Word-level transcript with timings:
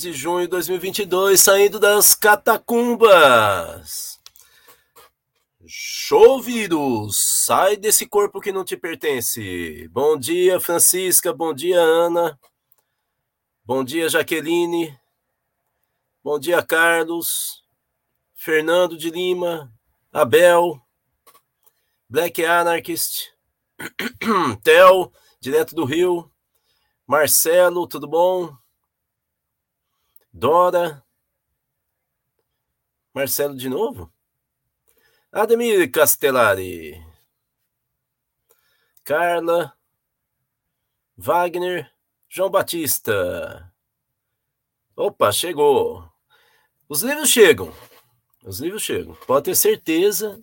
de 0.00 0.12
junho 0.14 0.42
de 0.42 0.48
2022, 0.48 1.40
saindo 1.40 1.78
das 1.78 2.14
catacumbas. 2.14 4.18
Show 5.66 6.40
vírus! 6.40 7.44
Sai 7.44 7.76
desse 7.76 8.06
corpo 8.06 8.40
que 8.40 8.50
não 8.50 8.64
te 8.64 8.78
pertence. 8.78 9.86
Bom 9.88 10.16
dia, 10.16 10.58
Francisca. 10.58 11.34
Bom 11.34 11.52
dia, 11.52 11.80
Ana. 11.80 12.40
Bom 13.62 13.84
dia, 13.84 14.08
Jaqueline. 14.08 14.98
Bom 16.24 16.38
dia, 16.38 16.62
Carlos. 16.62 17.62
Fernando 18.34 18.96
de 18.96 19.10
Lima. 19.10 19.70
Abel. 20.10 20.80
Black 22.08 22.42
Anarchist. 22.42 23.34
Tel, 24.64 25.12
direto 25.38 25.74
do 25.74 25.84
Rio. 25.84 26.30
Marcelo, 27.06 27.86
tudo 27.86 28.08
bom? 28.08 28.59
Dora. 30.32 31.04
Marcelo 33.12 33.56
de 33.56 33.68
novo? 33.68 34.12
Ademir 35.32 35.90
Castellari. 35.90 37.04
Carla. 39.04 39.76
Wagner. 41.16 41.90
João 42.28 42.48
Batista. 42.48 43.72
Opa, 44.96 45.32
chegou. 45.32 46.08
Os 46.88 47.02
livros 47.02 47.28
chegam. 47.28 47.74
Os 48.44 48.60
livros 48.60 48.82
chegam. 48.82 49.14
Pode 49.26 49.46
ter 49.46 49.54
certeza. 49.56 50.40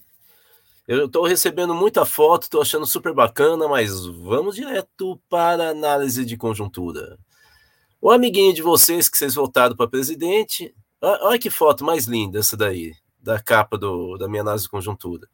Eu 0.88 1.05
estou 1.05 1.25
recebendo 1.25 1.73
muita 1.73 2.05
foto, 2.05 2.43
estou 2.43 2.61
achando 2.61 2.85
super 2.85 3.13
bacana, 3.13 3.67
mas 3.67 4.05
vamos 4.05 4.55
direto 4.55 5.21
para 5.30 5.67
a 5.67 5.71
análise 5.71 6.25
de 6.25 6.38
conjuntura. 6.38 7.17
O 7.99 8.11
amiguinho 8.11 8.53
de 8.53 8.61
vocês 8.61 9.09
que 9.09 9.17
vocês 9.17 9.33
votaram 9.33 9.75
para 9.75 9.87
presidente, 9.87 10.73
olha 11.01 11.39
que 11.39 11.49
foto 11.49 11.83
mais 11.83 12.05
linda 12.05 12.39
essa 12.39 12.55
daí, 12.55 12.93
da 13.19 13.41
capa 13.41 13.77
do, 13.77 14.17
da 14.17 14.27
minha 14.27 14.41
análise 14.41 14.69
conjuntura. 14.69 15.27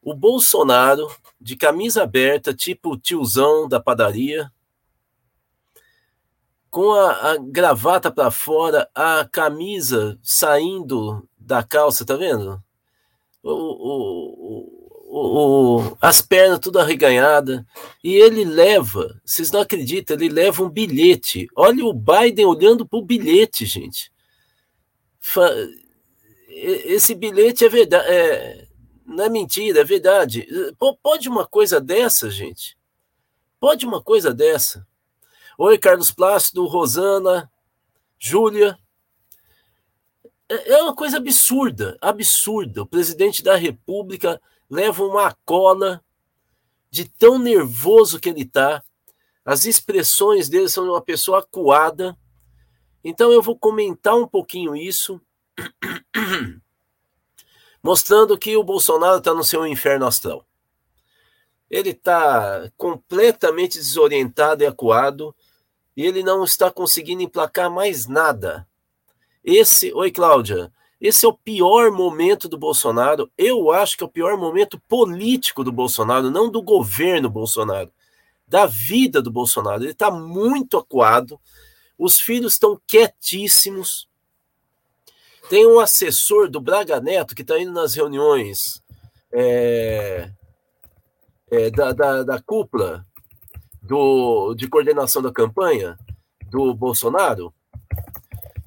O 0.00 0.14
Bolsonaro, 0.14 1.08
de 1.40 1.56
camisa 1.56 2.04
aberta, 2.04 2.54
tipo 2.54 2.96
tiozão 2.96 3.68
da 3.68 3.80
padaria, 3.80 4.50
com 6.70 6.92
a, 6.92 7.32
a 7.32 7.36
gravata 7.36 8.10
para 8.10 8.30
fora, 8.30 8.88
a 8.94 9.28
camisa 9.30 10.18
saindo 10.22 11.28
da 11.38 11.62
calça, 11.62 12.04
tá 12.04 12.16
vendo? 12.16 12.62
O, 13.42 13.50
o, 13.50 14.41
o, 15.14 15.94
as 16.00 16.22
pernas 16.22 16.58
tudo 16.58 16.78
arreganhada 16.78 17.66
e 18.02 18.14
ele 18.14 18.46
leva, 18.46 19.20
vocês 19.22 19.50
não 19.50 19.60
acreditam, 19.60 20.16
ele 20.16 20.30
leva 20.30 20.62
um 20.62 20.70
bilhete. 20.70 21.48
Olha 21.54 21.84
o 21.84 21.92
Biden 21.92 22.46
olhando 22.46 22.88
para 22.88 22.98
o 22.98 23.04
bilhete, 23.04 23.66
gente. 23.66 24.10
Esse 26.48 27.14
bilhete 27.14 27.62
é 27.62 27.68
verdade, 27.68 28.08
é, 28.08 28.66
não 29.04 29.24
é 29.24 29.28
mentira, 29.28 29.80
é 29.80 29.84
verdade. 29.84 30.48
Pode 31.02 31.28
uma 31.28 31.46
coisa 31.46 31.78
dessa, 31.78 32.30
gente? 32.30 32.78
Pode 33.60 33.84
uma 33.84 34.02
coisa 34.02 34.32
dessa? 34.32 34.86
Oi, 35.58 35.76
Carlos 35.76 36.10
Plácido, 36.10 36.66
Rosana, 36.66 37.50
Júlia. 38.18 38.78
É, 40.48 40.72
é 40.72 40.82
uma 40.82 40.94
coisa 40.94 41.18
absurda, 41.18 41.98
absurda. 42.00 42.82
O 42.82 42.86
presidente 42.86 43.42
da 43.42 43.56
República 43.56 44.40
leva 44.72 45.04
uma 45.04 45.36
cola 45.44 46.02
de 46.90 47.06
tão 47.06 47.38
nervoso 47.38 48.18
que 48.18 48.30
ele 48.30 48.40
está. 48.40 48.82
As 49.44 49.66
expressões 49.66 50.48
dele 50.48 50.66
são 50.66 50.84
de 50.84 50.90
uma 50.90 51.02
pessoa 51.02 51.40
acuada. 51.40 52.16
Então 53.04 53.30
eu 53.30 53.42
vou 53.42 53.58
comentar 53.58 54.16
um 54.16 54.26
pouquinho 54.26 54.74
isso, 54.74 55.20
mostrando 57.82 58.38
que 58.38 58.56
o 58.56 58.64
Bolsonaro 58.64 59.18
está 59.18 59.34
no 59.34 59.44
seu 59.44 59.66
inferno 59.66 60.06
astral. 60.06 60.46
Ele 61.68 61.90
está 61.90 62.72
completamente 62.74 63.76
desorientado 63.76 64.62
e 64.62 64.66
acuado 64.66 65.36
e 65.94 66.06
ele 66.06 66.22
não 66.22 66.44
está 66.44 66.70
conseguindo 66.70 67.22
emplacar 67.22 67.70
mais 67.70 68.06
nada. 68.06 68.66
Esse, 69.44 69.92
oi 69.92 70.10
Cláudia, 70.10 70.72
esse 71.02 71.26
é 71.26 71.28
o 71.28 71.36
pior 71.36 71.90
momento 71.90 72.48
do 72.48 72.56
Bolsonaro. 72.56 73.28
Eu 73.36 73.72
acho 73.72 73.96
que 73.96 74.04
é 74.04 74.06
o 74.06 74.10
pior 74.10 74.38
momento 74.38 74.80
político 74.88 75.64
do 75.64 75.72
Bolsonaro, 75.72 76.30
não 76.30 76.48
do 76.48 76.62
governo 76.62 77.28
Bolsonaro, 77.28 77.90
da 78.46 78.66
vida 78.66 79.20
do 79.20 79.28
Bolsonaro. 79.28 79.82
Ele 79.82 79.90
está 79.90 80.12
muito 80.12 80.78
acuado, 80.78 81.40
os 81.98 82.20
filhos 82.20 82.52
estão 82.52 82.80
quietíssimos. 82.86 84.08
Tem 85.50 85.66
um 85.66 85.80
assessor 85.80 86.48
do 86.48 86.60
Braga 86.60 87.00
Neto 87.00 87.34
que 87.34 87.42
está 87.42 87.58
indo 87.58 87.72
nas 87.72 87.96
reuniões 87.96 88.80
é, 89.32 90.30
é, 91.50 91.68
da, 91.72 91.92
da, 91.92 92.22
da 92.22 92.40
cúpula 92.40 93.04
do, 93.82 94.54
de 94.54 94.68
coordenação 94.68 95.20
da 95.20 95.32
campanha 95.32 95.98
do 96.48 96.72
Bolsonaro. 96.72 97.52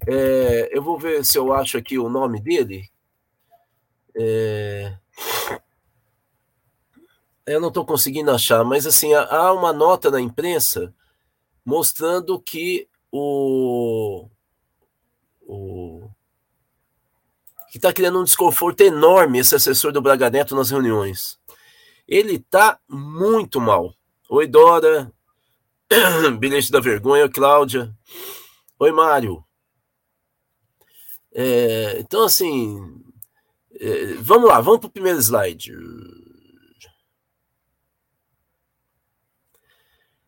É, 0.08 0.70
eu 0.72 0.82
vou 0.82 1.00
ver 1.00 1.26
se 1.26 1.38
eu 1.38 1.54
acho 1.54 1.78
aqui 1.78 1.98
o 1.98 2.10
nome 2.10 2.42
dele. 2.42 2.90
É, 4.16 4.98
eu 7.46 7.62
não 7.62 7.68
estou 7.68 7.86
conseguindo 7.86 8.32
achar, 8.32 8.64
mas 8.64 8.88
assim 8.88 9.14
há 9.14 9.54
uma 9.54 9.72
nota 9.72 10.10
na 10.10 10.20
imprensa 10.20 10.94
mostrando 11.64 12.40
que 12.40 12.88
o, 13.12 14.28
o 15.42 16.10
que 17.70 17.78
está 17.78 17.94
criando 17.94 18.20
um 18.20 18.24
desconforto 18.24 18.82
enorme 18.82 19.40
esse 19.40 19.54
assessor 19.54 19.92
do 19.92 20.02
Braga 20.02 20.30
Neto 20.30 20.56
nas 20.56 20.72
reuniões. 20.72 21.40
Ele 22.08 22.36
está 22.36 22.80
muito 22.88 23.60
mal. 23.60 23.94
Oi, 24.30 24.48
Dora. 24.48 25.12
Bilhete 26.40 26.72
da 26.72 26.80
vergonha, 26.80 27.30
Cláudia. 27.30 27.94
Oi, 28.80 28.92
Mário. 28.92 29.45
É, 31.38 32.00
então, 32.00 32.24
assim, 32.24 33.04
é, 33.74 34.14
vamos 34.22 34.48
lá, 34.48 34.62
vamos 34.62 34.80
para 34.80 34.88
o 34.88 34.92
primeiro 34.92 35.20
slide. 35.20 35.74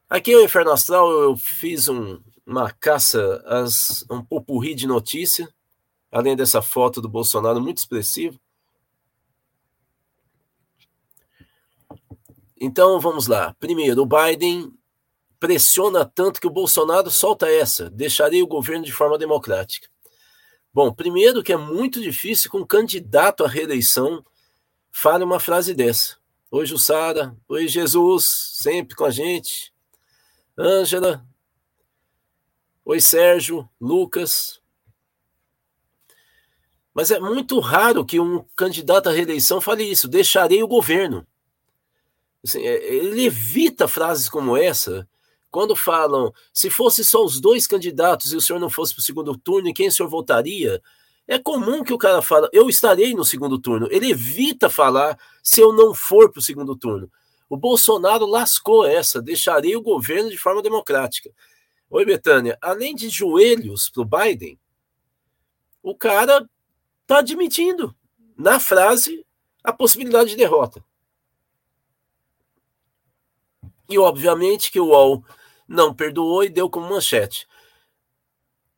Aqui 0.09 0.33
é 0.33 0.37
o 0.37 0.43
Inferno 0.43 0.71
Astral, 0.71 1.09
eu 1.09 1.37
fiz 1.37 1.87
um, 1.87 2.21
uma 2.45 2.71
caça, 2.71 3.41
as, 3.45 4.05
um 4.09 4.21
popurri 4.21 4.75
de 4.75 4.85
notícia, 4.85 5.47
além 6.11 6.35
dessa 6.35 6.61
foto 6.61 7.01
do 7.01 7.07
Bolsonaro 7.07 7.61
muito 7.61 7.77
expressivo. 7.77 8.37
Então 12.59 12.99
vamos 12.99 13.27
lá. 13.27 13.55
Primeiro, 13.59 14.01
o 14.01 14.05
Biden 14.05 14.73
pressiona 15.39 16.03
tanto 16.03 16.41
que 16.41 16.47
o 16.47 16.51
Bolsonaro 16.51 17.09
solta 17.09 17.49
essa: 17.49 17.89
deixarei 17.89 18.43
o 18.43 18.47
governo 18.47 18.83
de 18.83 18.91
forma 18.91 19.17
democrática. 19.17 19.87
Bom, 20.77 20.93
primeiro 20.93 21.41
que 21.41 21.51
é 21.51 21.57
muito 21.57 21.99
difícil 21.99 22.51
que 22.51 22.55
um 22.55 22.63
candidato 22.63 23.43
à 23.43 23.47
reeleição 23.47 24.23
fale 24.91 25.23
uma 25.23 25.39
frase 25.39 25.73
dessa. 25.73 26.17
Oi, 26.51 26.67
Jussara. 26.67 27.35
Oi, 27.49 27.67
Jesus, 27.67 28.27
sempre 28.53 28.95
com 28.95 29.03
a 29.03 29.09
gente. 29.09 29.73
Ângela. 30.55 31.25
Oi, 32.85 33.01
Sérgio, 33.01 33.67
Lucas. 33.81 34.61
Mas 36.93 37.09
é 37.09 37.19
muito 37.19 37.59
raro 37.59 38.05
que 38.05 38.19
um 38.19 38.45
candidato 38.55 39.09
à 39.09 39.11
reeleição 39.11 39.59
fale 39.59 39.83
isso. 39.83 40.07
Deixarei 40.07 40.61
o 40.61 40.67
governo. 40.67 41.25
Assim, 42.43 42.61
é, 42.61 42.93
ele 42.93 43.25
evita 43.25 43.87
frases 43.87 44.29
como 44.29 44.55
essa 44.55 45.09
quando 45.49 45.75
falam 45.75 46.33
se 46.53 46.69
fosse 46.69 47.03
só 47.03 47.23
os 47.23 47.39
dois 47.39 47.65
candidatos 47.65 48.33
e 48.33 48.37
o 48.37 48.41
senhor 48.41 48.59
não 48.59 48.69
fosse 48.69 48.93
para 48.93 49.01
o 49.01 49.03
segundo 49.03 49.37
turno, 49.37 49.69
em 49.69 49.73
quem 49.73 49.87
o 49.87 49.91
senhor 49.91 50.09
votaria? 50.09 50.81
É 51.27 51.37
comum 51.37 51.83
que 51.83 51.93
o 51.93 51.97
cara 51.97 52.21
fala, 52.21 52.49
eu 52.53 52.69
estarei 52.69 53.13
no 53.13 53.25
segundo 53.25 53.59
turno. 53.59 53.87
Ele 53.91 54.11
evita 54.11 54.69
falar 54.69 55.19
se 55.43 55.59
eu 55.59 55.73
não 55.73 55.93
for 55.93 56.31
para 56.31 56.39
o 56.39 56.43
segundo 56.43 56.75
turno. 56.75 57.11
O 57.49 57.57
Bolsonaro 57.57 58.25
lascou 58.25 58.85
essa, 58.85 59.21
deixarei 59.21 59.75
o 59.75 59.81
governo 59.81 60.29
de 60.29 60.37
forma 60.37 60.61
democrática. 60.61 61.29
Oi, 61.89 62.05
Betânia, 62.05 62.57
além 62.61 62.93
de 62.93 63.09
joelhos 63.09 63.89
para 63.89 64.01
o 64.01 64.05
Biden, 64.05 64.59
o 65.81 65.95
cara 65.95 66.47
está 67.01 67.19
admitindo 67.19 67.95
na 68.37 68.59
frase 68.59 69.25
a 69.63 69.71
possibilidade 69.71 70.31
de 70.31 70.35
derrota. 70.35 70.83
E 73.89 73.97
obviamente 73.97 74.71
que 74.71 74.79
o 74.79 74.87
UOL 74.87 75.23
não 75.67 75.93
perdoou 75.93 76.43
e 76.43 76.49
deu 76.49 76.69
como 76.69 76.89
manchete. 76.89 77.47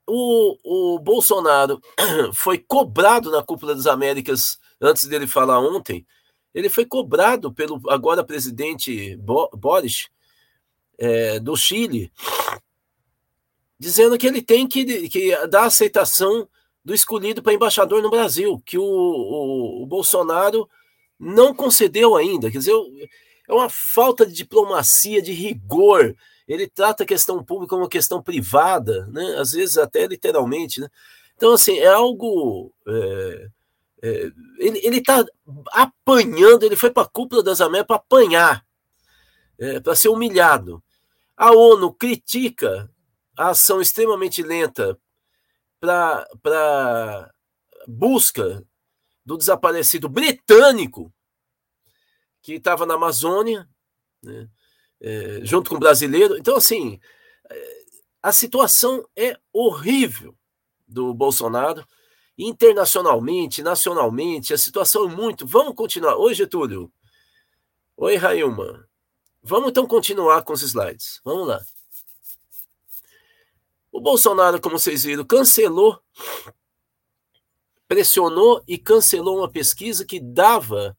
o, 0.07 0.95
o 0.95 0.99
Bolsonaro 0.99 1.79
foi 2.33 2.57
cobrado 2.57 3.31
na 3.31 3.43
Cúpula 3.43 3.75
das 3.75 3.85
Américas, 3.85 4.59
antes 4.81 5.05
dele 5.05 5.27
falar 5.27 5.59
ontem, 5.59 6.05
ele 6.53 6.69
foi 6.69 6.85
cobrado 6.85 7.53
pelo 7.53 7.79
agora 7.89 8.23
presidente 8.23 9.15
Boris 9.53 10.09
é, 10.97 11.39
do 11.39 11.55
Chile, 11.55 12.11
dizendo 13.77 14.17
que 14.17 14.27
ele 14.27 14.41
tem 14.41 14.67
que, 14.67 15.07
que 15.07 15.47
dar 15.47 15.65
aceitação 15.65 16.47
do 16.83 16.93
escolhido 16.93 17.41
para 17.41 17.53
embaixador 17.53 18.01
no 18.01 18.09
Brasil, 18.09 18.61
que 18.65 18.77
o, 18.77 18.83
o, 18.83 19.83
o, 19.83 19.85
Bolsonaro 19.85 20.67
não 21.19 21.53
concedeu 21.53 22.15
ainda. 22.15 22.49
Quer 22.49 22.57
dizer, 22.57 22.73
é 23.49 23.53
uma 23.53 23.67
falta 23.67 24.25
de 24.27 24.33
diplomacia, 24.33 25.21
de 25.23 25.33
rigor. 25.33 26.15
Ele 26.47 26.67
trata 26.67 27.03
a 27.03 27.07
questão 27.07 27.43
pública 27.43 27.71
como 27.71 27.81
uma 27.81 27.89
questão 27.89 28.21
privada, 28.21 29.07
né? 29.07 29.35
às 29.37 29.51
vezes 29.51 29.77
até 29.77 30.05
literalmente. 30.05 30.79
Né? 30.79 30.87
Então, 31.35 31.53
assim, 31.53 31.79
é 31.79 31.87
algo. 31.87 32.71
É, 32.87 33.49
é, 34.03 34.31
ele 34.59 34.97
está 34.97 35.25
apanhando, 35.71 36.63
ele 36.63 36.75
foi 36.75 36.91
para 36.91 37.03
a 37.03 37.09
cúpula 37.09 37.41
das 37.41 37.59
Américas 37.59 37.87
para 37.87 37.95
apanhar, 37.95 38.65
é, 39.57 39.79
para 39.79 39.95
ser 39.95 40.09
humilhado. 40.09 40.81
A 41.35 41.51
ONU 41.51 41.91
critica 41.93 42.89
a 43.35 43.49
ação 43.49 43.81
extremamente 43.81 44.43
lenta 44.43 44.97
para 45.79 47.33
busca 47.87 48.63
do 49.25 49.37
desaparecido 49.37 50.07
britânico 50.07 51.11
que 52.41 52.53
estava 52.53 52.85
na 52.85 52.95
Amazônia, 52.95 53.67
né, 54.21 54.49
é, 55.01 55.41
junto 55.43 55.69
com 55.69 55.75
o 55.75 55.79
brasileiro. 55.79 56.37
Então, 56.37 56.55
assim, 56.55 56.99
é, 57.49 57.83
a 58.21 58.31
situação 58.31 59.07
é 59.15 59.37
horrível 59.53 60.35
do 60.87 61.13
Bolsonaro, 61.13 61.85
internacionalmente, 62.37 63.61
nacionalmente, 63.61 64.53
a 64.53 64.57
situação 64.57 65.09
é 65.09 65.15
muito. 65.15 65.45
Vamos 65.45 65.75
continuar. 65.75 66.15
Oi, 66.17 66.33
Getúlio. 66.33 66.91
Oi, 67.97 68.15
Railma. 68.15 68.87
Vamos 69.41 69.69
então 69.69 69.85
continuar 69.85 70.43
com 70.43 70.53
os 70.53 70.61
slides. 70.61 71.21
Vamos 71.23 71.47
lá. 71.47 71.61
O 73.91 73.99
Bolsonaro, 73.99 74.61
como 74.61 74.77
vocês 74.77 75.03
viram, 75.03 75.25
cancelou, 75.25 75.99
pressionou 77.87 78.63
e 78.67 78.77
cancelou 78.77 79.39
uma 79.39 79.51
pesquisa 79.51 80.05
que 80.05 80.19
dava 80.19 80.97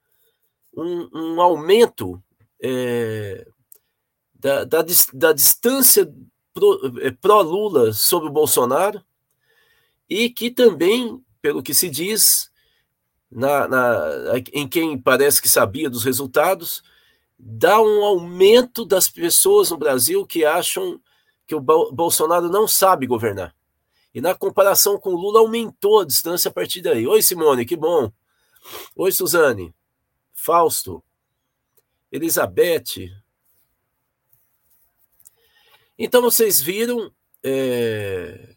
um, 0.77 1.09
um 1.13 1.41
aumento 1.41 2.23
é, 2.63 3.47
da, 4.35 4.65
da, 4.65 4.85
da, 5.13 5.33
distância 5.33 6.13
é, 7.01 7.11
pró-Lula 7.11 7.93
sobre 7.93 8.29
o 8.29 8.33
Bolsonaro 8.33 9.03
e 10.09 10.31
que 10.31 10.51
também, 10.51 11.23
pelo 11.41 11.63
que 11.63 11.75
se 11.75 11.89
diz, 11.89 12.51
na, 13.31 13.69
na, 13.69 14.39
em 14.53 14.67
quem 14.67 14.99
parece 14.99 15.41
que 15.41 15.49
sabia 15.49 15.89
dos 15.89 16.05
resultados, 16.05 16.83
dá 17.39 17.81
um 17.81 18.05
aumento 18.05 18.85
das 18.85 19.09
pessoas 19.09 19.71
no 19.71 19.79
Brasil 19.79 20.27
que 20.27 20.45
acham 20.45 21.01
que 21.47 21.55
o 21.55 21.61
Bolsonaro 21.61 22.49
não 22.49 22.67
sabe 22.69 23.07
governar. 23.07 23.55
E 24.15 24.21
na 24.21 24.35
comparação 24.35 24.99
com 24.99 25.11
o 25.11 25.17
Lula, 25.17 25.41
aumentou 25.41 26.01
a 26.01 26.05
distância 26.05 26.49
a 26.49 26.53
partir 26.53 26.81
daí. 26.81 27.07
Oi, 27.07 27.23
Simone, 27.23 27.65
que 27.65 27.77
bom. 27.77 28.11
Oi, 28.97 29.13
Suzane. 29.13 29.73
Fausto. 30.41 31.03
Elizabeth. 32.11 33.11
Então, 35.99 36.23
vocês 36.23 36.61
viram. 36.61 37.13
É, 37.43 38.55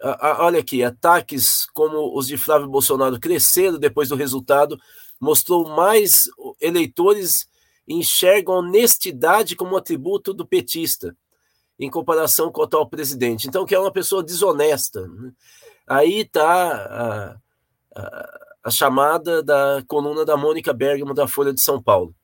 a, 0.00 0.28
a, 0.28 0.44
olha 0.44 0.60
aqui, 0.60 0.82
ataques 0.82 1.66
como 1.66 2.16
os 2.16 2.26
de 2.26 2.36
Flávio 2.36 2.68
Bolsonaro 2.68 3.18
cresceram 3.20 3.78
depois 3.78 4.08
do 4.08 4.16
resultado, 4.16 4.78
mostrou 5.20 5.68
mais 5.68 6.28
eleitores 6.60 7.48
enxergam 7.88 8.56
honestidade 8.56 9.56
como 9.56 9.76
atributo 9.76 10.34
do 10.34 10.46
petista 10.46 11.16
em 11.78 11.90
comparação 11.90 12.52
com 12.52 12.60
o 12.60 12.64
atual 12.64 12.88
presidente. 12.88 13.48
Então, 13.48 13.64
que 13.64 13.74
é 13.74 13.78
uma 13.78 13.92
pessoa 13.92 14.22
desonesta. 14.22 15.06
Né? 15.08 15.32
Aí 15.86 16.20
está 16.20 17.40
a, 18.62 18.70
chamada 18.70 19.42
da 19.42 19.82
coluna 19.86 20.24
da 20.24 20.36
Mônica 20.36 20.72
Bergamo 20.72 21.14
da 21.14 21.26
Folha 21.26 21.52
de 21.52 21.60
São 21.60 21.82
Paulo. 21.82 22.14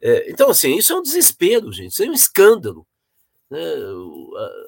É, 0.00 0.30
então, 0.30 0.50
assim, 0.50 0.76
isso 0.76 0.92
é 0.92 0.96
um 0.96 1.02
desespero, 1.02 1.72
gente, 1.72 1.92
isso 1.92 2.02
é 2.02 2.06
um 2.06 2.12
escândalo. 2.12 2.86
Né? 3.50 3.60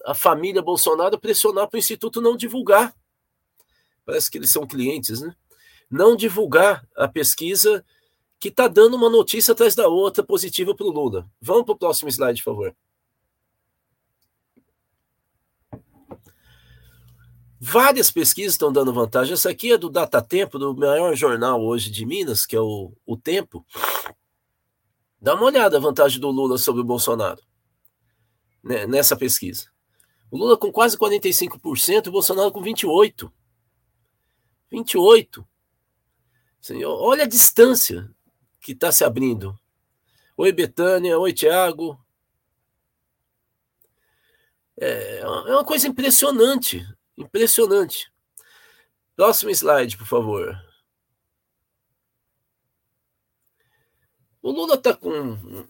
A, 0.05 0.13
a 0.13 0.15
família 0.15 0.61
Bolsonaro 0.61 1.19
pressionar 1.19 1.69
para 1.69 1.77
o 1.77 1.79
Instituto 1.79 2.21
não 2.21 2.37
divulgar. 2.37 2.95
Parece 4.05 4.31
que 4.31 4.39
eles 4.39 4.51
são 4.51 4.67
clientes, 4.67 5.21
né? 5.21 5.35
Não 5.91 6.17
divulgar 6.17 6.87
a 6.97 7.07
pesquisa 7.07 7.85
que 8.41 8.49
está 8.49 8.67
dando 8.67 8.97
uma 8.97 9.09
notícia 9.09 9.53
atrás 9.53 9.75
da 9.75 9.87
outra 9.87 10.25
positiva 10.25 10.75
para 10.75 10.87
o 10.87 10.91
Lula. 10.91 11.31
Vamos 11.41 11.65
para 11.65 11.75
o 11.75 11.79
próximo 11.79 12.09
slide, 12.09 12.43
por 12.43 12.51
favor. 12.51 12.77
Várias 17.65 18.11
pesquisas 18.11 18.55
estão 18.55 18.73
dando 18.73 18.93
vantagem. 18.93 19.35
Essa 19.35 19.49
aqui 19.49 19.71
é 19.71 19.79
do 19.79 19.89
Datatempo, 19.89 20.59
do 20.59 20.75
maior 20.75 21.15
jornal 21.15 21.65
hoje 21.65 21.93
de 21.93 22.05
Minas, 22.05 22.45
que 22.45 22.57
é 22.57 22.61
o, 22.61 22.93
o 23.07 23.17
Tempo. 23.17 23.65
Dá 25.21 25.37
uma 25.37 25.45
olhada 25.45 25.77
a 25.77 25.81
vantagem 25.81 26.19
do 26.21 26.29
Lula 26.29 26.59
sobre 26.59 26.81
o 26.81 26.85
Bolsonaro 26.85 27.41
né, 28.65 28.85
nessa 28.85 29.17
pesquisa. 29.17 29.71
O 30.29 30.37
Lula 30.37 30.59
com 30.59 30.73
quase 30.73 30.99
45%, 30.99 32.09
o 32.09 32.11
Bolsonaro 32.11 32.51
com 32.51 32.61
28%. 32.61 33.31
28%. 34.73 35.47
Assim, 36.61 36.85
olha 36.85 37.23
a 37.23 37.29
distância 37.29 38.11
que 38.61 38.73
está 38.73 38.91
se 38.91 39.05
abrindo. 39.05 39.57
Oi, 40.37 40.51
Betânia. 40.51 41.17
Oi, 41.17 41.33
Tiago. 41.33 41.97
É, 44.77 45.21
é 45.21 45.27
uma 45.55 45.65
coisa 45.65 45.87
impressionante. 45.87 46.85
Impressionante. 47.17 48.13
Próximo 49.15 49.51
slide, 49.51 49.97
por 49.97 50.07
favor. 50.07 50.57
O 54.41 54.51
Lula 54.51 54.75
está 54.75 54.93
com 54.95 55.11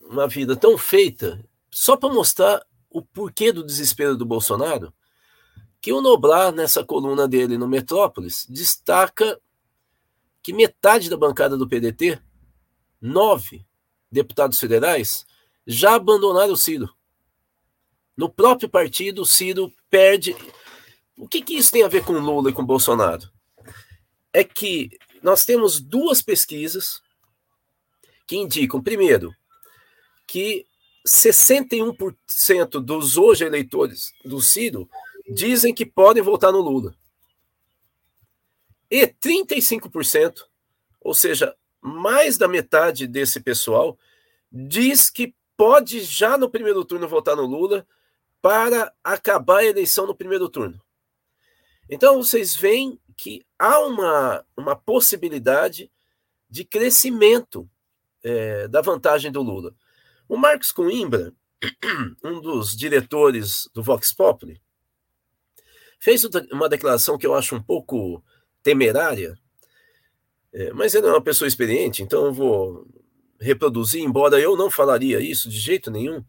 uma 0.08 0.26
vida 0.26 0.56
tão 0.56 0.78
feita 0.78 1.44
só 1.70 1.96
para 1.96 2.12
mostrar 2.12 2.64
o 2.88 3.02
porquê 3.02 3.52
do 3.52 3.64
desespero 3.64 4.16
do 4.16 4.24
Bolsonaro, 4.24 4.92
que 5.80 5.92
o 5.92 6.00
Noblar, 6.00 6.52
nessa 6.52 6.84
coluna 6.84 7.26
dele 7.26 7.58
no 7.58 7.66
Metrópolis, 7.66 8.46
destaca 8.48 9.40
que 10.42 10.52
metade 10.52 11.10
da 11.10 11.16
bancada 11.16 11.56
do 11.56 11.68
PDT, 11.68 12.20
nove 13.00 13.66
deputados 14.10 14.58
federais, 14.58 15.26
já 15.66 15.94
abandonaram 15.94 16.52
o 16.52 16.56
Ciro. 16.56 16.88
No 18.16 18.28
próprio 18.28 18.68
partido, 18.68 19.22
o 19.22 19.26
Ciro 19.26 19.72
perde 19.90 20.36
o 21.22 21.28
que, 21.28 21.40
que 21.40 21.54
isso 21.54 21.70
tem 21.70 21.84
a 21.84 21.88
ver 21.88 22.04
com 22.04 22.14
Lula 22.14 22.50
e 22.50 22.52
com 22.52 22.66
Bolsonaro? 22.66 23.30
É 24.32 24.42
que 24.42 24.90
nós 25.22 25.44
temos 25.44 25.80
duas 25.80 26.20
pesquisas 26.20 27.00
que 28.26 28.36
indicam, 28.36 28.82
primeiro, 28.82 29.32
que 30.26 30.66
61% 31.06 32.80
dos 32.80 33.16
hoje 33.16 33.44
eleitores 33.44 34.12
do 34.24 34.40
Ciro 34.40 34.90
dizem 35.32 35.72
que 35.72 35.86
podem 35.86 36.24
votar 36.24 36.50
no 36.50 36.60
Lula. 36.60 36.92
E 38.90 39.06
35%, 39.06 40.42
ou 41.00 41.14
seja, 41.14 41.54
mais 41.80 42.36
da 42.36 42.48
metade 42.48 43.06
desse 43.06 43.38
pessoal, 43.38 43.96
diz 44.50 45.08
que 45.08 45.32
pode 45.56 46.00
já 46.00 46.36
no 46.36 46.50
primeiro 46.50 46.84
turno 46.84 47.06
votar 47.06 47.36
no 47.36 47.46
Lula 47.46 47.86
para 48.40 48.92
acabar 49.04 49.58
a 49.58 49.66
eleição 49.66 50.04
no 50.04 50.16
primeiro 50.16 50.48
turno. 50.48 50.82
Então, 51.92 52.22
vocês 52.22 52.56
veem 52.56 52.98
que 53.18 53.44
há 53.58 53.78
uma, 53.80 54.42
uma 54.56 54.74
possibilidade 54.74 55.92
de 56.48 56.64
crescimento 56.64 57.68
é, 58.24 58.66
da 58.66 58.80
vantagem 58.80 59.30
do 59.30 59.42
Lula. 59.42 59.74
O 60.26 60.38
Marcos 60.38 60.72
Coimbra, 60.72 61.34
um 62.24 62.40
dos 62.40 62.74
diretores 62.74 63.68
do 63.74 63.82
Vox 63.82 64.10
Populi, 64.10 64.58
fez 66.00 66.24
uma 66.50 66.66
declaração 66.66 67.18
que 67.18 67.26
eu 67.26 67.34
acho 67.34 67.56
um 67.56 67.62
pouco 67.62 68.24
temerária, 68.62 69.38
é, 70.50 70.72
mas 70.72 70.94
ele 70.94 71.06
é 71.08 71.10
uma 71.10 71.20
pessoa 71.20 71.46
experiente, 71.46 72.02
então 72.02 72.24
eu 72.24 72.32
vou 72.32 72.86
reproduzir, 73.38 74.02
embora 74.02 74.40
eu 74.40 74.56
não 74.56 74.70
falaria 74.70 75.20
isso 75.20 75.46
de 75.46 75.60
jeito 75.60 75.90
nenhum, 75.90 76.24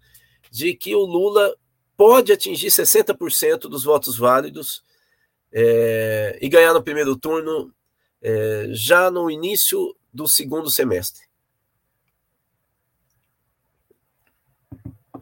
de 0.51 0.75
que 0.75 0.93
o 0.93 1.05
Lula 1.05 1.55
pode 1.95 2.33
atingir 2.33 2.67
60% 2.67 3.59
dos 3.69 3.85
votos 3.85 4.17
válidos 4.17 4.83
é, 5.53 6.39
e 6.41 6.49
ganhar 6.49 6.73
no 6.73 6.83
primeiro 6.83 7.15
turno 7.15 7.71
é, 8.21 8.67
já 8.71 9.11
no 9.11 9.29
início 9.29 9.95
do 10.11 10.27
segundo 10.27 10.69
semestre. 10.71 11.23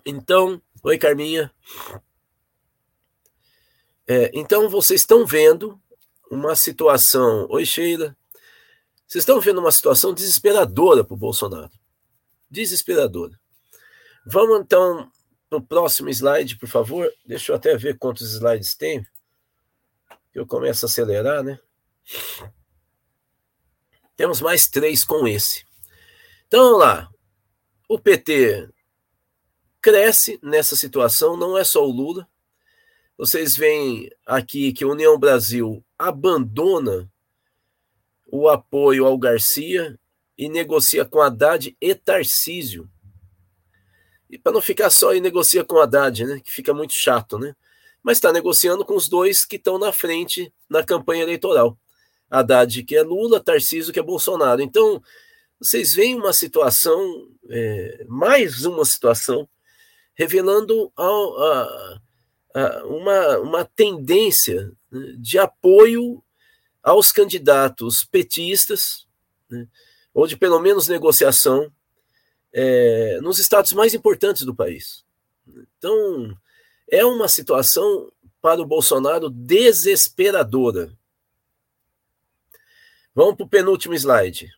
Então, 0.05 0.61
oi 0.81 0.97
Carminha. 0.97 1.53
É, 4.07 4.31
então, 4.33 4.69
vocês 4.69 5.01
estão 5.01 5.25
vendo 5.25 5.79
uma 6.29 6.55
situação. 6.55 7.45
Oi, 7.49 7.65
Sheila. 7.65 8.15
Vocês 9.05 9.23
estão 9.23 9.41
vendo 9.41 9.59
uma 9.59 9.71
situação 9.71 10.13
desesperadora 10.13 11.03
para 11.03 11.13
o 11.13 11.17
Bolsonaro. 11.17 11.71
Desesperadora. 12.49 13.37
Vamos 14.25 14.61
então 14.61 15.11
para 15.49 15.59
o 15.59 15.61
próximo 15.61 16.09
slide, 16.09 16.57
por 16.57 16.69
favor. 16.69 17.11
Deixa 17.25 17.51
eu 17.51 17.55
até 17.57 17.75
ver 17.75 17.97
quantos 17.97 18.33
slides 18.33 18.75
tem. 18.75 19.05
Eu 20.33 20.45
começo 20.47 20.85
a 20.85 20.87
acelerar, 20.87 21.43
né? 21.43 21.59
Temos 24.15 24.39
mais 24.39 24.67
três 24.67 25.03
com 25.03 25.27
esse. 25.27 25.65
Então, 26.47 26.63
vamos 26.63 26.79
lá. 26.79 27.09
O 27.89 27.99
PT 27.99 28.69
cresce 29.81 30.39
nessa 30.41 30.75
situação, 30.75 31.35
não 31.35 31.57
é 31.57 31.63
só 31.63 31.85
o 31.85 31.91
Lula. 31.91 32.27
Vocês 33.17 33.55
veem 33.55 34.09
aqui 34.25 34.71
que 34.71 34.83
a 34.83 34.87
União 34.87 35.17
Brasil 35.17 35.83
abandona 35.97 37.11
o 38.25 38.47
apoio 38.47 39.05
ao 39.05 39.17
Garcia 39.17 39.99
e 40.37 40.47
negocia 40.47 41.03
com 41.03 41.19
Haddad 41.19 41.75
e 41.79 41.95
Tarcísio. 41.95 42.89
E 44.29 44.37
para 44.37 44.53
não 44.53 44.61
ficar 44.61 44.89
só 44.89 45.13
e 45.13 45.19
negocia 45.19 45.63
com 45.65 45.77
Haddad, 45.77 46.25
né, 46.25 46.39
que 46.39 46.49
fica 46.49 46.73
muito 46.73 46.93
chato, 46.93 47.37
né? 47.37 47.53
Mas 48.03 48.17
está 48.17 48.31
negociando 48.31 48.83
com 48.83 48.95
os 48.95 49.07
dois 49.07 49.45
que 49.45 49.57
estão 49.57 49.77
na 49.77 49.91
frente 49.91 50.51
na 50.69 50.83
campanha 50.83 51.23
eleitoral. 51.23 51.77
Haddad, 52.29 52.83
que 52.83 52.95
é 52.95 53.03
Lula, 53.03 53.39
Tarcísio, 53.39 53.91
que 53.91 53.99
é 53.99 54.03
Bolsonaro. 54.03 54.61
Então, 54.61 55.01
vocês 55.59 55.93
veem 55.93 56.15
uma 56.15 56.33
situação, 56.33 57.27
é, 57.49 58.05
mais 58.07 58.65
uma 58.65 58.85
situação, 58.85 59.47
revelando 60.15 60.91
a, 60.97 61.03
a, 61.03 62.01
a, 62.55 62.85
uma, 62.85 63.37
uma 63.39 63.65
tendência 63.65 64.71
né, 64.89 65.13
de 65.17 65.37
apoio 65.37 66.23
aos 66.81 67.11
candidatos 67.11 68.03
petistas, 68.03 69.07
né, 69.49 69.67
ou 70.13 70.25
de 70.25 70.35
pelo 70.35 70.59
menos 70.59 70.87
negociação, 70.87 71.71
é, 72.53 73.19
nos 73.21 73.37
estados 73.37 73.73
mais 73.73 73.93
importantes 73.93 74.43
do 74.43 74.55
país. 74.55 75.05
Então, 75.77 76.37
é 76.91 77.05
uma 77.05 77.29
situação 77.29 78.11
para 78.41 78.61
o 78.61 78.65
Bolsonaro 78.65 79.29
desesperadora. 79.29 80.91
Vamos 83.15 83.35
para 83.35 83.45
o 83.45 83.49
penúltimo 83.49 83.93
slide. 83.93 84.51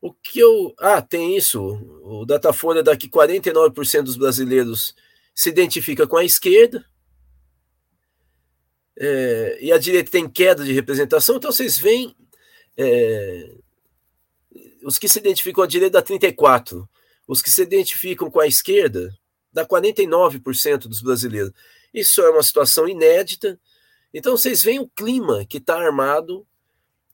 O 0.00 0.12
que 0.12 0.40
eu. 0.40 0.74
Ah, 0.78 1.00
tem 1.00 1.36
isso. 1.36 1.62
O 2.02 2.26
Datafolha 2.26 2.82
dá 2.82 2.96
que 2.96 3.08
49% 3.08 4.02
dos 4.02 4.16
brasileiros 4.16 4.94
se 5.34 5.48
identifica 5.48 6.06
com 6.06 6.16
a 6.16 6.24
esquerda. 6.24 6.84
É, 8.96 9.58
e 9.60 9.72
a 9.72 9.78
direita 9.78 10.10
tem 10.10 10.28
queda 10.28 10.64
de 10.64 10.72
representação, 10.72 11.36
então 11.36 11.50
vocês 11.50 11.76
veem 11.76 12.14
é, 12.76 13.56
os 14.84 14.98
que 14.98 15.08
se 15.08 15.18
identificam 15.18 15.62
com 15.62 15.62
a 15.62 15.66
direita 15.66 15.98
dá 15.98 16.02
34, 16.02 16.88
os 17.26 17.42
que 17.42 17.50
se 17.50 17.60
identificam 17.60 18.30
com 18.30 18.38
a 18.38 18.46
esquerda 18.46 19.12
dá 19.54 19.64
49% 19.64 20.88
dos 20.88 21.00
brasileiros. 21.00 21.52
Isso 21.92 22.20
é 22.20 22.28
uma 22.28 22.42
situação 22.42 22.88
inédita. 22.88 23.58
Então 24.12 24.36
vocês 24.36 24.62
veem 24.62 24.80
o 24.80 24.88
clima 24.88 25.46
que 25.46 25.58
está 25.58 25.78
armado 25.78 26.46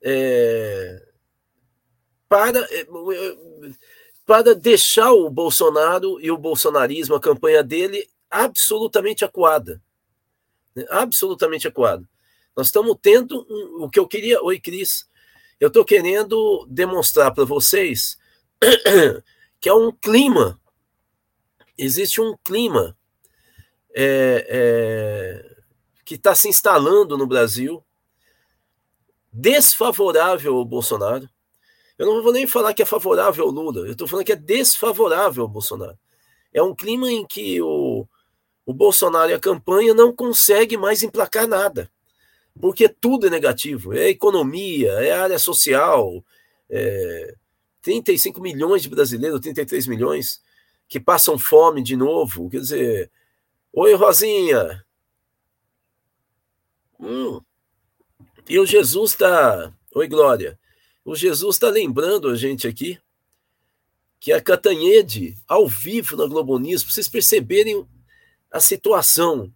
é, 0.02 1.06
para, 2.28 2.60
é, 2.70 2.86
para 4.24 4.54
deixar 4.54 5.12
o 5.12 5.28
Bolsonaro 5.30 6.18
e 6.20 6.30
o 6.30 6.38
bolsonarismo, 6.38 7.14
a 7.14 7.20
campanha 7.20 7.62
dele, 7.62 8.08
absolutamente 8.30 9.24
acuada. 9.24 9.82
Né? 10.74 10.86
Absolutamente 10.88 11.68
acuada. 11.68 12.08
Nós 12.56 12.66
estamos 12.66 12.96
tendo 13.00 13.46
um, 13.50 13.84
o 13.84 13.90
que 13.90 13.98
eu 13.98 14.06
queria. 14.06 14.42
Oi, 14.42 14.58
Cris. 14.58 15.08
Eu 15.58 15.68
estou 15.68 15.84
querendo 15.84 16.66
demonstrar 16.70 17.34
para 17.34 17.44
vocês 17.44 18.18
que 19.60 19.68
é 19.68 19.74
um 19.74 19.92
clima. 19.92 20.59
Existe 21.82 22.20
um 22.20 22.36
clima 22.44 22.94
é, 23.94 24.46
é, 24.48 25.56
que 26.04 26.14
está 26.14 26.34
se 26.34 26.46
instalando 26.46 27.16
no 27.16 27.26
Brasil 27.26 27.82
desfavorável 29.32 30.56
ao 30.56 30.64
Bolsonaro. 30.64 31.26
Eu 31.96 32.06
não 32.06 32.22
vou 32.22 32.32
nem 32.32 32.46
falar 32.46 32.74
que 32.74 32.82
é 32.82 32.86
favorável 32.86 33.44
ao 33.46 33.50
Lula, 33.50 33.86
eu 33.86 33.92
estou 33.92 34.06
falando 34.06 34.26
que 34.26 34.32
é 34.32 34.36
desfavorável 34.36 35.42
ao 35.42 35.48
Bolsonaro. 35.48 35.98
É 36.52 36.62
um 36.62 36.74
clima 36.74 37.10
em 37.10 37.26
que 37.26 37.62
o, 37.62 38.06
o 38.66 38.74
Bolsonaro 38.74 39.30
e 39.30 39.34
a 39.34 39.40
campanha 39.40 39.94
não 39.94 40.14
conseguem 40.14 40.76
mais 40.76 41.02
emplacar 41.02 41.46
nada, 41.46 41.90
porque 42.60 42.88
tudo 42.88 43.26
é 43.26 43.30
negativo. 43.30 43.94
É 43.94 44.08
economia, 44.08 44.92
é 44.92 45.12
área 45.12 45.38
social, 45.38 46.22
é 46.68 47.34
35 47.80 48.40
milhões 48.40 48.82
de 48.82 48.90
brasileiros, 48.90 49.40
33 49.40 49.86
milhões, 49.86 50.42
que 50.90 50.98
passam 50.98 51.38
fome 51.38 51.82
de 51.84 51.96
novo. 51.96 52.50
Quer 52.50 52.58
dizer, 52.58 53.10
oi, 53.72 53.94
Rosinha. 53.94 54.84
Hum, 56.98 57.40
e 58.48 58.58
o 58.58 58.66
Jesus 58.66 59.12
está. 59.12 59.72
Oi, 59.94 60.08
Glória. 60.08 60.58
O 61.04 61.14
Jesus 61.14 61.54
está 61.54 61.70
lembrando 61.70 62.28
a 62.28 62.34
gente 62.34 62.66
aqui 62.66 62.98
que 64.18 64.32
a 64.32 64.40
Catanhede, 64.40 65.38
ao 65.46 65.66
vivo 65.66 66.16
na 66.16 66.26
Globo 66.26 66.58
News, 66.58 66.82
para 66.82 66.92
vocês 66.92 67.08
perceberem 67.08 67.86
a 68.50 68.60
situação, 68.60 69.50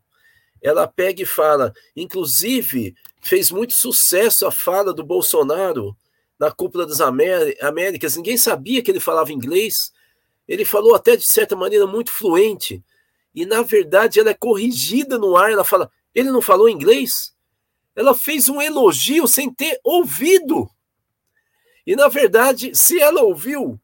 ela 0.62 0.86
pega 0.86 1.22
e 1.22 1.26
fala, 1.26 1.74
inclusive 1.94 2.94
fez 3.20 3.50
muito 3.50 3.74
sucesso 3.74 4.46
a 4.46 4.52
fala 4.52 4.94
do 4.94 5.04
Bolsonaro 5.04 5.94
na 6.38 6.50
cúpula 6.50 6.86
das 6.86 7.00
Américas, 7.00 8.16
ninguém 8.16 8.38
sabia 8.38 8.82
que 8.82 8.90
ele 8.90 9.00
falava 9.00 9.32
inglês, 9.32 9.92
ele 10.46 10.64
falou 10.64 10.94
até 10.94 11.16
de 11.16 11.26
certa 11.26 11.56
maneira 11.56 11.86
muito 11.86 12.10
fluente, 12.10 12.82
e 13.34 13.44
na 13.46 13.62
verdade 13.62 14.20
ela 14.20 14.30
é 14.30 14.34
corrigida 14.34 15.18
no 15.18 15.36
ar, 15.36 15.50
ela 15.50 15.64
fala, 15.64 15.90
ele 16.14 16.30
não 16.30 16.40
falou 16.40 16.68
inglês? 16.68 17.34
ela 17.94 18.14
fez 18.14 18.48
um 18.48 18.60
elogio 18.60 19.26
sem 19.28 19.52
ter 19.52 19.80
ouvido. 19.84 20.68
E, 21.86 21.94
na 21.94 22.08
verdade, 22.08 22.74
se 22.74 23.00
ela 23.00 23.22
ouviu, 23.22 23.80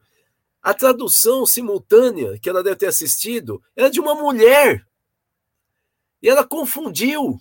a 0.62 0.74
tradução 0.74 1.46
simultânea 1.46 2.38
que 2.38 2.48
ela 2.48 2.62
deve 2.62 2.76
ter 2.76 2.86
assistido 2.86 3.62
era 3.76 3.90
de 3.90 4.00
uma 4.00 4.14
mulher. 4.14 4.86
E 6.22 6.28
ela 6.28 6.46
confundiu. 6.46 7.38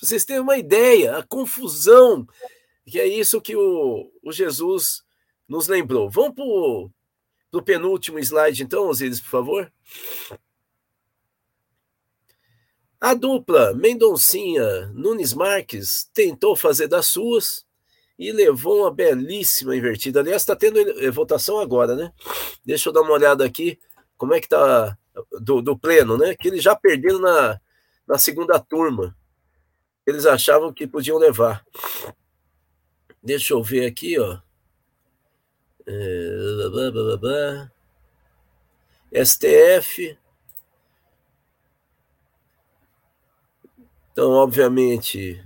Vocês 0.00 0.24
terem 0.24 0.42
uma 0.42 0.56
ideia, 0.56 1.18
a 1.18 1.22
confusão, 1.22 2.26
que 2.86 2.98
é 2.98 3.06
isso 3.06 3.40
que 3.40 3.54
o, 3.54 4.10
o 4.22 4.32
Jesus 4.32 5.04
nos 5.48 5.68
lembrou. 5.68 6.10
Vamos 6.10 6.34
para 6.34 6.44
o 6.44 6.90
penúltimo 7.62 8.18
slide, 8.18 8.62
então, 8.62 8.88
Osiris, 8.88 9.20
por 9.20 9.28
favor. 9.28 9.72
A 13.00 13.12
dupla 13.12 13.74
Mendoncinha 13.74 14.86
Nunes 14.94 15.34
Marques 15.34 16.08
tentou 16.14 16.56
fazer 16.56 16.88
das 16.88 17.06
suas 17.06 17.66
e 18.18 18.32
levou 18.32 18.80
uma 18.80 18.90
belíssima 18.90 19.76
invertida. 19.76 20.20
Aliás, 20.20 20.42
está 20.42 20.56
tendo 20.56 20.78
eh, 20.78 21.10
votação 21.10 21.58
agora, 21.58 21.94
né? 21.94 22.12
Deixa 22.64 22.88
eu 22.88 22.92
dar 22.92 23.02
uma 23.02 23.12
olhada 23.12 23.44
aqui 23.44 23.78
como 24.16 24.32
é 24.34 24.40
que 24.40 24.48
tá 24.48 24.96
do, 25.40 25.60
do 25.60 25.78
pleno, 25.78 26.16
né? 26.16 26.34
Que 26.34 26.48
eles 26.48 26.62
já 26.62 26.74
perderam 26.74 27.20
na, 27.20 27.60
na 28.06 28.18
segunda 28.18 28.58
turma. 28.58 29.16
Eles 30.06 30.26
achavam 30.26 30.72
que 30.72 30.86
podiam 30.86 31.18
levar. 31.18 31.64
Deixa 33.22 33.54
eu 33.54 33.62
ver 33.62 33.86
aqui, 33.86 34.18
ó. 34.18 34.38
É... 35.86 37.68
STF 39.24 40.16
Então, 44.14 44.30
obviamente, 44.30 45.44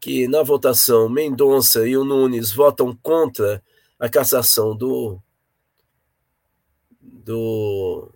que 0.00 0.26
na 0.26 0.42
votação 0.42 1.08
Mendonça 1.08 1.86
e 1.86 1.96
o 1.96 2.02
Nunes 2.02 2.50
votam 2.50 2.98
contra 3.00 3.62
a 3.96 4.08
cassação 4.08 4.76
do, 4.76 5.20
do, 7.00 8.10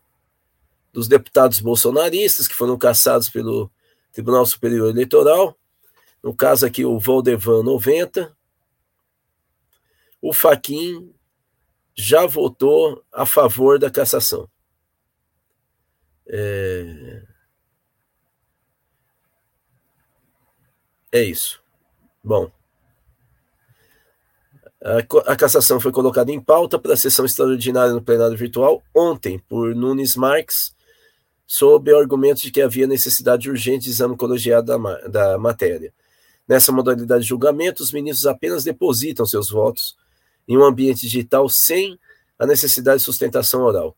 dos 0.92 1.06
deputados 1.06 1.61
bolsonaristas 1.61 2.49
que 2.49 2.54
foram 2.56 2.76
cassados 2.76 3.30
pelo 3.30 3.71
Tribunal 4.12 4.45
Superior 4.45 4.90
Eleitoral. 4.90 5.56
No 6.21 6.35
caso 6.35 6.66
aqui, 6.66 6.85
o 6.85 6.99
Valdevan 6.99 7.62
90. 7.62 8.36
O 10.20 10.32
Faquin 10.32 11.14
já 11.96 12.26
votou 12.26 13.04
a 13.12 13.25
favor 13.25 13.78
da 13.78 13.90
cassação. 13.90 14.49
É... 16.28 17.23
É 21.12 21.23
isso. 21.23 21.62
Bom. 22.23 22.50
A, 25.26 25.35
cassação 25.35 25.80
foi 25.80 25.90
colocada 25.90 26.30
em 26.30 26.40
pauta 26.40 26.78
para 26.78 26.92
a 26.92 26.96
sessão 26.96 27.25
extraordinária 27.25 27.92
no 27.92 28.02
plenário 28.02 28.37
virtual 28.37 28.82
ontem 28.94 29.38
por 29.49 29.75
Nunes 29.75 30.14
Marques, 30.14 30.76
sob 31.46 31.90
o 31.90 31.99
argumento 31.99 32.42
de 32.42 32.50
que 32.50 32.61
havia 32.61 32.87
necessidade 32.87 33.49
urgente 33.49 33.85
de 33.85 33.90
exame 33.90 34.16
colegiado 34.16 34.66
da, 34.66 35.08
da 35.08 35.38
matéria. 35.38 35.92
Nessa 36.46 36.70
modalidade 36.70 37.23
de 37.23 37.28
julgamento, 37.28 37.82
os 37.82 37.92
ministros 37.92 38.26
apenas 38.26 38.62
depositam 38.62 39.25
seus 39.25 39.49
votos 39.49 39.96
em 40.47 40.57
um 40.57 40.65
ambiente 40.65 41.00
digital 41.00 41.49
sem 41.49 41.99
a 42.38 42.47
necessidade 42.47 42.99
de 42.99 43.05
sustentação 43.05 43.62
oral. 43.62 43.97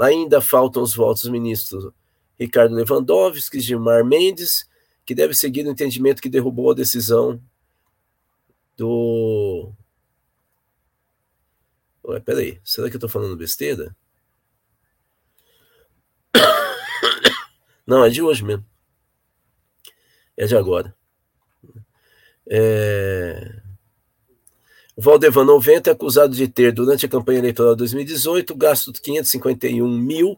Ainda 0.00 0.40
faltam 0.40 0.82
os 0.82 0.94
votos 0.94 1.22
dos 1.22 1.30
ministros 1.30 1.92
Ricardo 2.38 2.74
Lewandowski, 2.74 3.60
Gilmar 3.60 4.04
Mendes, 4.04 4.68
que 5.04 5.14
deve 5.14 5.34
seguir 5.34 5.66
o 5.66 5.70
entendimento 5.70 6.22
que 6.22 6.28
derrubou 6.28 6.70
a 6.70 6.74
decisão 6.74 7.42
do. 8.76 9.72
Ué, 12.04 12.20
peraí, 12.20 12.60
será 12.62 12.88
que 12.88 12.94
eu 12.94 12.98
estou 12.98 13.10
falando 13.10 13.36
besteira? 13.36 13.94
Não, 17.84 18.04
é 18.04 18.10
de 18.10 18.22
hoje 18.22 18.44
mesmo. 18.44 18.64
É 20.36 20.46
de 20.46 20.54
agora. 20.56 20.94
É... 22.46 23.62
Valdevan 25.00 25.44
90 25.44 25.90
é 25.90 25.92
acusado 25.92 26.34
de 26.34 26.48
ter, 26.48 26.72
durante 26.72 27.06
a 27.06 27.08
campanha 27.08 27.38
eleitoral 27.38 27.74
de 27.74 27.78
2018, 27.78 28.52
gasto 28.56 28.92
551 28.92 29.86
mil, 29.88 30.36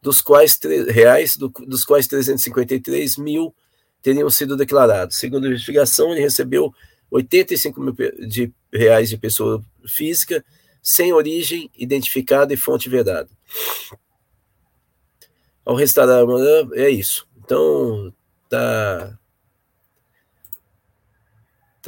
dos 0.00 0.20
quais, 0.20 0.56
reais, 0.88 1.36
do, 1.36 1.48
dos 1.48 1.84
quais 1.84 2.06
353 2.06 3.16
mil 3.16 3.52
teriam 4.00 4.30
sido 4.30 4.56
declarados. 4.56 5.18
Segundo 5.18 5.46
a 5.46 5.48
investigação, 5.48 6.12
ele 6.12 6.20
recebeu 6.20 6.72
85 7.10 7.80
mil 7.80 7.94
de 8.28 8.52
reais 8.72 9.08
de 9.08 9.18
pessoa 9.18 9.60
física, 9.84 10.44
sem 10.80 11.12
origem 11.12 11.68
identificada 11.76 12.54
e 12.54 12.56
fonte 12.56 12.88
vedada. 12.88 13.28
Ao 15.64 15.74
restaurar 15.74 16.24
é 16.74 16.88
isso. 16.88 17.26
Então, 17.36 18.14
tá 18.48 19.18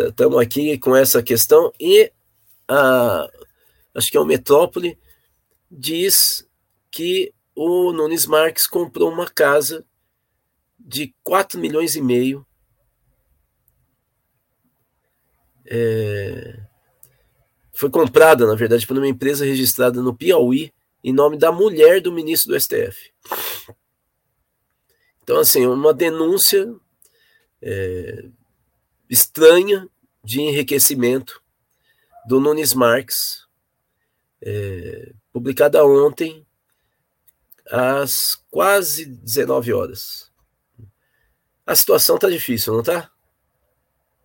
estamos 0.08 0.38
aqui 0.38 0.78
com 0.78 0.94
essa 0.94 1.22
questão 1.22 1.72
e 1.78 2.10
a, 2.68 3.28
acho 3.94 4.10
que 4.10 4.16
é 4.16 4.20
o 4.20 4.24
Metrópole 4.24 4.98
diz 5.70 6.48
que 6.90 7.32
o 7.54 7.92
Nunes 7.92 8.26
Marques 8.26 8.66
comprou 8.66 9.10
uma 9.10 9.28
casa 9.28 9.84
de 10.78 11.14
4 11.22 11.58
milhões 11.58 11.96
e 11.96 12.02
meio. 12.02 12.46
É, 15.64 16.60
foi 17.72 17.88
comprada, 17.90 18.46
na 18.46 18.54
verdade, 18.54 18.86
por 18.86 18.96
uma 18.96 19.08
empresa 19.08 19.44
registrada 19.44 20.02
no 20.02 20.14
Piauí, 20.14 20.72
em 21.02 21.12
nome 21.12 21.38
da 21.38 21.50
mulher 21.50 22.00
do 22.00 22.12
ministro 22.12 22.52
do 22.52 22.60
STF. 22.60 23.12
Então, 25.22 25.38
assim, 25.38 25.66
uma 25.66 25.94
denúncia 25.94 26.74
é, 27.60 28.24
estranha 29.08 29.88
de 30.24 30.40
enriquecimento 30.40 31.42
do 32.26 32.40
Nunes 32.40 32.74
Marques, 32.74 33.46
é, 34.40 35.12
publicada 35.32 35.84
ontem, 35.84 36.46
às 37.70 38.34
quase 38.50 39.06
19 39.06 39.72
horas. 39.72 40.30
A 41.66 41.74
situação 41.74 42.16
está 42.16 42.28
difícil, 42.28 42.72
não 42.72 42.80
está? 42.80 42.98
A 42.98 43.10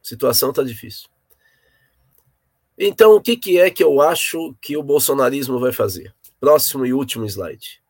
situação 0.03 0.49
está 0.49 0.63
difícil. 0.63 1.07
Então, 2.77 3.15
o 3.15 3.21
que, 3.21 3.35
que 3.35 3.59
é 3.59 3.71
que 3.71 3.83
eu 3.83 4.01
acho 4.01 4.55
que 4.61 4.77
o 4.77 4.83
bolsonarismo 4.83 5.59
vai 5.59 5.71
fazer? 5.71 6.13
Próximo 6.39 6.85
e 6.85 6.93
último 6.93 7.25
slide. 7.25 7.81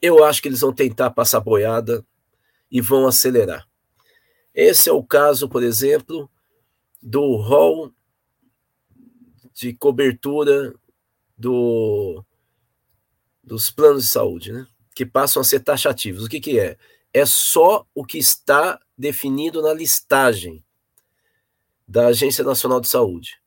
Eu 0.00 0.24
acho 0.24 0.40
que 0.40 0.48
eles 0.48 0.60
vão 0.60 0.72
tentar 0.72 1.10
passar 1.10 1.40
boiada 1.40 2.06
e 2.70 2.80
vão 2.80 3.08
acelerar. 3.08 3.69
Esse 4.54 4.88
é 4.88 4.92
o 4.92 5.02
caso, 5.02 5.48
por 5.48 5.62
exemplo, 5.62 6.30
do 7.02 7.36
rol 7.36 7.92
de 9.52 9.74
cobertura 9.74 10.74
do, 11.36 12.24
dos 13.42 13.70
planos 13.70 14.04
de 14.04 14.10
saúde, 14.10 14.52
né? 14.52 14.66
que 14.94 15.06
passam 15.06 15.40
a 15.40 15.44
ser 15.44 15.60
taxativos. 15.60 16.24
O 16.24 16.28
que, 16.28 16.40
que 16.40 16.58
é? 16.58 16.76
É 17.12 17.24
só 17.26 17.86
o 17.94 18.04
que 18.04 18.18
está 18.18 18.80
definido 18.96 19.62
na 19.62 19.72
listagem 19.72 20.64
da 21.86 22.08
Agência 22.08 22.44
Nacional 22.44 22.80
de 22.80 22.88
Saúde. 22.88 23.40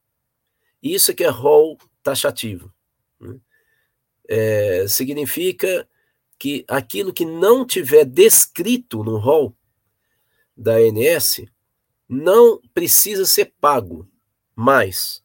Isso 0.81 1.11
é 1.11 1.13
que 1.13 1.23
é 1.23 1.29
rol 1.29 1.77
taxativo. 2.01 2.73
Né? 3.19 3.39
É, 4.27 4.85
significa 4.87 5.87
que 6.37 6.65
aquilo 6.67 7.13
que 7.13 7.25
não 7.25 7.65
tiver 7.65 8.03
descrito 8.03 9.03
no 9.03 9.17
rol 9.17 9.55
da 10.55 10.75
ANS 10.75 11.41
não 12.07 12.61
precisa 12.73 13.25
ser 13.25 13.53
pago 13.59 14.07
mais 14.55 15.23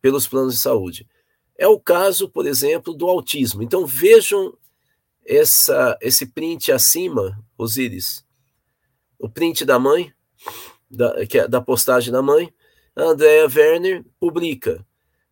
pelos 0.00 0.26
planos 0.26 0.54
de 0.54 0.60
saúde. 0.60 1.08
É 1.58 1.66
o 1.66 1.78
caso, 1.78 2.28
por 2.28 2.46
exemplo, 2.46 2.94
do 2.94 3.08
autismo. 3.08 3.62
Então 3.62 3.86
vejam 3.86 4.56
essa, 5.26 5.96
esse 6.00 6.26
print 6.26 6.72
acima, 6.72 7.38
Osíris. 7.58 8.24
O 9.18 9.28
print 9.28 9.64
da 9.64 9.78
mãe, 9.78 10.12
da, 10.90 11.26
que 11.26 11.38
é 11.38 11.48
da 11.48 11.60
postagem 11.60 12.12
da 12.12 12.22
mãe. 12.22 12.52
A 12.96 13.02
Andrea 13.02 13.46
Werner 13.46 14.04
publica. 14.18 14.84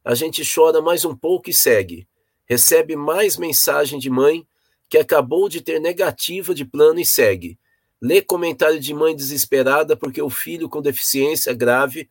A 0.05 0.15
gente 0.15 0.43
chora 0.45 0.81
mais 0.81 1.05
um 1.05 1.17
pouco 1.17 1.51
e 1.51 1.55
segue. 1.55 2.07
Recebe 2.47 2.97
mais 2.97 3.37
mensagem 3.37 3.99
de 3.99 4.09
mãe 4.09 4.47
que 4.89 4.97
acabou 4.97 5.49
de 5.49 5.61
ter 5.61 5.79
negativa 5.79 6.55
de 6.55 6.65
plano 6.65 7.01
e 7.01 7.05
segue. 7.05 7.59
Lê 8.01 8.23
comentário 8.23 8.79
de 8.79 8.95
mãe 8.95 9.15
desesperada 9.15 9.97
porque 9.97 10.23
o 10.23 10.31
filho 10.31 10.69
com 10.69 10.81
deficiência 10.81 11.53
grave 11.53 12.09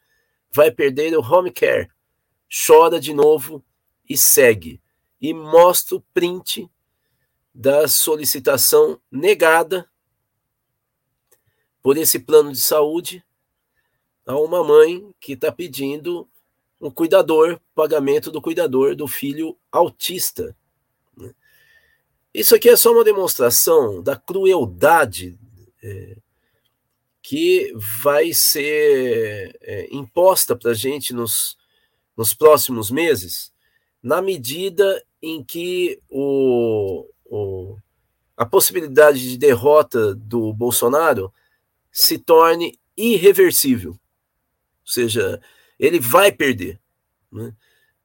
vai 0.52 0.72
perder 0.72 1.18
o 1.18 1.22
home 1.22 1.52
care. 1.52 1.90
Chora 2.66 3.00
de 3.00 3.14
novo 3.14 3.64
e 4.10 4.18
segue. 4.18 4.82
E 5.20 5.34
mostra 5.34 5.96
o 5.96 6.02
print 6.14 6.70
da 7.54 7.88
solicitação 7.88 9.00
negada 9.12 9.90
por 11.82 11.98
esse 11.98 12.20
plano 12.20 12.52
de 12.52 12.60
saúde 12.60 13.24
a 14.26 14.38
uma 14.38 14.64
mãe 14.64 15.16
que 15.20 15.34
está 15.34 15.52
pedindo 15.52 16.30
um 16.82 16.92
cuidador, 16.92 17.60
pagamento 17.74 18.30
do 18.30 18.42
cuidador 18.42 18.96
do 18.96 19.08
filho 19.08 19.58
autista. 19.72 20.56
Isso 22.34 22.54
aqui 22.54 22.70
é 22.70 22.76
só 22.76 22.92
uma 22.92 23.04
demonstração 23.04 24.04
da 24.04 24.16
crueldade 24.16 25.40
é, 25.84 26.18
que 27.22 27.74
vai 27.76 28.32
ser 28.34 29.58
é, 29.62 29.88
imposta 29.92 30.56
para 30.56 30.72
a 30.72 30.74
gente 30.74 31.14
nos, 31.14 31.58
nos 32.16 32.34
próximos 32.34 32.90
meses, 32.90 33.52
na 34.02 34.22
medida 34.22 35.04
em 35.22 35.44
que 35.44 36.00
o, 36.10 37.06
o, 37.26 37.78
a 38.36 38.46
possibilidade 38.46 39.30
de 39.30 39.38
derrota 39.38 40.16
do 40.16 40.54
Bolsonaro 40.54 41.34
se 41.92 42.18
torne 42.18 42.80
irreversível. 42.96 43.92
Ou 43.92 43.98
seja, 44.86 45.42
ele 45.78 46.00
vai 46.00 46.32
perder. 46.32 46.80
Né? 47.32 47.54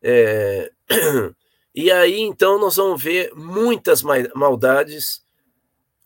É, 0.02 0.72
e 1.74 1.90
aí, 1.90 2.20
então, 2.20 2.58
nós 2.58 2.76
vamos 2.76 3.02
ver 3.02 3.32
muitas 3.34 4.02
maldades 4.02 5.24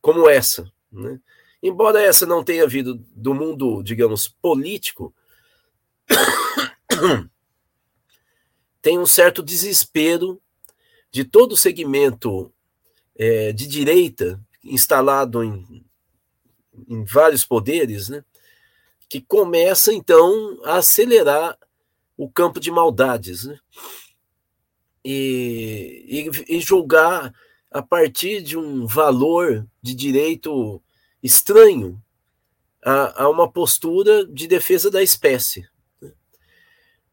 como 0.03 0.29
essa. 0.29 0.71
Né? 0.93 1.19
Embora 1.67 2.01
essa 2.01 2.25
não 2.25 2.45
tenha 2.45 2.65
vindo 2.65 2.95
do 3.13 3.35
mundo, 3.35 3.83
digamos, 3.83 4.29
político, 4.29 5.13
tem 8.81 8.97
um 9.01 9.05
certo 9.05 9.43
desespero 9.43 10.41
de 11.11 11.25
todo 11.25 11.55
o 11.55 11.57
segmento 11.57 12.55
é, 13.17 13.53
de 13.53 13.67
direita 13.67 14.41
instalado 14.63 15.43
em, 15.43 15.85
em 16.87 17.05
vários 17.05 17.45
poderes, 17.45 18.11
né, 18.11 18.25
que 19.09 19.21
começa 19.21 19.93
então 19.93 20.61
a 20.63 20.77
acelerar 20.77 21.59
o 22.17 22.31
campo 22.31 22.61
de 22.61 22.71
maldades 22.71 23.43
né, 23.43 23.59
e, 25.05 26.31
e, 26.49 26.59
e 26.59 26.61
julgar 26.61 27.35
a 27.73 27.83
partir 27.83 28.41
de 28.41 28.57
um 28.57 28.87
valor 28.87 29.67
de 29.83 29.97
direito 29.97 30.81
estranho 31.27 32.03
a, 32.83 33.25
a 33.25 33.29
uma 33.29 33.51
postura 33.51 34.25
de 34.27 34.47
defesa 34.47 34.91
da 34.91 35.03
espécie. 35.03 35.69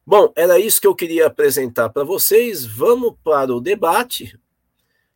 Bom, 0.05 0.31
era 0.35 0.59
isso 0.59 0.79
que 0.79 0.87
eu 0.87 0.95
queria 0.95 1.27
apresentar 1.27 1.89
para 1.89 2.03
vocês. 2.03 2.65
Vamos 2.65 3.15
para 3.23 3.53
o 3.53 3.61
debate, 3.61 4.39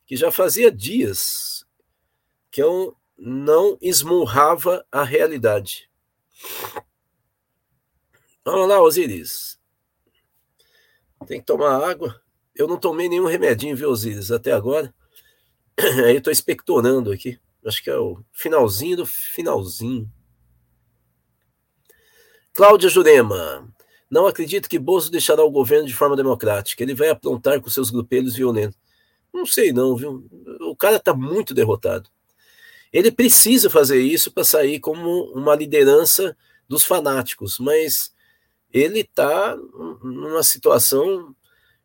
que 0.06 0.16
já 0.16 0.32
fazia 0.32 0.72
dias 0.72 1.64
que 2.50 2.62
eu 2.62 2.96
não 3.16 3.76
esmurrava 3.80 4.84
a 4.90 5.04
realidade. 5.04 5.90
Vamos 8.44 8.68
lá, 8.68 8.80
Osiris. 8.80 9.58
Tem 11.26 11.40
que 11.40 11.46
tomar 11.46 11.84
água. 11.86 12.20
Eu 12.54 12.66
não 12.66 12.78
tomei 12.78 13.08
nenhum 13.08 13.26
remedinho, 13.26 13.76
viu, 13.76 13.90
Osiris, 13.90 14.30
até 14.32 14.52
agora. 14.52 14.94
Aí 16.04 16.14
eu 16.14 16.18
estou 16.18 16.32
expectorando 16.32 17.12
aqui. 17.12 17.38
Acho 17.68 17.82
que 17.82 17.90
é 17.90 17.96
o 17.96 18.22
finalzinho 18.32 18.96
do 18.96 19.06
finalzinho. 19.06 20.10
Cláudia 22.52 22.88
Jurema. 22.88 23.72
Não 24.10 24.26
acredito 24.26 24.68
que 24.68 24.78
Bozo 24.78 25.10
deixará 25.10 25.44
o 25.44 25.50
governo 25.50 25.86
de 25.86 25.94
forma 25.94 26.16
democrática. 26.16 26.82
Ele 26.82 26.94
vai 26.94 27.10
aprontar 27.10 27.60
com 27.60 27.68
seus 27.68 27.90
grupelhos 27.90 28.34
violentos. 28.34 28.78
Não 29.32 29.44
sei 29.44 29.72
não, 29.72 29.94
viu? 29.94 30.26
O 30.62 30.74
cara 30.74 30.96
está 30.96 31.14
muito 31.14 31.54
derrotado. 31.54 32.08
Ele 32.92 33.12
precisa 33.12 33.68
fazer 33.68 34.00
isso 34.00 34.32
para 34.32 34.44
sair 34.44 34.80
como 34.80 35.30
uma 35.32 35.54
liderança 35.54 36.36
dos 36.66 36.84
fanáticos, 36.84 37.58
mas 37.58 38.12
ele 38.72 39.00
está 39.00 39.56
numa 40.02 40.42
situação, 40.42 41.34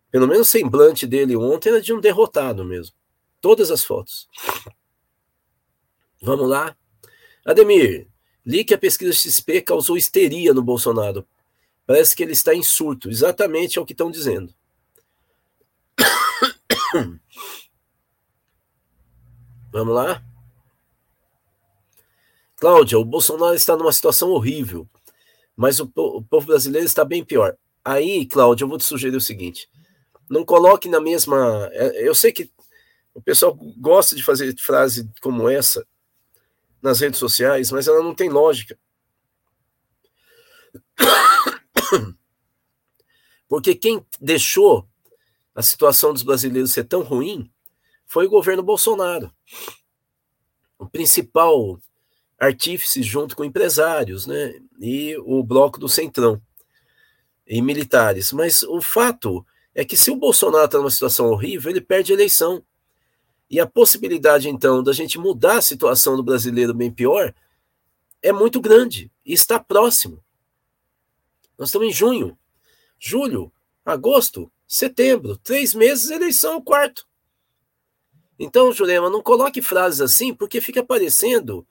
pelo 0.10 0.28
menos 0.28 0.48
o 0.48 0.52
semblante 0.52 1.06
dele 1.06 1.36
ontem 1.36 1.69
era 1.69 1.82
de 1.82 1.93
um 1.93 2.00
derrotado 2.00 2.63
mesmo. 2.63 2.96
Todas 3.41 3.69
as 3.69 3.84
fotos. 3.84 4.28
Vamos 6.24 6.48
lá. 6.48 6.76
Ademir, 7.46 8.08
li 8.46 8.64
que 8.64 8.74
a 8.74 8.78
pesquisa 8.78 9.12
XP 9.12 9.62
causou 9.62 9.98
histeria 9.98 10.54
no 10.54 10.64
Bolsonaro. 10.64 11.28
Parece 11.86 12.16
que 12.16 12.24
ele 12.24 12.32
está 12.32 12.56
em 12.56 12.64
surto. 12.64 13.10
Exatamente 13.10 13.78
é 13.78 13.82
o 13.82 13.86
que 13.86 13.92
estão 13.92 14.10
dizendo. 14.10 14.56
Vamos 19.70 19.94
lá? 19.94 20.24
Cláudia, 22.56 22.98
o 22.98 23.04
Bolsonaro 23.04 23.56
está 23.56 23.76
numa 23.76 23.92
situação 23.92 24.30
horrível, 24.30 24.88
mas 25.58 25.82
o, 25.82 25.92
o 25.94 26.24
povo 26.24 26.48
brasileiro 26.48 26.86
está 26.86 27.04
bem 27.04 27.22
pior. 27.22 27.58
Aí, 27.84 28.26
Cláudia, 28.26 28.64
eu 28.64 28.70
vou 28.70 28.78
te 28.78 28.86
sugerir 28.86 29.18
o 29.18 29.22
seguinte: 29.22 29.70
não 30.30 30.46
coloque 30.46 30.88
na 30.88 31.02
mesma. 31.02 31.70
É, 31.74 32.08
eu 32.08 32.16
sei 32.16 32.32
que 32.32 32.50
o 33.14 33.22
pessoal 33.22 33.54
gosta 33.78 34.16
de 34.16 34.24
fazer 34.24 34.56
frase 34.58 35.10
como 35.22 35.50
essa 35.50 35.86
nas 36.84 37.00
redes 37.00 37.17
sociais, 37.17 37.72
mas 37.72 37.88
ela 37.88 38.04
não 38.04 38.13
tem 38.13 38.30
lógica. 38.30 38.78
Porque 43.48 43.74
quem 43.74 44.06
deixou 44.19 44.86
a 45.56 45.62
situação 45.62 46.12
dos 46.12 46.24
brasileiros 46.24 46.74
ser 46.74 46.84
tão 46.84 47.02
ruim 47.02 47.50
foi 48.06 48.26
o 48.28 48.30
governo 48.30 48.62
Bolsonaro. 48.62 49.34
O 50.78 50.86
principal 50.89 51.80
artífice 52.38 53.02
junto 53.02 53.36
com 53.36 53.46
empresários, 53.46 54.28
né? 54.28 54.60
E 54.82 55.15
o 55.19 55.41
bloco 55.41 55.80
do 55.80 55.88
Centrão 55.88 56.41
e 57.48 57.62
militares. 57.62 58.34
Mas 58.34 58.62
o 58.63 58.82
fato 58.82 59.46
é 59.74 59.86
que 59.86 59.96
se 59.96 60.12
o 60.12 60.17
Bolsonaro 60.17 60.65
está 60.65 60.78
numa 60.78 60.91
situação 60.91 61.28
horrível, 61.28 61.72
ele 61.72 61.80
perde 61.80 62.12
a 62.12 62.15
eleição. 62.15 62.62
E 63.54 63.60
a 63.60 63.68
possibilidade, 63.68 64.50
então, 64.50 64.82
da 64.82 64.92
gente 64.92 65.20
mudar 65.20 65.58
a 65.58 65.62
situação 65.62 66.18
do 66.18 66.24
brasileiro 66.24 66.74
bem 66.74 66.92
pior 66.92 67.32
é 68.20 68.34
muito 68.34 68.60
grande 68.60 69.12
e 69.24 69.32
está 69.32 69.60
próximo. 69.60 70.24
Nós 71.56 71.70
estamos 71.70 71.88
em 71.88 71.92
junho, 71.92 72.36
julho, 72.98 73.54
agosto, 73.86 74.52
setembro, 74.68 75.38
três 75.38 75.76
meses, 75.76 76.10
eleição, 76.10 76.60
quarto. 76.63 77.08
Então, 78.39 78.74
Jurema, 78.74 79.08
não 79.08 79.22
coloque 79.22 79.62
frases 79.62 80.02
assim, 80.02 80.34
porque 80.34 80.60
fica 80.60 80.84
parecendo 80.84 81.63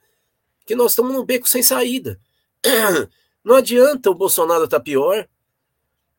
que 0.65 0.77
nós 0.77 0.93
estamos 0.93 1.13
num 1.13 1.25
beco 1.25 1.49
sem 1.49 1.65
saída. 1.65 2.21
Não 3.43 3.57
adianta 3.57 4.09
o 4.09 4.15
Bolsonaro 4.15 4.67
estar 4.67 4.79
tá 4.79 4.85
pior, 4.85 5.29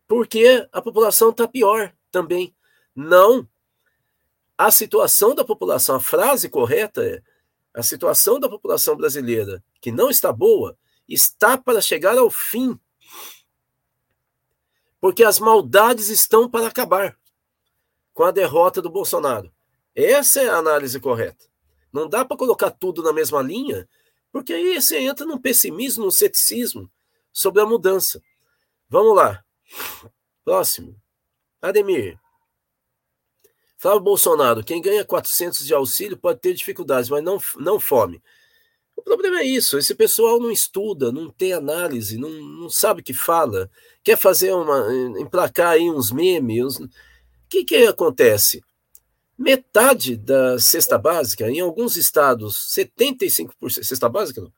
porque 0.10 0.68
a 0.74 0.82
população 0.82 1.30
está 1.30 1.48
pior 1.48 1.96
também. 2.12 2.54
Não. 2.94 3.48
A 4.58 4.70
situação 4.72 5.34
da 5.34 5.44
população, 5.44 5.96
a 5.96 6.00
frase 6.00 6.50
correta 6.50 7.04
é: 7.04 7.22
a 7.74 7.82
situação 7.82 8.40
da 8.40 8.48
população 8.48 8.96
brasileira, 8.96 9.64
que 9.82 9.92
não 9.92 10.10
está 10.10 10.32
boa, 10.32 10.78
está 11.08 11.58
para 11.58 11.82
chegar 11.82 12.18
ao 12.18 12.30
fim. 12.30 12.80
Porque 15.00 15.24
as 15.24 15.40
maldades 15.40 16.10
estão 16.10 16.50
para 16.50 16.68
acabar 16.68 17.18
com 18.14 18.24
a 18.24 18.32
derrota 18.32 18.82
do 18.82 18.90
Bolsonaro. 18.90 19.52
Essa 19.96 20.42
é 20.42 20.50
a 20.50 20.58
análise 20.58 21.00
correta. 21.00 21.46
Não 21.92 22.08
dá 22.08 22.24
para 22.24 22.38
colocar 22.38 22.72
tudo 22.72 23.04
na 23.04 23.12
mesma 23.12 23.42
linha, 23.42 23.88
porque 24.32 24.54
aí 24.54 24.82
você 24.82 25.00
entra 25.00 25.26
num 25.26 25.38
pessimismo, 25.38 26.06
num 26.06 26.12
ceticismo 26.12 26.90
sobre 27.32 27.62
a 27.62 27.66
mudança. 27.66 28.22
Vamos 28.90 29.16
lá. 29.16 29.44
Próximo. 30.44 30.96
Ademir. 31.62 32.20
Flávio 33.84 34.00
Bolsonaro, 34.00 34.64
quem 34.64 34.82
ganha 34.82 35.04
400 35.04 35.66
de 35.66 35.74
auxílio 35.74 36.16
pode 36.16 36.40
ter 36.40 36.54
dificuldades, 36.54 37.10
mas 37.10 37.22
não, 37.22 37.38
não 37.58 37.78
fome. 37.78 38.24
O 38.96 39.02
problema 39.02 39.42
é 39.42 39.44
isso, 39.44 39.78
esse 39.78 39.94
pessoal 39.94 40.40
não 40.40 40.50
estuda, 40.50 41.12
não 41.12 41.30
tem 41.30 41.52
análise, 41.52 42.18
não, 42.18 42.30
não 42.30 42.70
sabe 42.70 43.02
o 43.02 43.04
que 43.04 43.14
fala, 43.14 43.70
quer 44.02 44.18
fazer 44.18 44.54
uma, 44.54 44.88
emplacar 45.20 45.72
aí 45.72 45.92
uns 45.92 46.14
memes. 46.14 46.80
O 46.80 46.90
que 47.50 47.66
que 47.66 47.76
acontece? 47.86 48.64
Metade 49.38 50.16
da 50.16 50.58
cesta 50.60 50.98
básica, 50.98 51.52
em 51.52 51.60
alguns 51.60 51.98
estados, 51.98 52.74
75%, 52.74 53.52
cesta 53.84 54.08
básica 54.08 54.40
não, 54.40 54.54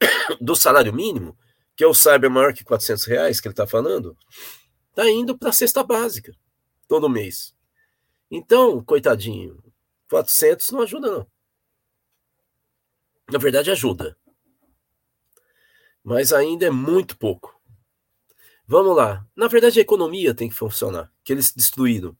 do 0.44 0.56
salário 0.56 0.92
mínimo, 0.92 1.38
que 1.76 1.84
eu 1.84 1.94
saiba 1.94 2.26
é 2.26 2.28
maior 2.28 2.52
que 2.52 2.64
400 2.64 3.04
reais 3.04 3.40
que 3.40 3.46
ele 3.46 3.52
está 3.52 3.64
falando, 3.64 4.16
está 4.90 5.08
indo 5.08 5.38
para 5.38 5.50
a 5.50 5.52
cesta 5.52 5.84
básica 5.84 6.34
todo 6.88 7.08
mês. 7.08 7.56
Então, 8.30 8.82
coitadinho, 8.84 9.62
400 10.10 10.70
não 10.70 10.82
ajuda 10.82 11.10
não. 11.10 11.26
Na 13.30 13.38
verdade 13.38 13.70
ajuda. 13.70 14.16
Mas 16.02 16.32
ainda 16.32 16.66
é 16.66 16.70
muito 16.70 17.16
pouco. 17.18 17.58
Vamos 18.66 18.96
lá. 18.96 19.26
Na 19.34 19.48
verdade 19.48 19.78
a 19.78 19.82
economia 19.82 20.34
tem 20.34 20.48
que 20.48 20.54
funcionar, 20.54 21.12
que 21.24 21.32
eles 21.32 21.52
destruíram. 21.52 22.16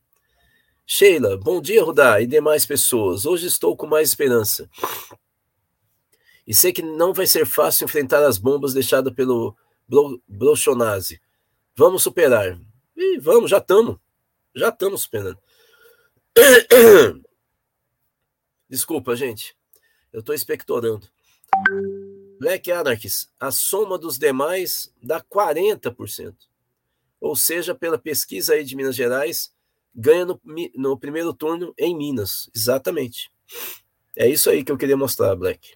Sheila, 0.86 1.36
bom 1.36 1.60
dia, 1.60 1.84
Rudá, 1.84 2.20
e 2.20 2.26
demais 2.26 2.64
pessoas. 2.64 3.26
Hoje 3.26 3.46
estou 3.46 3.76
com 3.76 3.86
mais 3.86 4.08
esperança. 4.08 4.70
E 6.46 6.54
sei 6.54 6.72
que 6.72 6.80
não 6.80 7.12
vai 7.12 7.26
ser 7.26 7.44
fácil 7.44 7.84
enfrentar 7.84 8.24
as 8.24 8.38
bombas 8.38 8.72
deixadas 8.72 9.12
pelo 9.12 9.54
Bolsonaro. 10.26 11.02
Vamos 11.76 12.02
superar. 12.02 12.58
E 12.96 13.18
vamos, 13.18 13.50
já 13.50 13.58
estamos. 13.58 13.98
Já 14.54 14.70
estamos 14.70 15.02
superando. 15.02 15.38
Desculpa, 18.68 19.16
gente. 19.16 19.56
Eu 20.12 20.20
estou 20.20 20.34
expectorando. 20.34 21.08
Black 22.38 22.70
Anarchist, 22.70 23.28
a 23.38 23.50
soma 23.50 23.98
dos 23.98 24.18
demais 24.18 24.92
dá 25.02 25.20
40%. 25.20 26.34
Ou 27.20 27.34
seja, 27.34 27.74
pela 27.74 27.98
pesquisa 27.98 28.54
aí 28.54 28.62
de 28.62 28.76
Minas 28.76 28.94
Gerais, 28.94 29.52
ganha 29.94 30.24
no, 30.24 30.40
no 30.76 30.98
primeiro 30.98 31.34
turno 31.34 31.74
em 31.76 31.96
Minas. 31.96 32.48
Exatamente. 32.54 33.30
É 34.16 34.28
isso 34.28 34.48
aí 34.48 34.62
que 34.62 34.70
eu 34.70 34.78
queria 34.78 34.96
mostrar, 34.96 35.34
Black. 35.34 35.74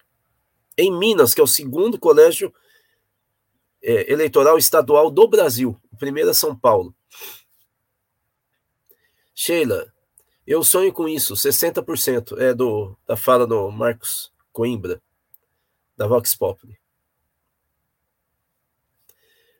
Em 0.77 0.91
Minas, 0.97 1.33
que 1.33 1.41
é 1.41 1.43
o 1.43 1.47
segundo 1.47 1.99
colégio 1.99 2.53
é, 3.81 4.11
eleitoral 4.11 4.57
estadual 4.57 5.11
do 5.11 5.27
Brasil. 5.27 5.77
O 5.91 5.97
primeiro 5.97 6.29
é 6.29 6.33
São 6.33 6.55
Paulo. 6.55 6.95
Sheila, 9.35 9.92
eu 10.45 10.63
sonho 10.63 10.91
com 10.91 11.07
isso, 11.07 11.33
60% 11.35 12.37
é 12.37 12.53
do, 12.53 12.97
da 13.07 13.15
fala 13.15 13.47
do 13.47 13.71
Marcos 13.71 14.31
Coimbra, 14.51 15.01
da 15.95 16.05
Vox 16.05 16.35
Populi. 16.35 16.77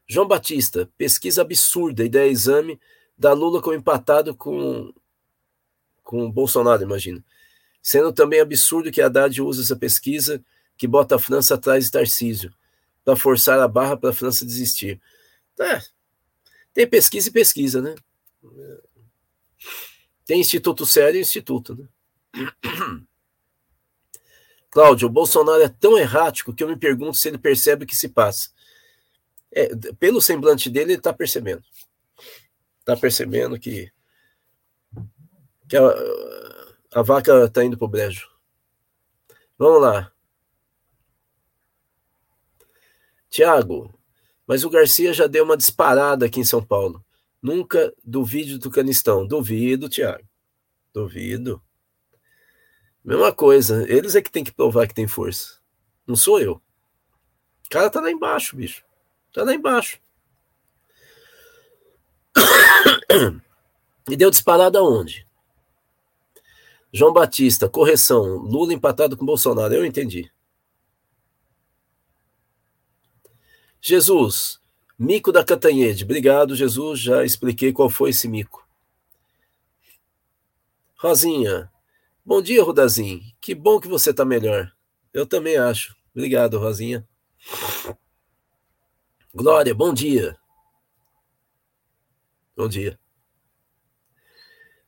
João 0.07 0.27
Batista, 0.27 0.89
pesquisa 0.97 1.41
absurda, 1.41 2.03
ideia 2.03 2.29
exame 2.29 2.79
da 3.17 3.33
Lula 3.33 3.61
como 3.61 3.75
empatado 3.75 4.35
com, 4.35 4.93
com 6.03 6.29
Bolsonaro, 6.29 6.83
imagina. 6.83 7.23
Sendo 7.81 8.11
também 8.11 8.39
absurdo 8.39 8.91
que 8.91 9.01
Haddad 9.01 9.41
usa 9.41 9.61
essa 9.61 9.75
pesquisa 9.75 10.43
que 10.77 10.87
bota 10.87 11.15
a 11.15 11.19
França 11.19 11.55
atrás 11.55 11.85
de 11.85 11.91
Tarcísio, 11.91 12.53
para 13.05 13.15
forçar 13.15 13.59
a 13.59 13.67
barra 13.67 13.95
para 13.95 14.09
a 14.09 14.13
França 14.13 14.45
desistir. 14.45 15.01
É, 15.59 15.81
tem 16.73 16.87
pesquisa 16.87 17.29
e 17.29 17.31
pesquisa, 17.31 17.81
né? 17.81 17.95
Tem 20.25 20.39
instituto 20.39 20.85
sério 20.85 21.17
e 21.17 21.21
instituto, 21.21 21.75
né? 21.75 21.87
Cláudio, 24.71 25.07
o 25.07 25.11
Bolsonaro 25.11 25.61
é 25.61 25.69
tão 25.69 25.97
errático 25.97 26.53
que 26.53 26.63
eu 26.63 26.67
me 26.67 26.75
pergunto 26.75 27.17
se 27.17 27.27
ele 27.27 27.37
percebe 27.37 27.83
o 27.83 27.87
que 27.87 27.95
se 27.95 28.09
passa. 28.09 28.49
É, 29.51 29.69
pelo 29.99 30.19
semblante 30.19 30.69
dele, 30.69 30.93
ele 30.93 30.99
está 30.99 31.13
percebendo 31.13 31.63
tá 32.83 32.97
percebendo 32.97 33.57
que, 33.59 33.91
que 35.67 35.77
a, 35.77 35.81
a 36.95 37.01
vaca 37.01 37.49
tá 37.49 37.63
indo 37.63 37.77
pro 37.77 37.87
brejo. 37.87 38.29
Vamos 39.57 39.81
lá. 39.81 40.11
Tiago, 43.29 43.93
mas 44.45 44.63
o 44.63 44.69
Garcia 44.69 45.13
já 45.13 45.25
deu 45.25 45.43
uma 45.43 45.57
disparada 45.57 46.25
aqui 46.25 46.39
em 46.39 46.45
São 46.45 46.63
Paulo. 46.63 47.03
Nunca 47.43 47.93
duvide 48.01 48.57
do 48.57 48.71
canistão. 48.71 49.27
Duvido, 49.27 49.89
Tiago. 49.89 50.23
Duvido. 50.93 51.61
Mesma 53.03 53.33
coisa, 53.33 53.85
eles 53.91 54.15
é 54.15 54.21
que 54.21 54.31
tem 54.31 54.45
que 54.45 54.53
provar 54.53 54.87
que 54.87 54.93
tem 54.93 55.05
força. 55.05 55.59
Não 56.07 56.15
sou 56.15 56.39
eu. 56.39 56.53
O 57.65 57.69
cara 57.69 57.89
tá 57.89 57.99
lá 57.99 58.09
embaixo, 58.09 58.55
bicho. 58.55 58.85
Tá 59.33 59.43
lá 59.43 59.53
embaixo. 59.53 59.99
E 64.09 64.17
deu 64.17 64.29
disparada 64.29 64.79
aonde? 64.79 65.25
João 66.91 67.13
Batista, 67.13 67.69
correção. 67.69 68.35
Lula 68.39 68.73
empatado 68.73 69.15
com 69.15 69.25
Bolsonaro. 69.25 69.73
Eu 69.73 69.85
entendi. 69.85 70.29
Jesus, 73.79 74.59
mico 74.97 75.31
da 75.31 75.43
Catanhede. 75.43 76.03
Obrigado, 76.03 76.55
Jesus. 76.55 76.99
Já 76.99 77.23
expliquei 77.23 77.71
qual 77.73 77.89
foi 77.89 78.11
esse 78.11 78.27
mico. 78.27 78.67
Rosinha, 80.97 81.69
bom 82.25 82.41
dia, 82.41 82.63
Rudazim. 82.63 83.21
Que 83.41 83.53
bom 83.53 83.79
que 83.79 83.87
você 83.87 84.11
está 84.11 84.23
melhor. 84.23 84.71
Eu 85.13 85.25
também 85.25 85.57
acho. 85.57 85.95
Obrigado, 86.15 86.57
Rosinha. 86.57 87.07
Glória, 89.33 89.75
bom 89.75 89.93
dia. 89.93 90.37
Bom 92.55 92.69
dia. 92.69 92.97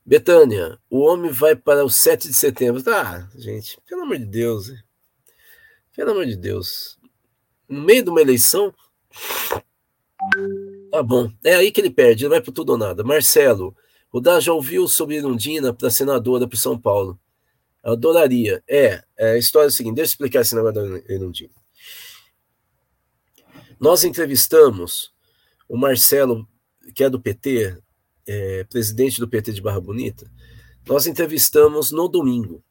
Betânia, 0.04 0.78
o 0.88 1.00
homem 1.00 1.32
vai 1.32 1.56
para 1.56 1.84
o 1.84 1.90
7 1.90 2.28
de 2.28 2.34
setembro. 2.34 2.80
Ah, 2.88 3.28
gente, 3.34 3.80
pelo 3.86 4.02
amor 4.02 4.18
de 4.18 4.24
Deus. 4.24 4.72
Pelo 5.94 6.12
amor 6.12 6.26
de 6.26 6.36
Deus. 6.36 6.96
No 7.68 7.82
meio 7.82 8.04
de 8.04 8.10
uma 8.10 8.20
eleição. 8.20 8.72
Tá 10.90 11.02
bom. 11.02 11.30
É 11.44 11.54
aí 11.54 11.70
que 11.70 11.80
ele 11.80 11.90
perde, 11.90 12.24
não 12.24 12.30
vai 12.30 12.40
para 12.40 12.52
tudo 12.52 12.70
ou 12.70 12.78
nada. 12.78 13.04
Marcelo, 13.04 13.76
o 14.12 14.20
Dá 14.20 14.40
já 14.40 14.52
ouviu 14.52 14.88
sobre 14.88 15.16
Irundina 15.16 15.72
para 15.72 15.90
senadora 15.90 16.48
para 16.48 16.58
São 16.58 16.78
Paulo? 16.78 17.18
Adoraria. 17.82 18.62
É, 18.68 19.02
é, 19.16 19.32
a 19.32 19.38
história 19.38 19.66
é 19.66 19.68
a 19.68 19.72
seguinte: 19.72 19.96
deixa 19.96 20.10
eu 20.10 20.14
explicar 20.14 20.40
esse 20.40 20.54
negócio 20.54 20.74
da 20.74 21.12
Irundina. 21.12 21.54
Nós 23.78 24.04
entrevistamos 24.04 25.12
o 25.68 25.76
Marcelo, 25.76 26.48
que 26.94 27.04
é 27.04 27.10
do 27.10 27.20
PT, 27.20 27.76
é, 28.26 28.64
presidente 28.64 29.20
do 29.20 29.28
PT 29.28 29.52
de 29.52 29.60
Barra 29.60 29.80
Bonita, 29.80 30.30
nós 30.86 31.06
entrevistamos 31.06 31.90
no 31.90 32.08
domingo. 32.08 32.62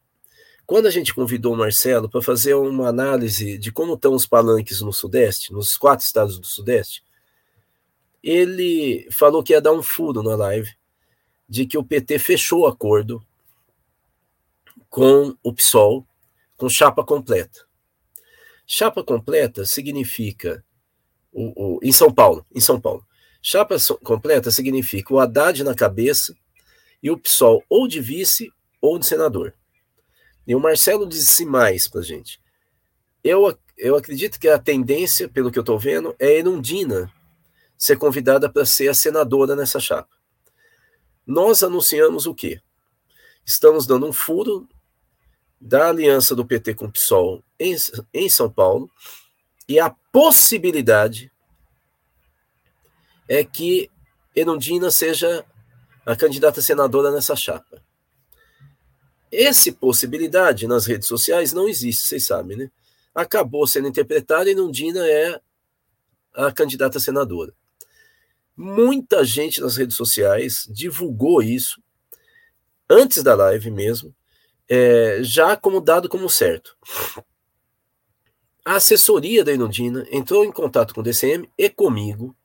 Quando 0.66 0.88
a 0.88 0.92
gente 0.92 1.14
convidou 1.14 1.54
o 1.54 1.58
Marcelo 1.58 2.10
para 2.10 2.22
fazer 2.22 2.56
uma 2.56 2.88
análise 2.88 3.58
de 3.58 3.72
como 3.72 3.94
estão 3.94 4.14
os 4.14 4.26
palanques 4.26 4.82
no 4.82 4.92
Sudeste, 4.92 5.54
nos 5.54 5.78
quatro 5.78 6.04
estados 6.04 6.40
do 6.40 6.48
Sudeste, 6.48 7.04
ele 8.26 9.08
falou 9.12 9.44
que 9.44 9.54
ia 9.54 9.62
dar 9.62 9.72
um 9.72 9.84
furo 9.84 10.24
na 10.24 10.36
live 10.36 10.76
de 11.48 11.68
que 11.68 11.78
o 11.78 11.84
PT 11.84 12.18
fechou 12.18 12.66
acordo 12.66 13.24
com 14.90 15.38
o 15.44 15.54
PSOL, 15.54 16.04
com 16.58 16.68
chapa 16.68 17.06
completa. 17.06 17.68
Chapa 18.66 19.04
completa 19.04 19.64
significa 19.64 20.66
o, 21.32 21.76
o, 21.76 21.80
em 21.84 21.92
São 21.92 22.12
Paulo, 22.12 22.44
em 22.54 22.60
São 22.60 22.82
Paulo. 22.82 23.06
Chapa 23.44 23.76
completa 24.04 24.50
significa 24.50 25.14
o 25.14 25.20
Haddad 25.20 25.64
na 25.64 25.76
cabeça 25.76 26.36
e 27.04 27.12
o 27.12 27.18
PSOL 27.20 27.64
ou 27.70 27.88
de 27.88 28.02
vice 28.02 28.52
ou 28.82 28.98
de 28.98 29.06
senador. 29.06 29.54
E 30.48 30.56
o 30.56 30.60
Marcelo 30.60 31.06
disse 31.06 31.46
mais 31.46 31.88
para 31.88 32.02
gente. 32.02 32.42
Eu, 33.24 33.56
eu 33.78 33.96
acredito 33.96 34.40
que 34.40 34.48
a 34.48 34.58
tendência, 34.58 35.30
pelo 35.30 35.52
que 35.52 35.60
eu 35.60 35.62
estou 35.62 35.78
vendo, 35.78 36.16
é 36.18 36.40
Erundina 36.40 37.12
ser 37.86 37.98
convidada 37.98 38.50
para 38.50 38.66
ser 38.66 38.88
a 38.88 38.96
senadora 38.96 39.56
nessa 39.56 39.80
chapa. 39.80 40.10
Nós 41.26 41.62
anunciamos 41.62 42.26
o 42.26 42.34
quê? 42.34 42.60
Estamos 43.46 43.86
dando 43.86 44.08
um 44.08 44.14
furo 44.14 44.68
da 45.62 45.90
aliança 45.90 46.36
do 46.36 46.46
PT 46.46 46.74
com 46.74 46.86
o 46.86 46.92
PSOL 46.92 47.44
em, 47.60 47.76
em 48.12 48.28
São 48.28 48.50
Paulo 48.50 48.90
e 49.70 49.80
a 49.80 49.92
possibilidade 50.12 51.32
é 53.28 53.44
que 53.44 53.90
Erundina 54.36 54.90
seja 54.90 55.46
a 56.06 56.16
candidata 56.16 56.62
senadora 56.62 57.12
nessa 57.12 57.36
chapa. 57.36 57.84
Essa 59.32 59.72
possibilidade 59.72 60.68
nas 60.68 60.86
redes 60.86 61.08
sociais 61.08 61.54
não 61.54 61.68
existe, 61.68 62.08
vocês 62.08 62.26
sabem, 62.26 62.58
né? 62.58 62.72
Acabou 63.14 63.66
sendo 63.68 63.88
interpretada 63.88 64.50
e 64.50 64.54
Erundina 64.54 65.08
é 65.08 65.40
a 66.34 66.52
candidata 66.52 67.00
senadora. 67.00 67.54
Muita 68.56 69.26
gente 69.26 69.60
nas 69.60 69.76
redes 69.76 69.98
sociais 69.98 70.68
divulgou 70.70 71.42
isso 71.42 71.82
antes 72.90 73.22
da 73.24 73.36
live 73.36 73.70
mesmo, 73.70 74.16
é, 74.70 75.20
já 75.22 75.56
como 75.56 75.82
dado 75.82 76.08
como 76.08 76.30
certo. 76.30 76.78
A 78.64 78.76
assessoria 78.76 79.44
da 79.44 79.54
Inundina 79.54 80.08
entrou 80.12 80.44
em 80.44 80.52
contato 80.52 80.94
com 80.94 81.02
o 81.02 81.04
DCM 81.04 81.50
e 81.58 81.70
comigo 81.70 82.36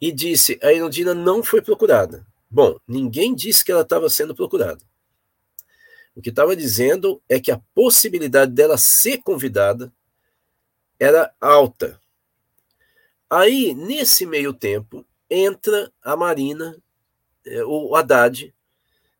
e 0.00 0.12
disse: 0.12 0.58
a 0.62 0.72
Inundina 0.72 1.14
não 1.14 1.42
foi 1.42 1.62
procurada. 1.62 2.26
Bom, 2.50 2.78
ninguém 2.86 3.34
disse 3.34 3.64
que 3.64 3.72
ela 3.72 3.82
estava 3.82 4.10
sendo 4.10 4.34
procurada. 4.34 4.84
O 6.14 6.20
que 6.20 6.28
estava 6.28 6.54
dizendo 6.54 7.22
é 7.28 7.40
que 7.40 7.50
a 7.50 7.60
possibilidade 7.74 8.52
dela 8.52 8.76
ser 8.76 9.22
convidada 9.22 9.90
era 11.00 11.32
alta. 11.40 11.98
Aí, 13.30 13.72
nesse 13.72 14.26
meio 14.26 14.52
tempo, 14.52 15.06
entra 15.32 15.90
a 16.02 16.14
Marina, 16.14 16.76
é, 17.46 17.64
o 17.64 17.96
Haddad, 17.96 18.54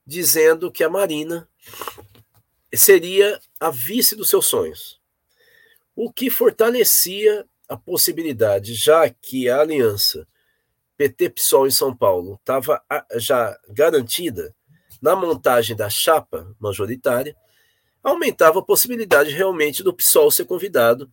dizendo 0.07 0.71
que 0.71 0.85
a 0.85 0.91
Marina 0.91 1.49
seria 2.75 3.41
a 3.59 3.71
vice 3.71 4.15
dos 4.15 4.29
seus 4.29 4.47
sonhos. 4.47 5.01
O 5.97 6.13
que 6.13 6.29
fortalecia 6.29 7.47
a 7.69 7.77
possibilidade, 7.77 8.75
já 8.75 9.09
que 9.09 9.49
a 9.49 9.61
aliança 9.61 10.27
PT-PSOL 10.99 11.67
em 11.67 11.71
São 11.71 11.97
Paulo 11.97 12.35
estava 12.35 12.83
já 13.17 13.59
garantida 13.71 14.55
na 15.01 15.17
montagem 15.17 15.75
da 15.75 15.89
chapa 15.89 16.55
majoritária, 16.61 17.35
aumentava 18.03 18.59
a 18.59 18.65
possibilidade 18.65 19.31
realmente 19.31 19.83
do 19.83 19.95
PSOL 19.95 20.31
ser 20.31 20.45
convidado 20.45 21.11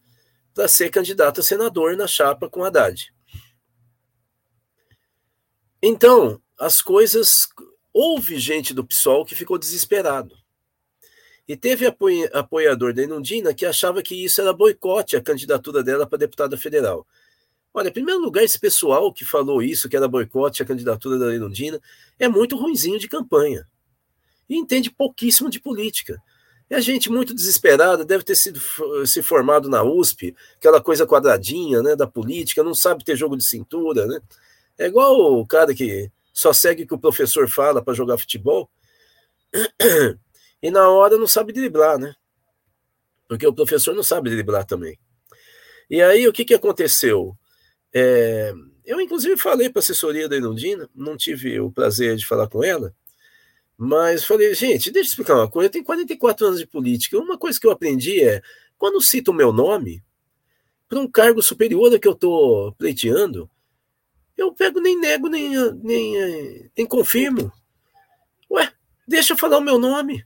para 0.53 0.67
ser 0.67 0.89
candidato 0.89 1.39
a 1.39 1.43
senador 1.43 1.95
na 1.95 2.07
chapa 2.07 2.49
com 2.49 2.63
Haddad. 2.63 3.13
Então, 5.81 6.41
as 6.59 6.81
coisas. 6.81 7.47
Houve 7.91 8.37
gente 8.37 8.71
do 8.71 8.85
PSOL 8.85 9.25
que 9.25 9.33
ficou 9.33 9.57
desesperado. 9.57 10.37
E 11.47 11.57
teve 11.57 11.87
apoiador 12.31 12.93
da 12.93 13.01
Inundina 13.01 13.51
que 13.55 13.65
achava 13.65 14.03
que 14.03 14.23
isso 14.23 14.39
era 14.39 14.53
boicote 14.53 15.17
a 15.17 15.21
candidatura 15.21 15.83
dela 15.83 16.05
para 16.05 16.19
deputada 16.19 16.55
federal. 16.55 17.05
Olha, 17.73 17.89
em 17.89 17.91
primeiro 17.91 18.21
lugar, 18.21 18.43
esse 18.43 18.59
pessoal 18.59 19.11
que 19.11 19.25
falou 19.25 19.63
isso, 19.63 19.89
que 19.89 19.97
era 19.97 20.07
boicote 20.07 20.61
a 20.61 20.65
candidatura 20.65 21.17
da 21.17 21.33
Irundina, 21.33 21.81
é 22.19 22.27
muito 22.27 22.55
ruinzinho 22.55 22.99
de 22.99 23.07
campanha. 23.07 23.67
E 24.47 24.55
entende 24.55 24.91
pouquíssimo 24.91 25.49
de 25.49 25.59
política. 25.59 26.21
É 26.69 26.79
gente 26.79 27.09
muito 27.09 27.33
desesperada, 27.33 28.05
deve 28.05 28.23
ter 28.23 28.35
sido 28.35 28.61
se 29.07 29.23
formado 29.23 29.67
na 29.67 29.81
USP, 29.83 30.35
aquela 30.57 30.79
coisa 30.79 31.07
quadradinha, 31.07 31.81
né, 31.81 31.95
da 31.95 32.05
política, 32.05 32.63
não 32.63 32.75
sabe 32.75 33.03
ter 33.03 33.15
jogo 33.15 33.35
de 33.35 33.43
cintura, 33.43 34.05
né? 34.05 34.19
É 34.79 34.85
igual 34.87 35.13
o 35.37 35.45
cara 35.45 35.75
que 35.75 36.09
só 36.33 36.53
segue 36.53 36.83
o 36.83 36.87
que 36.87 36.95
o 36.95 36.99
professor 36.99 37.49
fala 37.49 37.83
para 37.83 37.93
jogar 37.93 38.17
futebol 38.17 38.71
e 40.63 40.71
na 40.71 40.87
hora 40.87 41.17
não 41.17 41.27
sabe 41.27 41.51
driblar, 41.51 41.99
né? 41.99 42.15
Porque 43.27 43.45
o 43.45 43.53
professor 43.53 43.93
não 43.93 44.03
sabe 44.03 44.29
driblar 44.29 44.65
também. 44.65 44.97
E 45.89 46.01
aí 46.01 46.25
o 46.25 46.31
que, 46.31 46.45
que 46.45 46.53
aconteceu? 46.53 47.37
É, 47.93 48.53
eu, 48.85 49.01
inclusive, 49.01 49.35
falei 49.35 49.69
para 49.69 49.79
a 49.79 49.83
assessoria 49.83 50.29
da 50.29 50.37
Inundina, 50.37 50.89
não 50.95 51.17
tive 51.17 51.59
o 51.59 51.69
prazer 51.69 52.15
de 52.15 52.25
falar 52.25 52.47
com 52.47 52.63
ela, 52.63 52.95
mas 53.77 54.23
falei, 54.23 54.53
gente, 54.53 54.91
deixa 54.91 55.09
eu 55.09 55.11
explicar 55.11 55.35
uma 55.35 55.49
coisa. 55.49 55.67
Eu 55.67 55.71
tenho 55.71 55.83
44 55.83 56.47
anos 56.47 56.59
de 56.59 56.67
política. 56.67 57.17
Uma 57.17 57.37
coisa 57.37 57.59
que 57.59 57.67
eu 57.67 57.71
aprendi 57.71 58.23
é, 58.23 58.41
quando 58.77 59.01
cito 59.01 59.31
o 59.31 59.33
meu 59.33 59.51
nome, 59.51 60.01
para 60.87 60.99
um 60.99 61.07
cargo 61.07 61.41
superior 61.41 61.93
a 61.93 61.99
que 61.99 62.07
eu 62.07 62.13
estou 62.13 62.73
pleiteando, 62.73 63.49
eu 64.39 64.53
pego, 64.53 64.79
nem 64.79 64.99
nego, 64.99 65.27
nem, 65.27 65.49
nem, 65.75 66.71
nem 66.77 66.85
confirmo. 66.85 67.51
Ué, 68.49 68.71
deixa 69.07 69.33
eu 69.33 69.37
falar 69.37 69.57
o 69.57 69.63
meu 69.63 69.77
nome. 69.77 70.25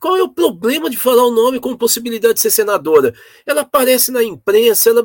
Qual 0.00 0.16
é 0.16 0.22
o 0.22 0.28
problema 0.28 0.90
de 0.90 0.96
falar 0.96 1.24
o 1.24 1.30
nome 1.30 1.60
com 1.60 1.76
possibilidade 1.76 2.34
de 2.34 2.40
ser 2.40 2.50
senadora? 2.50 3.14
Ela 3.46 3.62
aparece 3.62 4.10
na 4.10 4.22
imprensa, 4.22 4.90
ela 4.90 5.02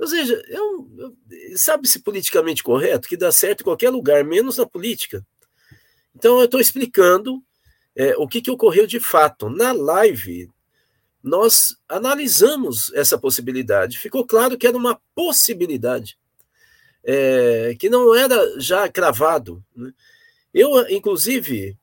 ou 0.00 0.06
seja, 0.06 0.42
é 0.48 0.62
um, 0.62 1.14
sabe-se 1.54 2.00
politicamente 2.00 2.62
correto 2.62 3.06
que 3.06 3.18
dá 3.18 3.30
certo 3.30 3.60
em 3.60 3.64
qualquer 3.64 3.90
lugar, 3.90 4.24
menos 4.24 4.56
na 4.56 4.64
política. 4.64 5.24
Então, 6.16 6.38
eu 6.38 6.46
estou 6.46 6.58
explicando 6.58 7.42
é, 7.94 8.16
o 8.16 8.26
que, 8.26 8.40
que 8.40 8.50
ocorreu 8.50 8.86
de 8.86 8.98
fato. 8.98 9.50
Na 9.50 9.72
live, 9.72 10.50
nós 11.22 11.76
analisamos 11.86 12.90
essa 12.94 13.18
possibilidade. 13.18 13.98
Ficou 13.98 14.26
claro 14.26 14.56
que 14.56 14.66
era 14.66 14.76
uma 14.76 14.98
possibilidade, 15.14 16.18
é, 17.04 17.74
que 17.78 17.88
não 17.88 18.14
era 18.14 18.60
já 18.60 18.88
cravado. 18.88 19.64
Né? 19.74 19.92
Eu, 20.52 20.88
inclusive, 20.88 21.76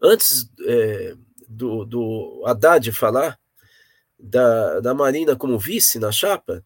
antes 0.00 0.50
é, 0.66 1.14
do, 1.48 1.84
do 1.84 2.42
Haddad 2.46 2.90
falar 2.92 3.38
da, 4.18 4.80
da 4.80 4.94
Marina 4.94 5.36
como 5.36 5.58
vice 5.58 5.98
na 5.98 6.12
chapa, 6.12 6.64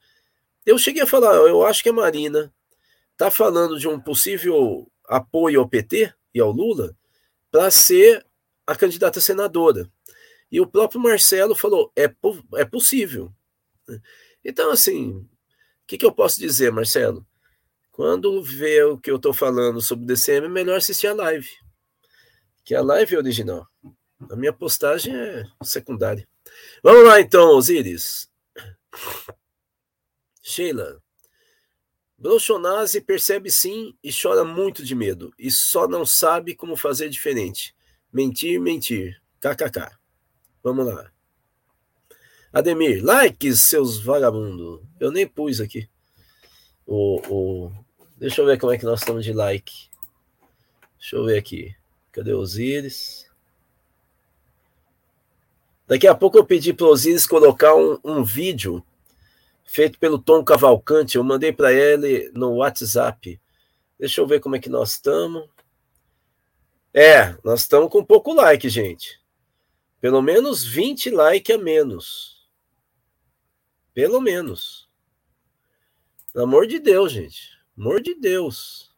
eu 0.64 0.78
cheguei 0.78 1.02
a 1.02 1.06
falar, 1.06 1.34
eu 1.34 1.64
acho 1.64 1.82
que 1.82 1.88
a 1.90 1.92
Marina 1.92 2.52
está 3.12 3.30
falando 3.30 3.78
de 3.78 3.86
um 3.86 4.00
possível 4.00 4.90
apoio 5.06 5.60
ao 5.60 5.68
PT 5.68 6.12
e 6.34 6.40
ao 6.40 6.50
Lula 6.50 6.96
para 7.50 7.70
ser 7.70 8.24
a 8.66 8.74
candidata 8.74 9.20
senadora. 9.20 9.88
E 10.50 10.60
o 10.60 10.66
próprio 10.66 11.00
Marcelo 11.00 11.54
falou: 11.54 11.92
é, 11.96 12.12
é 12.54 12.64
possível. 12.64 13.32
Então, 14.44 14.70
assim, 14.70 15.26
que, 15.94 15.98
que 15.98 16.07
eu 16.07 16.12
posso 16.12 16.40
dizer, 16.40 16.72
Marcelo? 16.72 17.26
Quando 17.92 18.42
vê 18.42 18.83
o 18.83 18.98
que 18.98 19.11
eu 19.11 19.16
estou 19.16 19.33
falando 19.33 19.80
sobre 19.80 20.04
o 20.04 20.07
DCM, 20.07 20.46
é 20.46 20.48
melhor 20.48 20.76
assistir 20.76 21.07
a 21.07 21.14
live. 21.14 21.48
Que 22.64 22.74
a 22.74 22.83
live 22.83 23.14
é 23.14 23.18
original. 23.18 23.68
A 24.28 24.35
minha 24.35 24.52
postagem 24.52 25.14
é 25.14 25.44
secundária. 25.62 26.26
Vamos 26.83 27.07
lá 27.07 27.20
então, 27.20 27.57
Osiris. 27.57 28.28
Sheila. 30.42 31.00
Bolsonaro 32.18 32.87
percebe 33.07 33.50
sim 33.50 33.96
e 34.02 34.11
chora 34.12 34.44
muito 34.44 34.83
de 34.85 34.94
medo. 34.94 35.33
E 35.38 35.50
só 35.50 35.87
não 35.87 36.04
sabe 36.04 36.57
como 36.57 36.76
fazer 36.76 37.09
diferente. 37.09 37.74
Mentir, 38.12 38.61
mentir. 38.61 39.20
KKK. 39.40 39.96
Vamos 40.62 40.87
lá. 40.87 41.13
Ademir, 42.54 43.04
likes, 43.04 43.62
seus 43.62 43.98
vagabundos. 43.98 44.80
Eu 45.00 45.10
nem 45.10 45.26
pus 45.26 45.60
aqui. 45.60 45.88
O, 46.86 47.20
o... 47.28 47.72
Deixa 48.16 48.40
eu 48.40 48.46
ver 48.46 48.60
como 48.60 48.72
é 48.72 48.78
que 48.78 48.84
nós 48.84 49.00
estamos 49.00 49.24
de 49.24 49.32
like. 49.32 49.72
Deixa 50.96 51.16
eu 51.16 51.24
ver 51.24 51.36
aqui. 51.36 51.74
Cadê 52.12 52.32
os 52.32 52.56
íris? 52.56 53.28
Daqui 55.88 56.06
a 56.06 56.14
pouco 56.14 56.38
eu 56.38 56.46
pedi 56.46 56.72
para 56.72 56.86
os 56.86 57.04
íris 57.04 57.26
colocar 57.26 57.74
um, 57.74 57.98
um 58.04 58.22
vídeo 58.22 58.86
feito 59.64 59.98
pelo 59.98 60.16
Tom 60.16 60.44
Cavalcante. 60.44 61.16
Eu 61.16 61.24
mandei 61.24 61.52
para 61.52 61.72
ele 61.72 62.30
no 62.34 62.58
WhatsApp. 62.58 63.40
Deixa 63.98 64.20
eu 64.20 64.28
ver 64.28 64.38
como 64.38 64.54
é 64.54 64.60
que 64.60 64.70
nós 64.70 64.92
estamos. 64.92 65.48
É, 66.92 67.36
nós 67.42 67.62
estamos 67.62 67.90
com 67.90 68.04
pouco 68.04 68.32
like, 68.32 68.68
gente. 68.68 69.20
Pelo 70.00 70.22
menos 70.22 70.64
20 70.64 71.10
likes 71.10 71.56
a 71.56 71.58
menos. 71.58 72.34
Pelo 73.94 74.20
menos. 74.20 74.88
Pelo 76.33 76.44
amor 76.44 76.66
de 76.66 76.80
Deus, 76.80 77.12
gente. 77.12 77.57
Amor 77.78 78.02
de 78.02 78.14
Deus. 78.14 78.92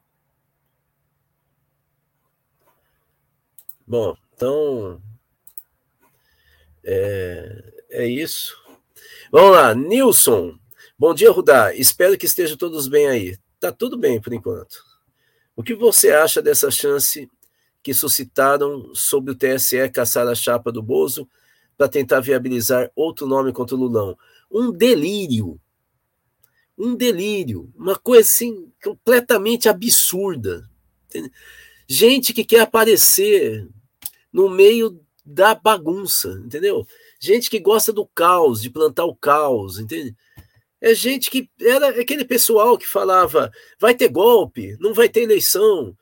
Bom, 3.87 4.17
então. 4.35 5.01
É, 6.83 7.75
é 7.91 8.07
isso. 8.07 8.57
Vamos 9.31 9.53
lá, 9.53 9.75
Nilson. 9.75 10.59
Bom 10.99 11.13
dia, 11.13 11.31
Rudá. 11.31 11.75
Espero 11.75 12.17
que 12.17 12.25
estejam 12.25 12.57
todos 12.57 12.89
bem 12.89 13.07
aí. 13.07 13.37
Tá 13.61 13.71
tudo 13.71 13.99
bem 13.99 14.21
por 14.21 14.33
enquanto. 14.33 14.83
O 15.55 15.63
que 15.63 15.75
você 15.75 16.11
acha 16.11 16.41
dessa 16.41 16.71
chance 16.71 17.31
que 17.83 17.93
suscitaram 17.93 18.95
sobre 18.95 19.33
o 19.33 19.35
TSE 19.35 19.89
caçar 19.91 20.27
a 20.27 20.35
chapa 20.35 20.73
do 20.73 20.83
Bozo 20.83 21.29
para 21.77 21.89
tentar 21.89 22.21
viabilizar 22.21 22.91
outro 22.97 23.27
nome 23.27 23.53
contra 23.53 23.77
o 23.77 23.79
Lulão? 23.79 24.17
Um 24.51 24.71
delírio. 24.71 25.61
Um 26.77 26.95
delírio. 26.95 27.73
Uma 27.77 27.97
coisa 27.97 28.29
assim 28.29 28.73
completamente 28.83 29.69
absurda. 29.69 30.69
Gente 31.89 32.33
que 32.33 32.45
quer 32.45 32.61
aparecer 32.61 33.69
no 34.33 34.49
meio 34.49 35.01
da 35.25 35.55
bagunça, 35.55 36.41
entendeu? 36.45 36.87
Gente 37.19 37.49
que 37.49 37.59
gosta 37.59 37.93
do 37.93 38.07
caos, 38.07 38.61
de 38.61 38.71
plantar 38.71 39.05
o 39.05 39.17
caos, 39.17 39.79
entende? 39.79 40.15
É 40.81 40.95
gente 40.95 41.31
que 41.31 41.51
era 41.61 41.89
aquele 42.01 42.25
pessoal 42.25 42.77
que 42.77 42.87
falava 42.87 43.51
vai 43.79 43.95
ter 43.95 44.09
golpe, 44.09 44.77
não 44.79 44.93
vai 44.93 45.09
ter 45.09 45.23
eleição. 45.23 45.97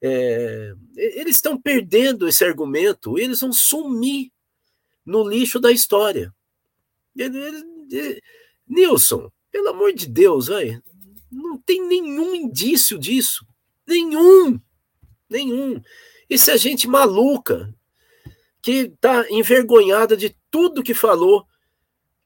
É, 0.00 0.72
eles 0.96 1.36
estão 1.36 1.60
perdendo 1.60 2.26
esse 2.26 2.44
argumento, 2.44 3.18
eles 3.18 3.40
vão 3.40 3.52
sumir 3.52 4.32
no 5.04 5.28
lixo 5.28 5.58
da 5.60 5.70
história. 5.70 6.32
Nilson, 8.66 9.30
pelo 9.50 9.68
amor 9.68 9.92
de 9.92 10.06
Deus, 10.06 10.46
vai, 10.46 10.80
não 11.30 11.58
tem 11.58 11.86
nenhum 11.86 12.34
indício 12.34 12.98
disso. 12.98 13.44
Nenhum. 13.86 14.60
Nenhum. 15.28 15.80
Isso 16.28 16.50
é 16.50 16.58
gente 16.58 16.88
maluca 16.88 17.74
que 18.62 18.92
está 18.92 19.26
envergonhada 19.30 20.16
de 20.16 20.36
tudo 20.50 20.82
que 20.82 20.94
falou 20.94 21.46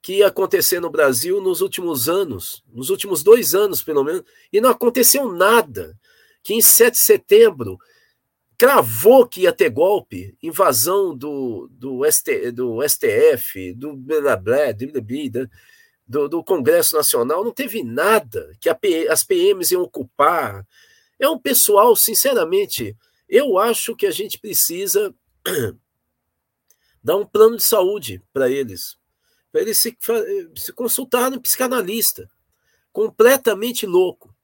que 0.02 0.18
ia 0.18 0.26
acontecer 0.26 0.80
no 0.80 0.90
Brasil 0.90 1.40
nos 1.40 1.62
últimos 1.62 2.08
anos, 2.10 2.62
nos 2.70 2.90
últimos 2.90 3.22
dois 3.22 3.54
anos, 3.54 3.82
pelo 3.82 4.04
menos, 4.04 4.22
e 4.52 4.60
não 4.60 4.68
aconteceu 4.68 5.32
nada. 5.32 5.98
Que 6.42 6.52
em 6.52 6.60
7 6.60 6.92
de 6.92 7.00
setembro 7.00 7.78
cravou 8.56 9.26
que 9.26 9.42
ia 9.42 9.52
ter 9.52 9.70
golpe, 9.70 10.36
invasão 10.42 11.16
do, 11.16 11.68
do, 11.72 12.10
ST, 12.10 12.52
do 12.52 12.78
STF, 12.86 13.74
do 13.74 13.94
blá, 13.94 14.36
blá, 14.36 14.72
do, 16.06 16.28
do 16.28 16.44
Congresso 16.44 16.96
Nacional, 16.96 17.44
não 17.44 17.52
teve 17.52 17.82
nada 17.82 18.52
que 18.60 18.68
as 19.08 19.24
PMs 19.24 19.72
iam 19.72 19.82
ocupar. 19.82 20.66
É 21.18 21.28
um 21.28 21.38
pessoal, 21.38 21.96
sinceramente, 21.96 22.96
eu 23.28 23.58
acho 23.58 23.96
que 23.96 24.06
a 24.06 24.10
gente 24.10 24.38
precisa 24.38 25.14
dar 27.02 27.16
um 27.16 27.26
plano 27.26 27.56
de 27.56 27.62
saúde 27.62 28.22
para 28.32 28.50
eles, 28.50 28.96
para 29.50 29.62
eles 29.62 29.78
se, 29.78 29.96
se 30.56 30.72
consultar 30.72 31.30
no 31.30 31.40
psicanalista, 31.40 32.30
completamente 32.92 33.86
louco, 33.86 34.34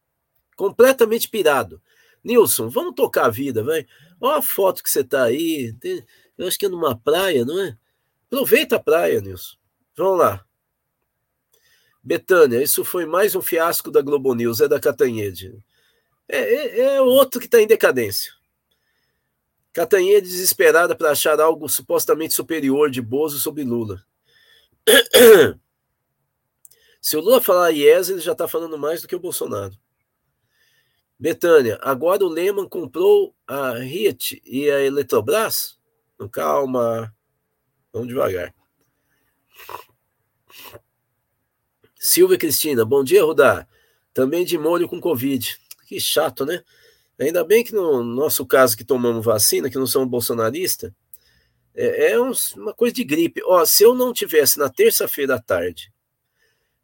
completamente 0.57 1.29
pirado. 1.29 1.81
Nilson, 2.23 2.69
vamos 2.69 2.95
tocar 2.95 3.27
a 3.27 3.31
vida, 3.31 3.63
vai. 3.65 3.87
Olha 4.21 4.39
a 4.39 4.43
foto 4.43 4.83
que 4.83 4.91
você 4.91 5.01
está 5.01 5.25
aí. 5.25 5.75
eu 6.37 6.47
acho 6.47 6.59
que 6.59 6.67
é 6.67 6.69
numa 6.69 6.97
praia, 6.97 7.45
não 7.45 7.59
é? 7.61 7.77
Aproveita 8.27 8.77
a 8.77 8.81
praia, 8.81 9.21
Nilson. 9.21 9.57
Vamos 9.97 10.19
lá. 10.19 10.45
Betânia, 12.03 12.63
isso 12.63 12.85
foi 12.85 13.05
mais 13.05 13.35
um 13.35 13.43
fiasco 13.43 13.91
da 13.91 14.01
Globo 14.01 14.35
News, 14.35 14.61
é 14.61 14.69
da 14.69 14.81
Catanhede. 14.81 15.63
É, 16.27 16.39
é, 16.39 16.81
é 16.95 17.01
outro 17.01 17.41
que 17.41 17.47
está 17.47 17.61
em 17.61 17.67
decadência. 17.67 18.33
Catanhede 19.73 20.29
desesperada 20.29 20.97
para 20.97 21.11
achar 21.11 21.41
algo 21.41 21.69
supostamente 21.69 22.35
superior 22.35 22.91
de 22.91 23.01
Bozo 23.01 23.39
sobre 23.39 23.63
Lula. 23.65 24.05
Se 27.01 27.17
o 27.17 27.21
Lula 27.21 27.41
falar 27.41 27.71
IES, 27.71 28.11
ele 28.11 28.21
já 28.21 28.33
está 28.33 28.49
falando 28.49 28.77
mais 28.79 29.01
do 29.01 29.09
que 29.09 29.15
o 29.15 29.21
Bolsonaro. 29.21 29.75
Betânia, 31.21 31.79
agora 31.83 32.25
o 32.25 32.29
Lehman 32.29 32.67
comprou 32.67 33.37
a 33.47 33.75
RIT 33.75 34.41
e 34.43 34.71
a 34.71 34.81
Eletrobras? 34.81 35.79
Calma, 36.33 37.15
vamos 37.93 38.09
devagar. 38.09 38.55
Silvia 41.95 42.39
Cristina, 42.39 42.87
bom 42.87 43.05
dia, 43.05 43.23
Rudá. 43.23 43.69
Também 44.15 44.47
de 44.47 44.57
molho 44.57 44.89
com 44.89 44.99
Covid. 44.99 45.59
Que 45.87 46.01
chato, 46.01 46.47
né? 46.47 46.65
Ainda 47.19 47.45
bem 47.45 47.63
que 47.63 47.75
no 47.75 48.03
nosso 48.03 48.47
caso 48.47 48.75
que 48.75 48.83
tomamos 48.83 49.23
vacina, 49.23 49.69
que 49.69 49.77
não 49.77 49.87
somos 49.87 50.09
bolsonaristas, 50.09 50.91
é, 51.75 52.13
é 52.13 52.19
uma 52.19 52.73
coisa 52.73 52.95
de 52.95 53.05
gripe. 53.05 53.43
Ó, 53.45 53.63
se 53.67 53.83
eu 53.83 53.95
não 53.95 54.15
tivesse 54.15 54.59
na 54.59 54.71
terça-feira 54.71 55.35
à 55.35 55.39
tarde 55.39 55.93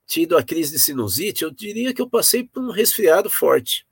tido 0.06 0.36
a 0.36 0.42
crise 0.42 0.72
de 0.72 0.78
sinusite, 0.78 1.42
eu 1.42 1.50
diria 1.50 1.94
que 1.94 2.02
eu 2.02 2.08
passei 2.08 2.44
por 2.44 2.62
um 2.62 2.70
resfriado 2.70 3.30
forte. 3.30 3.86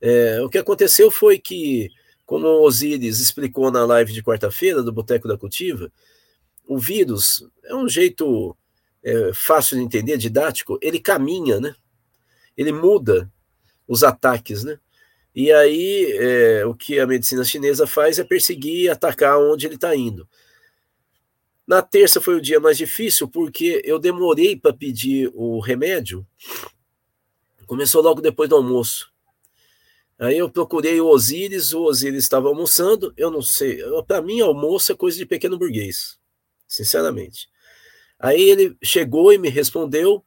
É, 0.00 0.40
o 0.42 0.48
que 0.48 0.58
aconteceu 0.58 1.10
foi 1.10 1.38
que, 1.38 1.90
como 2.24 2.46
o 2.46 2.62
Osiris 2.62 3.20
explicou 3.20 3.70
na 3.70 3.84
live 3.84 4.12
de 4.12 4.22
quarta-feira 4.22 4.82
do 4.82 4.92
Boteco 4.92 5.26
da 5.26 5.38
Cultiva, 5.38 5.92
o 6.66 6.78
vírus 6.78 7.46
é 7.64 7.74
um 7.74 7.88
jeito 7.88 8.56
é, 9.02 9.32
fácil 9.32 9.76
de 9.76 9.82
entender, 9.82 10.18
didático, 10.18 10.78
ele 10.82 11.00
caminha, 11.00 11.58
né? 11.60 11.74
Ele 12.56 12.72
muda 12.72 13.30
os 13.86 14.04
ataques, 14.04 14.64
né? 14.64 14.78
E 15.34 15.52
aí, 15.52 16.12
é, 16.18 16.66
o 16.66 16.74
que 16.74 16.98
a 16.98 17.06
medicina 17.06 17.44
chinesa 17.44 17.86
faz 17.86 18.18
é 18.18 18.24
perseguir 18.24 18.84
e 18.84 18.88
atacar 18.88 19.38
onde 19.38 19.66
ele 19.66 19.76
está 19.76 19.94
indo. 19.94 20.28
Na 21.66 21.82
terça 21.82 22.20
foi 22.20 22.34
o 22.34 22.40
dia 22.40 22.58
mais 22.58 22.76
difícil, 22.78 23.28
porque 23.28 23.82
eu 23.84 23.98
demorei 23.98 24.56
para 24.56 24.72
pedir 24.72 25.30
o 25.34 25.60
remédio. 25.60 26.26
Começou 27.66 28.02
logo 28.02 28.20
depois 28.20 28.48
do 28.48 28.56
almoço. 28.56 29.12
Aí 30.18 30.36
eu 30.36 30.50
procurei 30.50 31.00
o 31.00 31.06
Osíris, 31.06 31.72
o 31.72 31.82
Osíris 31.84 32.24
estava 32.24 32.48
almoçando. 32.48 33.12
Eu 33.16 33.30
não 33.30 33.40
sei, 33.40 33.78
para 34.06 34.20
mim, 34.20 34.40
almoço 34.40 34.90
é 34.90 34.96
coisa 34.96 35.16
de 35.16 35.24
pequeno 35.24 35.56
burguês, 35.56 36.18
sinceramente. 36.66 37.48
Aí 38.18 38.42
ele 38.42 38.76
chegou 38.82 39.32
e 39.32 39.38
me 39.38 39.48
respondeu. 39.48 40.24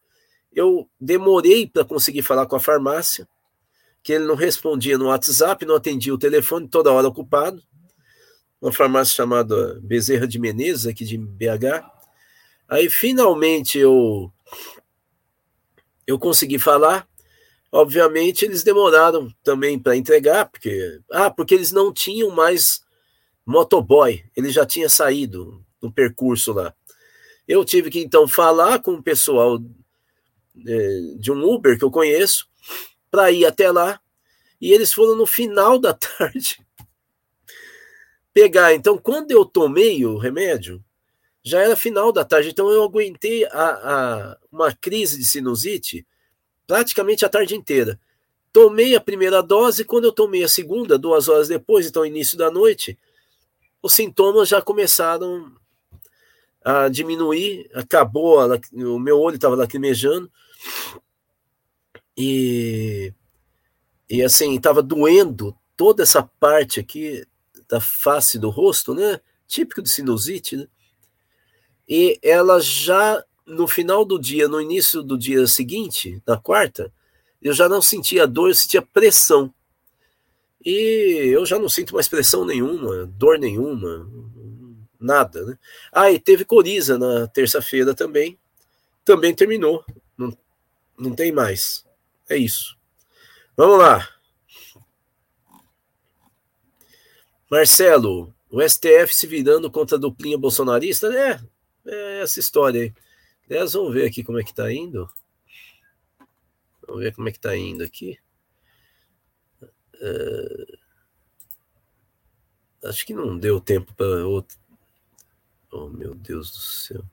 Eu 0.54 0.90
demorei 1.00 1.68
para 1.68 1.84
conseguir 1.84 2.22
falar 2.22 2.46
com 2.46 2.56
a 2.56 2.60
farmácia 2.60 3.28
que 4.04 4.14
ele 4.14 4.26
não 4.26 4.36
respondia 4.36 4.98
no 4.98 5.08
WhatsApp, 5.08 5.66
não 5.66 5.76
atendia 5.76 6.14
o 6.14 6.18
telefone, 6.18 6.68
toda 6.68 6.92
hora 6.92 7.08
ocupado. 7.08 7.62
uma 8.62 8.72
farmácia 8.72 9.16
chamada 9.16 9.80
Bezerra 9.82 10.28
de 10.28 10.40
Menezes, 10.40 10.88
aqui 10.88 11.04
de 11.04 11.18
BH. 11.18 11.84
Aí 12.68 12.90
finalmente 12.90 13.78
eu 13.78 14.32
eu 16.08 16.18
consegui 16.18 16.58
falar. 16.58 17.08
Obviamente 17.72 18.44
eles 18.44 18.64
demoraram 18.64 19.34
também 19.44 19.80
para 19.80 19.96
entregar, 19.96 20.46
porque 20.50 21.00
ah, 21.12 21.32
porque 21.32 21.56
eles 21.56 21.72
não 21.72 21.94
tinham 21.94 22.30
mais 22.30 22.82
motoboy, 23.46 24.24
ele 24.36 24.52
já 24.52 24.66
tinha 24.66 24.90
saído 24.90 25.64
no 25.82 25.92
percurso 25.92 26.52
lá. 26.52 26.74
Eu 27.48 27.64
tive 27.64 27.90
que 27.90 28.00
então 28.00 28.28
falar 28.28 28.80
com 28.80 28.94
o 28.94 29.04
pessoal 29.04 29.60
é, 30.68 31.00
de 31.18 31.32
um 31.32 31.44
Uber 31.44 31.78
que 31.78 31.84
eu 31.84 31.92
conheço 31.92 32.48
para 33.10 33.32
ir 33.32 33.46
até 33.46 33.72
lá 33.72 34.00
e 34.60 34.74
eles 34.74 34.94
foram 34.94 35.16
no 35.16 35.26
final 35.26 35.80
da 35.80 35.94
tarde 35.96 36.60
pegar. 38.34 38.74
Então, 38.74 38.98
quando 38.98 39.32
eu 39.32 39.46
tomei 39.46 40.06
o 40.06 40.18
remédio, 40.18 40.84
já 41.44 41.62
era 41.62 41.76
final 41.76 42.12
da 42.12 42.24
tarde, 42.24 42.50
então 42.50 42.70
eu 42.70 42.84
aguentei 42.84 43.46
a, 43.46 43.50
a, 43.52 44.38
uma 44.52 44.74
crise 44.74 45.18
de 45.18 45.26
sinusite 45.26 46.06
praticamente 46.72 47.26
a 47.26 47.30
tarde 47.30 47.54
inteira. 47.54 48.00
Tomei 48.54 48.96
a 48.96 49.02
primeira 49.02 49.44
dose, 49.44 49.84
quando 49.84 50.06
eu 50.06 50.12
tomei 50.14 50.42
a 50.42 50.48
segunda, 50.48 50.98
duas 50.98 51.28
horas 51.28 51.50
depois, 51.50 51.86
então 51.86 52.06
início 52.06 52.38
da 52.38 52.50
noite, 52.50 52.98
os 53.84 53.92
sintomas 53.92 54.48
já 54.48 54.62
começaram 54.62 55.54
a 56.64 56.88
diminuir, 56.88 57.70
acabou, 57.74 58.40
o 58.74 58.98
meu 58.98 59.20
olho 59.20 59.36
estava 59.36 59.54
lacrimejando, 59.54 60.32
e, 62.16 63.14
e 64.10 64.24
assim, 64.24 64.56
estava 64.56 64.82
doendo 64.82 65.54
toda 65.76 66.04
essa 66.04 66.24
parte 66.24 66.80
aqui 66.80 67.28
da 67.68 67.82
face 67.82 68.40
do 68.40 68.50
rosto, 68.50 68.96
né? 68.96 69.20
Típico 69.46 69.82
de 69.82 69.90
sinusite, 69.90 70.56
né? 70.56 70.68
E 71.86 72.18
ela 72.24 72.62
já 72.62 73.22
no 73.46 73.68
final 73.68 74.06
do 74.06 74.20
dia, 74.20 74.48
no 74.48 74.62
início 74.62 75.02
do 75.02 75.18
dia 75.18 75.46
seguinte, 75.48 76.22
na 76.26 76.38
quarta, 76.38 76.92
eu 77.42 77.54
já 77.54 77.68
não 77.68 77.82
sentia 77.82 78.28
dor, 78.28 78.50
eu 78.50 78.56
sentia 78.56 78.82
pressão. 78.82 79.54
E 80.64 81.32
eu 81.34 81.46
já 81.46 81.58
não 81.58 81.68
sinto 81.68 81.96
mais 81.96 82.08
pressão 82.08 82.46
nenhuma, 82.46 83.08
dor 83.08 83.40
nenhuma, 83.40 84.08
nada, 85.00 85.44
né? 85.44 85.58
Ah, 85.92 86.12
e 86.12 86.20
teve 86.20 86.46
coriza 86.46 86.98
na 86.98 87.28
terça-feira 87.28 87.96
também. 87.96 88.38
Também 89.04 89.34
terminou. 89.34 89.84
Não, 90.16 90.38
não 90.98 91.16
tem 91.16 91.32
mais. 91.32 91.84
É 92.30 92.38
isso. 92.38 92.78
Vamos 93.58 93.80
lá. 93.80 94.08
Marcelo, 97.50 98.34
o 98.50 98.62
STF 98.62 99.14
se 99.14 99.28
virando 99.28 99.70
contra 99.70 99.98
a 99.98 100.00
duplinha 100.00 100.38
bolsonarista? 100.38 101.08
É, 101.08 101.42
é 101.86 102.22
essa 102.22 102.40
história 102.40 102.82
aí. 102.84 102.94
Aliás, 103.52 103.74
vamos 103.74 103.94
ver 103.94 104.08
aqui 104.08 104.24
como 104.24 104.40
é 104.40 104.44
que 104.46 104.54
tá 104.54 104.72
indo. 104.72 105.12
Vamos 106.88 107.04
ver 107.04 107.14
como 107.14 107.28
é 107.28 107.34
que 107.34 107.40
tá 107.40 107.54
indo 107.54 107.84
aqui. 107.84 108.18
Uh, 109.62 110.78
acho 112.86 113.06
que 113.06 113.14
não 113.14 113.38
deu 113.38 113.60
tempo 113.60 113.94
para 113.94 114.26
outro. 114.26 114.58
Oh, 115.70 115.90
meu 115.90 116.16
Deus 116.16 116.50
do 116.50 116.60
céu. 116.60 117.04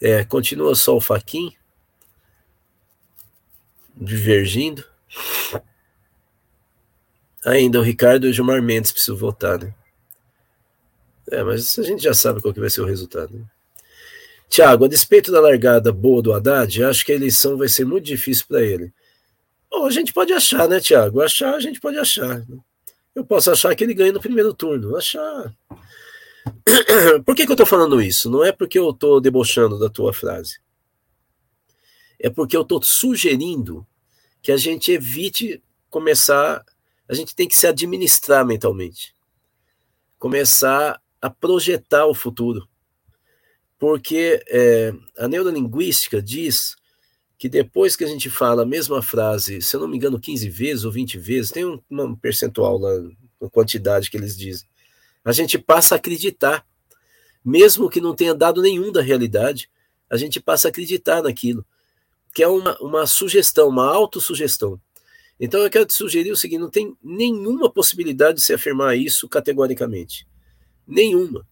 É, 0.00 0.24
continua 0.24 0.74
só 0.74 0.96
o 0.96 1.00
Faquin 1.00 1.54
divergindo. 3.94 4.82
Ainda 7.44 7.80
o 7.80 7.82
Ricardo 7.82 8.26
e 8.26 8.30
o 8.30 8.32
Gilmar 8.32 8.62
Mendes 8.62 8.92
precisam 8.92 9.14
votar, 9.18 9.58
né? 9.58 9.74
É, 11.30 11.42
mas 11.42 11.78
a 11.78 11.82
gente 11.82 12.02
já 12.02 12.14
sabe 12.14 12.40
qual 12.40 12.54
que 12.54 12.60
vai 12.60 12.70
ser 12.70 12.80
o 12.80 12.86
resultado. 12.86 13.36
Né? 13.36 13.46
Tiago, 14.48 14.84
a 14.84 14.88
despeito 14.88 15.32
da 15.32 15.40
largada 15.40 15.92
boa 15.92 16.22
do 16.22 16.32
Haddad, 16.32 16.84
acho 16.84 17.04
que 17.04 17.12
a 17.12 17.16
eleição 17.16 17.56
vai 17.56 17.68
ser 17.68 17.84
muito 17.84 18.04
difícil 18.04 18.46
para 18.46 18.62
ele. 18.62 18.92
Bom, 19.70 19.86
a 19.86 19.90
gente 19.90 20.12
pode 20.12 20.32
achar, 20.32 20.68
né, 20.68 20.80
Tiago? 20.80 21.20
Achar, 21.20 21.54
a 21.54 21.60
gente 21.60 21.80
pode 21.80 21.98
achar. 21.98 22.44
Eu 23.14 23.24
posso 23.24 23.50
achar 23.50 23.74
que 23.74 23.82
ele 23.82 23.94
ganha 23.94 24.12
no 24.12 24.20
primeiro 24.20 24.54
turno. 24.54 24.96
Achar. 24.96 25.54
Por 27.24 27.34
que, 27.34 27.44
que 27.44 27.50
eu 27.50 27.54
estou 27.54 27.66
falando 27.66 28.00
isso? 28.00 28.30
Não 28.30 28.44
é 28.44 28.52
porque 28.52 28.78
eu 28.78 28.90
estou 28.90 29.20
debochando 29.20 29.78
da 29.78 29.88
tua 29.88 30.12
frase. 30.12 30.58
É 32.18 32.30
porque 32.30 32.56
eu 32.56 32.62
estou 32.62 32.80
sugerindo 32.82 33.86
que 34.40 34.52
a 34.52 34.56
gente 34.56 34.92
evite 34.92 35.62
começar. 35.90 36.64
A 37.08 37.14
gente 37.14 37.34
tem 37.34 37.48
que 37.48 37.56
se 37.56 37.66
administrar 37.66 38.46
mentalmente. 38.46 39.14
Começar 40.18 41.00
a 41.20 41.28
projetar 41.28 42.06
o 42.06 42.14
futuro. 42.14 42.68
Porque 43.78 44.42
é, 44.48 44.92
a 45.18 45.28
neurolinguística 45.28 46.22
diz 46.22 46.76
que 47.38 47.48
depois 47.48 47.94
que 47.94 48.04
a 48.04 48.06
gente 48.06 48.30
fala 48.30 48.62
a 48.62 48.66
mesma 48.66 49.02
frase, 49.02 49.60
se 49.60 49.76
eu 49.76 49.80
não 49.80 49.88
me 49.88 49.96
engano, 49.96 50.18
15 50.18 50.48
vezes 50.48 50.84
ou 50.84 50.92
20 50.92 51.18
vezes, 51.18 51.50
tem 51.50 51.64
um, 51.64 51.80
um 51.90 52.16
percentual 52.16 52.78
lá, 52.78 52.90
uma 53.40 53.50
quantidade 53.50 54.10
que 54.10 54.16
eles 54.16 54.36
dizem, 54.36 54.66
a 55.24 55.32
gente 55.32 55.58
passa 55.58 55.94
a 55.94 55.98
acreditar. 55.98 56.66
Mesmo 57.44 57.88
que 57.88 58.00
não 58.00 58.14
tenha 58.14 58.34
dado 58.34 58.60
nenhum 58.60 58.90
da 58.90 59.00
realidade, 59.00 59.70
a 60.10 60.16
gente 60.16 60.40
passa 60.40 60.66
a 60.66 60.70
acreditar 60.70 61.22
naquilo, 61.22 61.64
que 62.34 62.42
é 62.42 62.48
uma, 62.48 62.76
uma 62.80 63.06
sugestão, 63.06 63.68
uma 63.68 63.86
autossugestão. 63.86 64.80
Então 65.38 65.60
eu 65.60 65.70
quero 65.70 65.86
te 65.86 65.94
sugerir 65.94 66.32
o 66.32 66.36
seguinte: 66.36 66.60
não 66.60 66.70
tem 66.70 66.96
nenhuma 67.02 67.70
possibilidade 67.70 68.38
de 68.38 68.44
se 68.44 68.52
afirmar 68.52 68.96
isso 68.96 69.28
categoricamente. 69.28 70.26
Nenhuma. 70.86 71.46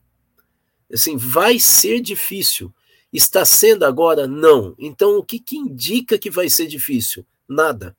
Assim, 0.93 1.17
vai 1.17 1.59
ser 1.59 2.01
difícil. 2.01 2.73
Está 3.13 3.45
sendo 3.45 3.85
agora? 3.85 4.27
Não. 4.27 4.75
Então, 4.79 5.19
o 5.19 5.25
que, 5.25 5.39
que 5.39 5.57
indica 5.57 6.19
que 6.19 6.31
vai 6.31 6.49
ser 6.49 6.67
difícil? 6.67 7.27
Nada. 7.49 7.97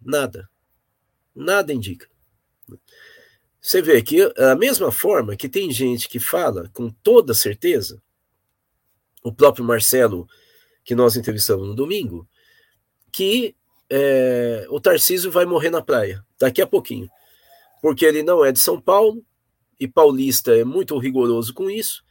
Nada. 0.00 0.48
Nada 1.34 1.72
indica. 1.72 2.08
Você 3.60 3.82
vê 3.82 4.00
que, 4.00 4.32
a 4.38 4.56
mesma 4.56 4.90
forma 4.90 5.36
que 5.36 5.48
tem 5.48 5.70
gente 5.70 6.08
que 6.08 6.18
fala 6.18 6.70
com 6.72 6.88
toda 6.88 7.34
certeza, 7.34 8.02
o 9.22 9.32
próprio 9.32 9.64
Marcelo, 9.64 10.26
que 10.82 10.94
nós 10.94 11.16
entrevistamos 11.16 11.68
no 11.68 11.74
domingo, 11.74 12.26
que 13.12 13.54
é, 13.90 14.66
o 14.70 14.80
Tarcísio 14.80 15.30
vai 15.30 15.44
morrer 15.44 15.68
na 15.68 15.82
praia, 15.82 16.24
daqui 16.38 16.62
a 16.62 16.66
pouquinho. 16.66 17.10
Porque 17.82 18.04
ele 18.04 18.22
não 18.22 18.44
é 18.44 18.52
de 18.52 18.58
São 18.58 18.80
Paulo, 18.80 19.22
e 19.80 19.88
Paulista 19.88 20.54
é 20.54 20.62
muito 20.62 20.98
rigoroso 20.98 21.54
com 21.54 21.70
isso. 21.70 22.04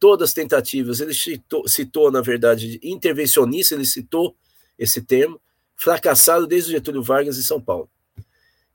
Todas 0.00 0.30
as 0.30 0.34
tentativas, 0.34 0.98
ele 0.98 1.14
citou, 1.14 1.66
citou, 1.68 2.10
na 2.10 2.20
verdade, 2.20 2.80
intervencionista, 2.82 3.76
ele 3.76 3.84
citou 3.84 4.36
esse 4.76 5.00
termo, 5.00 5.40
fracassado 5.76 6.44
desde 6.44 6.70
o 6.70 6.72
Getúlio 6.72 7.02
Vargas 7.02 7.38
em 7.38 7.42
São 7.42 7.60
Paulo. 7.60 7.88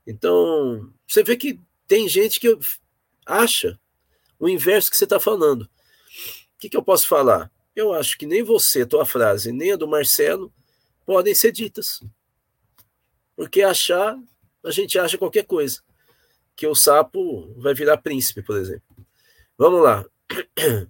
Então, 0.06 0.90
você 1.06 1.22
vê 1.22 1.36
que 1.36 1.60
tem 1.86 2.08
gente 2.08 2.40
que 2.40 2.58
acha 3.26 3.78
o 4.38 4.48
inverso 4.48 4.90
que 4.90 4.96
você 4.96 5.04
está 5.04 5.20
falando. 5.20 5.62
O 5.62 5.68
que, 6.58 6.70
que 6.70 6.76
eu 6.76 6.82
posso 6.82 7.06
falar? 7.06 7.52
Eu 7.76 7.92
acho 7.92 8.16
que 8.16 8.24
nem 8.26 8.42
você, 8.42 8.86
tua 8.86 9.04
frase, 9.04 9.52
nem 9.52 9.72
a 9.72 9.76
do 9.76 9.86
Marcelo 9.86 10.52
podem 11.04 11.34
ser 11.34 11.52
ditas. 11.52 12.02
Porque 13.36 13.62
achar, 13.62 14.18
a 14.64 14.70
gente 14.70 14.98
acha 14.98 15.18
qualquer 15.18 15.44
coisa 15.44 15.82
que 16.60 16.66
o 16.66 16.74
sapo 16.74 17.54
vai 17.56 17.72
virar 17.72 17.96
príncipe, 17.96 18.42
por 18.42 18.58
exemplo. 18.58 18.82
Vamos 19.56 19.82
lá. 19.82 20.04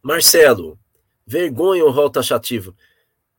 Marcelo, 0.00 0.78
vergonha 1.26 1.84
o 1.84 1.90
rol 1.90 2.08
taxativo. 2.08 2.76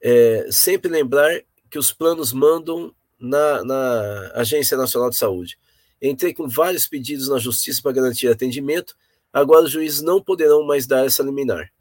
É, 0.01 0.49
sempre 0.51 0.91
lembrar 0.91 1.41
que 1.69 1.79
os 1.79 1.93
planos 1.93 2.33
mandam 2.33 2.93
na, 3.17 3.63
na 3.63 4.31
Agência 4.35 4.75
Nacional 4.75 5.09
de 5.09 5.15
Saúde. 5.15 5.57
Entrei 6.01 6.33
com 6.33 6.45
vários 6.45 6.89
pedidos 6.89 7.29
na 7.29 7.39
Justiça 7.39 7.81
para 7.81 7.93
garantir 7.93 8.27
atendimento, 8.27 8.97
agora 9.31 9.63
os 9.63 9.71
juízes 9.71 10.01
não 10.01 10.21
poderão 10.21 10.67
mais 10.67 10.85
dar 10.85 11.05
essa 11.05 11.23
liminar. 11.23 11.71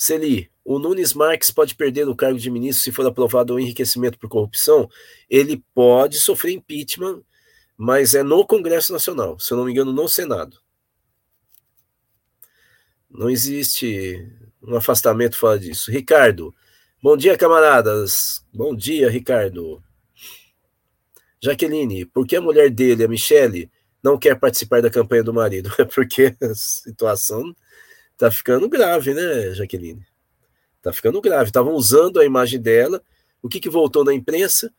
Celi, 0.00 0.48
o 0.64 0.78
Nunes 0.78 1.12
Marques 1.12 1.50
pode 1.50 1.74
perder 1.74 2.08
o 2.08 2.14
cargo 2.14 2.38
de 2.38 2.48
ministro 2.48 2.84
se 2.84 2.92
for 2.92 3.04
aprovado 3.04 3.54
o 3.54 3.58
enriquecimento 3.58 4.16
por 4.16 4.28
corrupção? 4.28 4.88
Ele 5.28 5.60
pode 5.74 6.20
sofrer 6.20 6.52
impeachment, 6.52 7.20
mas 7.76 8.14
é 8.14 8.22
no 8.22 8.46
Congresso 8.46 8.92
Nacional, 8.92 9.40
se 9.40 9.52
eu 9.52 9.58
não 9.58 9.64
me 9.64 9.72
engano, 9.72 9.92
no 9.92 10.08
Senado. 10.08 10.60
Não 13.10 13.28
existe 13.28 14.24
um 14.62 14.76
afastamento 14.76 15.36
fora 15.36 15.58
disso. 15.58 15.90
Ricardo, 15.90 16.54
bom 17.02 17.16
dia, 17.16 17.36
camaradas. 17.36 18.46
Bom 18.54 18.76
dia, 18.76 19.10
Ricardo. 19.10 19.82
Jaqueline, 21.42 22.04
por 22.04 22.24
que 22.24 22.36
a 22.36 22.40
mulher 22.40 22.70
dele, 22.70 23.02
a 23.02 23.08
Michele, 23.08 23.68
não 24.00 24.16
quer 24.16 24.38
participar 24.38 24.80
da 24.80 24.90
campanha 24.90 25.24
do 25.24 25.34
marido? 25.34 25.72
É 25.76 25.84
porque 25.84 26.36
a 26.40 26.54
situação 26.54 27.52
tá 28.18 28.30
ficando 28.30 28.68
grave, 28.68 29.14
né, 29.14 29.54
Jaqueline? 29.54 30.04
Tá 30.82 30.92
ficando 30.92 31.20
grave. 31.20 31.48
Estavam 31.48 31.72
usando 31.74 32.18
a 32.18 32.24
imagem 32.24 32.60
dela 32.60 33.02
O 33.40 33.48
que, 33.48 33.60
que 33.60 33.70
voltou 33.70 34.04
na 34.04 34.12
imprensa? 34.12 34.72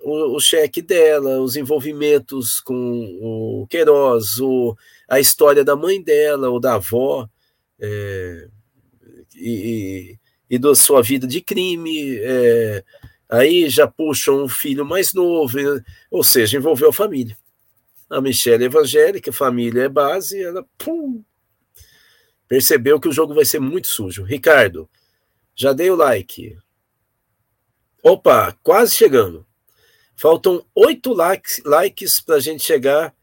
O, 0.00 0.36
o, 0.36 0.40
cheque 0.40 0.82
dela, 0.82 1.40
os 1.40 1.56
envolvimentos 1.56 2.60
com 2.60 3.18
o 3.22 3.66
Queiroz, 3.68 4.38
o, 4.38 4.76
a 5.08 5.18
história 5.18 5.64
da 5.64 5.74
mãe 5.74 6.02
dela 6.02 6.50
ou 6.50 6.60
da 6.60 6.74
avó, 6.74 7.26
é, 7.80 8.48
e, 9.34 10.18
e 10.50 10.58
da 10.58 10.74
sua 10.74 11.02
vida 11.02 11.26
de 11.26 11.40
crime. 11.40 12.18
É, 12.18 12.84
aí 13.30 13.70
já 13.70 13.86
puxam 13.86 14.44
um 14.44 14.48
filho 14.48 14.84
mais 14.84 15.14
novo, 15.14 15.56
ou 16.10 16.22
seja, 16.22 16.58
envolveu 16.58 16.90
a 16.90 16.92
família. 16.92 17.36
A 18.10 18.20
Michelle 18.20 18.64
é 18.64 18.66
evangélica, 18.66 19.32
família 19.32 19.84
é 19.84 19.88
base, 19.88 20.42
ela 20.42 20.64
pum, 20.76 21.24
percebeu 22.48 23.00
que 23.00 23.08
o 23.08 23.12
jogo 23.12 23.34
vai 23.34 23.44
ser 23.44 23.60
muito 23.60 23.88
sujo. 23.88 24.24
Ricardo, 24.24 24.88
já 25.54 25.72
dei 25.72 25.90
o 25.90 25.96
like. 25.96 26.58
Opa, 28.02 28.56
quase 28.62 28.94
chegando. 28.94 29.46
Faltam 30.16 30.64
oito 30.74 31.12
likes, 31.12 31.62
likes 31.64 32.20
para 32.20 32.36
a 32.36 32.40
gente 32.40 32.62
chegar 32.62 33.14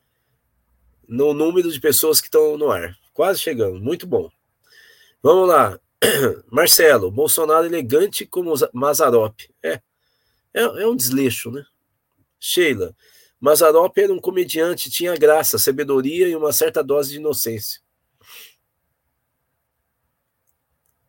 no 1.08 1.34
número 1.34 1.72
de 1.72 1.80
pessoas 1.80 2.20
que 2.20 2.28
estão 2.28 2.58
no 2.58 2.72
ar. 2.72 2.98
Quase 3.14 3.40
chegando, 3.40 3.80
muito 3.80 4.08
bom. 4.08 4.30
Vamos 5.22 5.48
lá. 5.48 5.80
Marcelo, 6.50 7.12
Bolsonaro 7.12 7.66
elegante 7.66 8.26
como 8.26 8.54
Mazarop. 8.74 9.40
É, 9.64 9.82
é, 10.54 10.62
é 10.62 10.88
um 10.88 10.96
desleixo, 10.96 11.52
né? 11.52 11.64
Sheila, 12.40 12.96
Mazarop 13.40 13.98
era 13.98 14.14
um 14.14 14.20
comediante, 14.20 14.90
tinha 14.90 15.16
graça, 15.16 15.58
sabedoria 15.60 16.28
e 16.28 16.36
uma 16.36 16.52
certa 16.52 16.84
dose 16.84 17.12
de 17.12 17.18
inocência. 17.18 17.81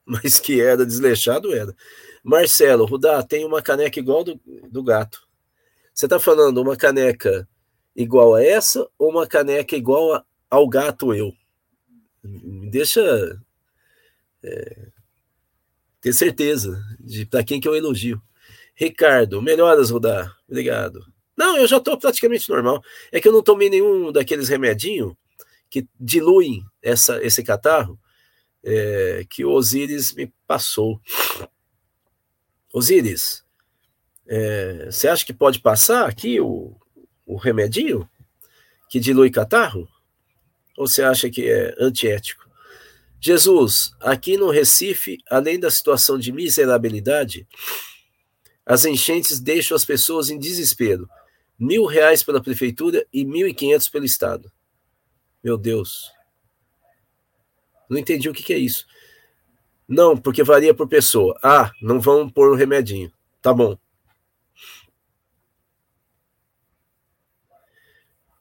Mas 0.05 0.41
que 0.41 0.61
era 0.61 0.85
desleixado, 0.85 1.53
era. 1.53 1.75
Marcelo, 2.23 2.85
Rudá, 2.85 3.23
tem 3.23 3.45
uma 3.45 3.63
caneca 3.63 3.99
igual 3.99 4.23
do, 4.23 4.41
do 4.71 4.83
gato. 4.83 5.27
Você 5.95 6.07
está 6.07 6.19
falando 6.19 6.59
uma 6.61 6.77
caneca 6.77 7.49
igual 7.95 8.35
a 8.35 8.43
essa 8.43 8.89
ou 8.99 9.11
uma 9.11 9.27
caneca 9.27 9.77
igual 9.77 10.15
a, 10.15 10.25
ao 10.51 10.69
gato 10.69 11.15
eu? 11.15 11.33
Me 12.23 12.71
deixa 12.71 13.01
é, 14.43 14.89
ter 16.01 16.13
certeza 16.13 16.81
de 16.99 17.27
para 17.27 17.45
quem 17.45 17.61
que 17.61 17.69
eu 17.69 17.75
elogio. 17.75 18.23
Ricardo, 18.75 19.43
melhoras, 19.43 19.91
Rudá. 19.91 20.35
Obrigado. 20.49 21.05
Não, 21.37 21.57
eu 21.57 21.67
já 21.67 21.79
estou 21.79 21.99
praticamente 21.99 22.49
normal. 22.49 22.83
É 23.11 23.21
que 23.21 23.29
eu 23.29 23.33
não 23.33 23.43
tomei 23.43 23.69
nenhum 23.69 24.13
daqueles 24.13 24.49
remedinhos 24.49 25.15
que 25.69 25.87
diluem 25.99 26.65
essa, 26.83 27.23
esse 27.25 27.43
catarro 27.43 27.99
é, 28.65 29.25
que 29.29 29.45
o 29.45 29.51
Osíris 29.51 30.13
me 30.15 30.33
passou. 30.47 31.01
Osíris, 32.73 33.45
é, 34.27 34.87
você 34.87 35.09
acha 35.09 35.25
que 35.25 35.33
pode 35.33 35.61
passar 35.61 36.09
aqui 36.09 36.41
o, 36.41 36.77
o 37.27 37.37
remedinho 37.37 38.09
que 38.89 39.01
dilui 39.01 39.31
catarro? 39.31 39.89
Ou 40.77 40.87
você 40.87 41.03
acha 41.03 41.29
que 41.29 41.49
é 41.49 41.75
antiético? 41.79 42.43
Jesus, 43.21 43.93
aqui 44.01 44.37
no 44.37 44.51
Recife, 44.51 45.19
além 45.31 45.59
da 45.59 45.71
situação 45.71 46.19
de 46.19 46.33
miserabilidade, 46.33 47.47
as 48.67 48.85
enchentes 48.85 49.39
deixam 49.39 49.77
as 49.77 49.85
pessoas 49.85 50.29
em 50.29 50.39
desespero. 50.39 51.09
Mil 51.59 51.85
reais 51.85 52.23
pela 52.23 52.43
prefeitura 52.43 53.07
e 53.13 53.25
mil 53.25 53.47
e 53.47 53.55
quinhentos 53.55 53.89
pelo 53.89 54.05
Estado. 54.05 54.51
Meu 55.43 55.57
Deus. 55.57 56.11
Não 57.93 57.99
entendi 57.99 58.27
o 58.27 58.33
que, 58.33 58.43
que 58.43 58.55
é 58.55 58.59
isso. 58.59 58.87
Não, 59.87 60.17
porque 60.17 60.43
varia 60.43 60.73
por 60.73 60.89
pessoa. 60.89 61.39
Ah, 61.43 61.71
não 61.83 62.01
vão 62.01 62.27
pôr 62.27 62.51
um 62.51 62.57
remedinho. 62.57 63.13
Tá 63.43 63.53
bom. 63.53 63.77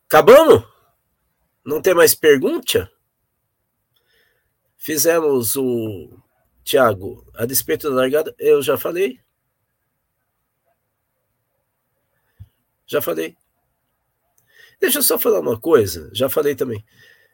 Acabamos? 0.06 0.66
Não 1.66 1.82
tem 1.82 1.94
mais 1.94 2.16
pergunta? 2.16 2.90
Fizemos 4.78 5.58
o. 5.58 6.18
Tiago, 6.64 7.30
a 7.36 7.46
despeito 7.46 7.90
da 7.90 7.96
largada, 7.96 8.34
eu 8.40 8.62
já 8.62 8.78
falei. 8.78 9.20
Já 12.88 13.02
falei. 13.02 13.36
Deixa 14.80 15.00
eu 15.00 15.04
só 15.04 15.20
falar 15.20 15.42
uma 15.42 15.60
coisa. 15.60 16.10
Já 16.14 16.30
falei 16.30 16.56
também. 16.56 16.86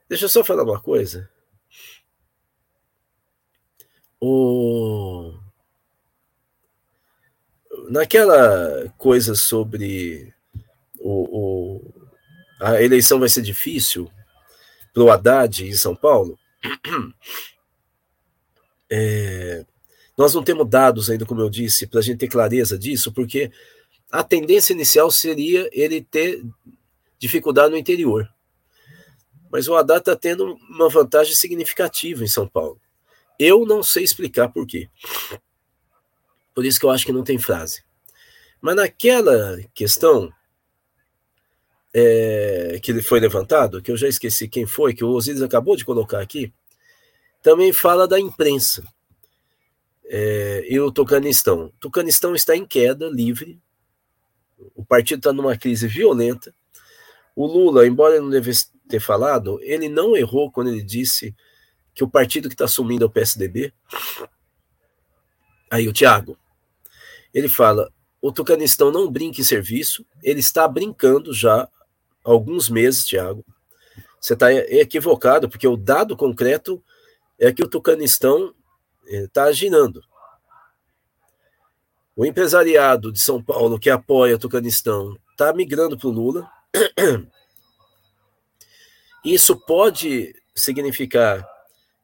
Deixa 0.10 0.26
eu 0.26 0.30
só 0.30 0.44
falar 0.44 0.64
uma 0.64 0.82
coisa. 0.82 1.30
O... 4.20 5.34
Naquela 7.90 8.94
coisa 8.98 9.36
sobre 9.36 10.34
o, 11.00 11.40
o... 11.40 11.94
a 12.60 12.82
eleição 12.82 13.20
vai 13.20 13.30
ser 13.30 13.42
difícil 13.42 14.12
para 14.94 15.04
o 15.04 15.12
Haddad 15.12 15.64
em 15.64 15.74
São 15.74 15.96
Paulo, 15.96 16.40
é... 18.90 19.64
nós 20.18 20.34
não 20.34 20.44
temos 20.44 20.68
dados 20.68 21.10
ainda, 21.10 21.26
como 21.26 21.42
eu 21.42 21.50
disse, 21.50 21.86
para 21.86 22.00
a 22.00 22.04
gente 22.04 22.18
ter 22.18 22.28
clareza 22.28 22.80
disso, 22.80 23.14
porque 23.14 23.52
a 24.12 24.24
tendência 24.24 24.74
inicial 24.74 25.12
seria 25.12 25.70
ele 25.72 26.02
ter 26.02 26.44
dificuldade 27.20 27.72
no 27.72 27.78
interior. 27.78 28.28
Mas 29.52 29.68
o 29.68 29.76
Haddad 29.76 30.00
está 30.00 30.16
tendo 30.16 30.56
uma 30.70 30.90
vantagem 30.90 31.36
significativa 31.36 32.24
em 32.24 32.28
São 32.28 32.48
Paulo. 32.48 32.82
Eu 33.40 33.66
não 33.66 33.84
sei 33.84 34.04
explicar 34.04 34.50
por 34.50 34.66
quê. 34.66 34.90
Por 36.54 36.66
isso 36.66 36.80
que 36.80 36.86
eu 36.86 36.90
acho 36.90 37.06
que 37.06 37.12
não 37.12 37.24
tem 37.24 37.38
frase. 37.38 37.84
Mas 38.60 38.76
naquela 38.76 39.60
questão 39.74 40.32
é, 41.94 42.80
que 42.82 43.02
foi 43.02 43.20
levantado, 43.20 43.82
que 43.82 43.92
eu 43.92 43.98
já 43.98 44.08
esqueci 44.08 44.48
quem 44.48 44.66
foi, 44.66 44.94
que 44.94 45.04
o 45.04 45.10
Osiris 45.10 45.42
acabou 45.42 45.76
de 45.76 45.86
colocar 45.86 46.20
aqui, 46.20 46.52
também 47.42 47.72
fala 47.72 48.08
da 48.08 48.20
imprensa 48.20 48.84
é, 50.06 50.66
e 50.68 50.80
o 50.80 50.92
Tucanistão. 50.92 51.66
O 51.66 51.74
Tucanistão 51.80 52.36
está 52.36 52.56
em 52.56 52.66
queda, 52.66 53.08
livre. 53.08 53.60
O 54.76 54.84
partido 54.84 55.20
está 55.20 55.34
numa 55.34 55.58
crise 55.58 55.88
violenta. 55.88 56.54
O 57.36 57.46
Lula, 57.46 57.86
embora 57.86 58.16
ele 58.16 58.24
não 58.24 58.32
devesse 58.32 58.72
ter 58.90 59.00
falado, 59.00 59.60
ele 59.62 59.88
não 59.90 60.16
errou 60.16 60.52
quando 60.52 60.70
ele 60.70 60.82
disse 60.82 61.36
que 61.98 62.04
o 62.04 62.08
partido 62.08 62.48
que 62.48 62.54
está 62.54 62.66
assumindo 62.66 63.04
é 63.04 63.08
o 63.08 63.10
PSDB. 63.10 63.74
Aí 65.70 65.88
o 65.88 65.92
Tiago, 65.92 66.38
ele 67.34 67.50
fala: 67.50 67.92
o 68.22 68.32
Tucanistão 68.32 68.92
não 68.92 69.12
brinca 69.12 69.42
em 69.42 69.44
serviço, 69.44 70.06
ele 70.22 70.40
está 70.40 70.68
brincando 70.68 71.34
já 71.34 71.64
há 71.64 71.70
alguns 72.24 72.70
meses, 72.70 73.04
Tiago. 73.04 73.44
Você 74.22 74.34
está 74.34 74.54
equivocado, 74.54 75.50
porque 75.50 75.68
o 75.68 75.76
dado 75.76 76.16
concreto 76.16 76.84
é 77.40 77.52
que 77.52 77.64
o 77.64 77.68
Tucanistão 77.68 78.54
está 79.04 79.46
eh, 79.46 79.50
aginando. 79.50 80.04
O 82.16 82.26
empresariado 82.26 83.12
de 83.12 83.20
São 83.20 83.44
Paulo 83.44 83.80
que 83.80 83.90
apoia 83.90 84.36
o 84.36 84.40
Tucanistão 84.40 85.18
está 85.32 85.52
migrando 85.52 85.98
para 85.98 86.08
o 86.08 86.12
Lula. 86.12 86.48
Isso 89.26 89.56
pode 89.56 90.36
significar 90.56 91.57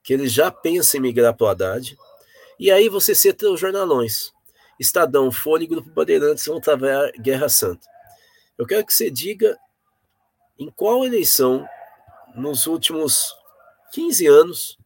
que 0.03 0.13
ele 0.13 0.27
já 0.27 0.51
pensa 0.51 0.97
em 0.97 0.99
migrar 0.99 1.33
para 1.33 1.45
o 1.45 1.47
Haddad. 1.47 1.97
E 2.59 2.69
aí 2.69 2.89
você 2.89 3.15
cita 3.15 3.49
os 3.49 3.59
jornalões. 3.59 4.31
Estadão, 4.79 5.31
Folha 5.31 5.63
e 5.63 5.67
Grupo 5.67 5.89
Bandeirantes 5.89 6.45
vão 6.45 6.59
travar 6.59 7.11
Guerra 7.13 7.47
Santa. 7.47 7.87
Eu 8.57 8.65
quero 8.65 8.85
que 8.85 8.93
você 8.93 9.09
diga 9.09 9.57
em 10.59 10.69
qual 10.69 11.05
eleição, 11.05 11.67
nos 12.35 12.67
últimos 12.67 13.33
15 13.93 14.27
anos, 14.27 14.77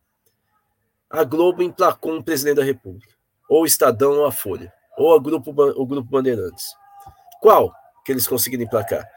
a 1.10 1.24
Globo 1.24 1.64
emplacou 1.64 2.14
um 2.14 2.22
presidente 2.22 2.58
da 2.58 2.64
República. 2.64 3.14
Ou 3.50 3.66
Estadão 3.66 4.20
ou 4.20 4.26
a 4.26 4.32
Folha. 4.32 4.72
Ou 4.98 5.16
a 5.16 5.20
Grupo, 5.20 5.52
o 5.52 5.86
Grupo 5.86 6.10
Bandeirantes. 6.10 6.66
Qual 7.42 7.74
que 8.06 8.12
eles 8.12 8.28
conseguiram 8.28 8.64
emplacar? 8.64 9.08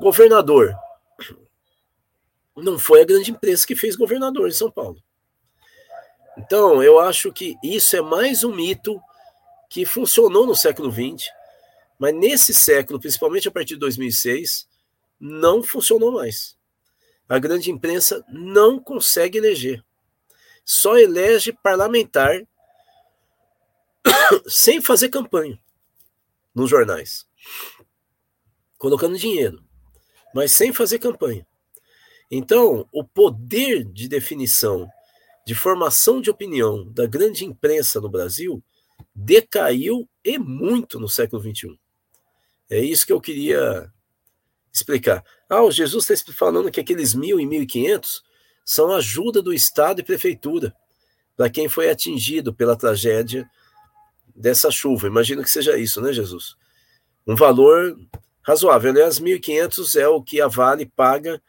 Governador 0.00 0.74
não 2.56 2.78
foi 2.78 3.02
a 3.02 3.04
grande 3.04 3.30
imprensa 3.30 3.66
que 3.66 3.74
fez 3.74 3.96
governador 3.96 4.48
em 4.48 4.52
São 4.52 4.70
Paulo. 4.70 5.02
Então, 6.36 6.82
eu 6.82 6.98
acho 6.98 7.32
que 7.32 7.56
isso 7.62 7.96
é 7.96 8.00
mais 8.00 8.42
um 8.44 8.54
mito 8.54 9.00
que 9.70 9.84
funcionou 9.84 10.46
no 10.46 10.54
século 10.54 10.90
XX, 10.90 11.28
mas 11.98 12.14
nesse 12.14 12.52
século, 12.52 13.00
principalmente 13.00 13.48
a 13.48 13.50
partir 13.50 13.74
de 13.74 13.80
2006, 13.80 14.68
não 15.18 15.62
funcionou 15.62 16.12
mais. 16.12 16.56
A 17.28 17.38
grande 17.38 17.70
imprensa 17.70 18.24
não 18.28 18.78
consegue 18.78 19.38
eleger. 19.38 19.84
Só 20.64 20.98
elege 20.98 21.52
parlamentar 21.52 22.42
sem 24.46 24.80
fazer 24.80 25.08
campanha 25.08 25.58
nos 26.54 26.70
jornais, 26.70 27.26
colocando 28.78 29.18
dinheiro, 29.18 29.62
mas 30.34 30.52
sem 30.52 30.72
fazer 30.72 30.98
campanha. 30.98 31.46
Então, 32.30 32.88
o 32.92 33.04
poder 33.04 33.84
de 33.84 34.08
definição, 34.08 34.88
de 35.46 35.54
formação 35.54 36.20
de 36.20 36.30
opinião 36.30 36.90
da 36.92 37.06
grande 37.06 37.44
imprensa 37.44 38.00
no 38.00 38.08
Brasil 38.08 38.62
decaiu 39.14 40.08
e 40.24 40.38
muito 40.38 40.98
no 40.98 41.08
século 41.08 41.42
XXI. 41.42 41.78
É 42.70 42.80
isso 42.80 43.06
que 43.06 43.12
eu 43.12 43.20
queria 43.20 43.90
explicar. 44.72 45.24
Ah, 45.48 45.62
o 45.62 45.70
Jesus 45.70 46.08
está 46.10 46.32
falando 46.32 46.70
que 46.70 46.80
aqueles 46.80 47.14
mil 47.14 47.38
e 47.38 47.46
mil 47.46 47.62
e 47.62 47.66
quinhentos 47.66 48.22
são 48.64 48.90
ajuda 48.92 49.42
do 49.42 49.52
Estado 49.52 50.00
e 50.00 50.04
prefeitura 50.04 50.74
para 51.36 51.50
quem 51.50 51.68
foi 51.68 51.90
atingido 51.90 52.54
pela 52.54 52.76
tragédia 52.76 53.48
dessa 54.34 54.70
chuva. 54.70 55.06
Imagino 55.06 55.42
que 55.42 55.50
seja 55.50 55.76
isso, 55.76 56.00
né, 56.00 56.12
Jesus? 56.12 56.56
Um 57.26 57.34
valor 57.34 57.96
razoável. 58.42 58.90
Aliás, 58.90 59.20
1.500 59.20 60.00
é 60.00 60.08
o 60.08 60.22
que 60.22 60.40
a 60.40 60.48
Vale 60.48 60.86
paga 60.86 61.40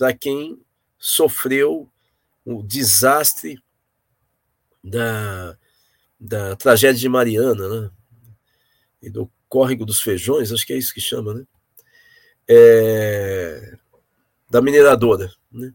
para 0.00 0.14
quem 0.14 0.58
sofreu 0.98 1.86
o 2.42 2.62
desastre 2.62 3.62
da, 4.82 5.54
da 6.18 6.56
tragédia 6.56 6.98
de 6.98 7.06
Mariana, 7.06 7.68
né? 7.68 7.90
E 9.02 9.10
do 9.10 9.30
córrego 9.46 9.84
dos 9.84 10.00
feijões, 10.00 10.50
acho 10.50 10.66
que 10.66 10.72
é 10.72 10.78
isso 10.78 10.94
que 10.94 11.02
chama, 11.02 11.34
né? 11.34 11.44
É, 12.48 13.76
da 14.48 14.62
mineradora, 14.62 15.30
né? 15.52 15.70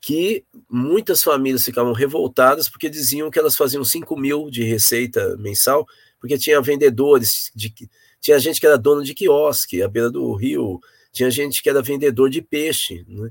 que 0.00 0.46
muitas 0.68 1.22
famílias 1.22 1.62
ficavam 1.62 1.92
revoltadas 1.92 2.70
porque 2.70 2.88
diziam 2.88 3.30
que 3.30 3.38
elas 3.38 3.54
faziam 3.54 3.84
5 3.84 4.16
mil 4.18 4.50
de 4.50 4.64
receita 4.64 5.36
mensal, 5.36 5.86
porque 6.18 6.38
tinha 6.38 6.60
vendedores, 6.62 7.52
de, 7.54 7.72
tinha 8.18 8.38
gente 8.38 8.58
que 8.58 8.66
era 8.66 8.78
dono 8.78 9.04
de 9.04 9.12
quiosque 9.12 9.82
à 9.82 9.88
beira 9.88 10.10
do 10.10 10.32
rio, 10.32 10.80
tinha 11.12 11.30
gente 11.30 11.62
que 11.62 11.68
era 11.68 11.82
vendedor 11.82 12.30
de 12.30 12.42
peixe, 12.42 13.04
né? 13.06 13.30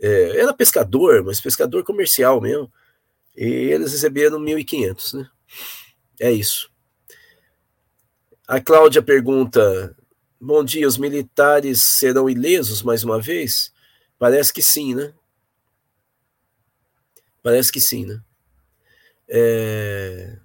é, 0.00 0.40
era 0.40 0.52
pescador, 0.52 1.22
mas 1.24 1.40
pescador 1.40 1.84
comercial 1.84 2.40
mesmo, 2.40 2.70
e 3.36 3.44
eles 3.44 3.92
receberam 3.92 4.40
1.500, 4.40 5.18
né? 5.18 5.30
É 6.20 6.32
isso. 6.32 6.70
A 8.46 8.60
Cláudia 8.60 9.02
pergunta: 9.02 9.96
Bom 10.40 10.64
dia, 10.64 10.88
os 10.88 10.98
militares 10.98 11.82
serão 11.82 12.28
ilesos 12.28 12.82
mais 12.82 13.04
uma 13.04 13.20
vez? 13.20 13.72
Parece 14.18 14.52
que 14.52 14.62
sim, 14.62 14.94
né? 14.94 15.14
Parece 17.42 17.70
que 17.70 17.80
sim, 17.80 18.04
né? 18.04 18.20
É... 19.28 20.36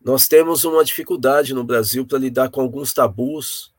Nós 0.00 0.26
temos 0.26 0.64
uma 0.64 0.84
dificuldade 0.84 1.52
no 1.52 1.64
Brasil 1.64 2.06
para 2.06 2.18
lidar 2.18 2.48
com 2.50 2.60
alguns 2.60 2.92
tabus, 2.92 3.74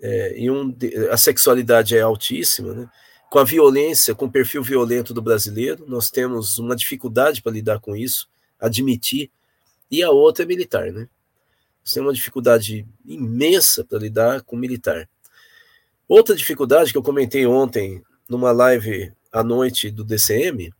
é, 0.00 0.34
um, 0.50 0.76
a 1.10 1.16
sexualidade 1.16 1.96
é 1.96 2.00
altíssima, 2.00 2.74
né? 2.74 2.88
com 3.30 3.38
a 3.38 3.44
violência, 3.44 4.14
com 4.14 4.26
o 4.26 4.30
perfil 4.30 4.62
violento 4.62 5.12
do 5.12 5.20
brasileiro, 5.20 5.84
nós 5.86 6.10
temos 6.10 6.58
uma 6.58 6.76
dificuldade 6.76 7.42
para 7.42 7.52
lidar 7.52 7.80
com 7.80 7.96
isso, 7.96 8.28
admitir, 8.58 9.30
e 9.90 10.02
a 10.02 10.10
outra 10.10 10.44
é 10.44 10.46
militar, 10.46 10.92
né? 10.92 11.08
Nós 11.82 11.92
temos 11.92 12.08
uma 12.08 12.14
dificuldade 12.14 12.86
imensa 13.04 13.84
para 13.84 13.98
lidar 13.98 14.42
com 14.42 14.56
militar. 14.56 15.08
Outra 16.08 16.34
dificuldade 16.34 16.92
que 16.92 16.98
eu 16.98 17.02
comentei 17.02 17.46
ontem 17.46 18.02
numa 18.28 18.52
live 18.52 19.12
à 19.32 19.42
noite 19.42 19.90
do 19.90 20.04
DCM 20.04 20.72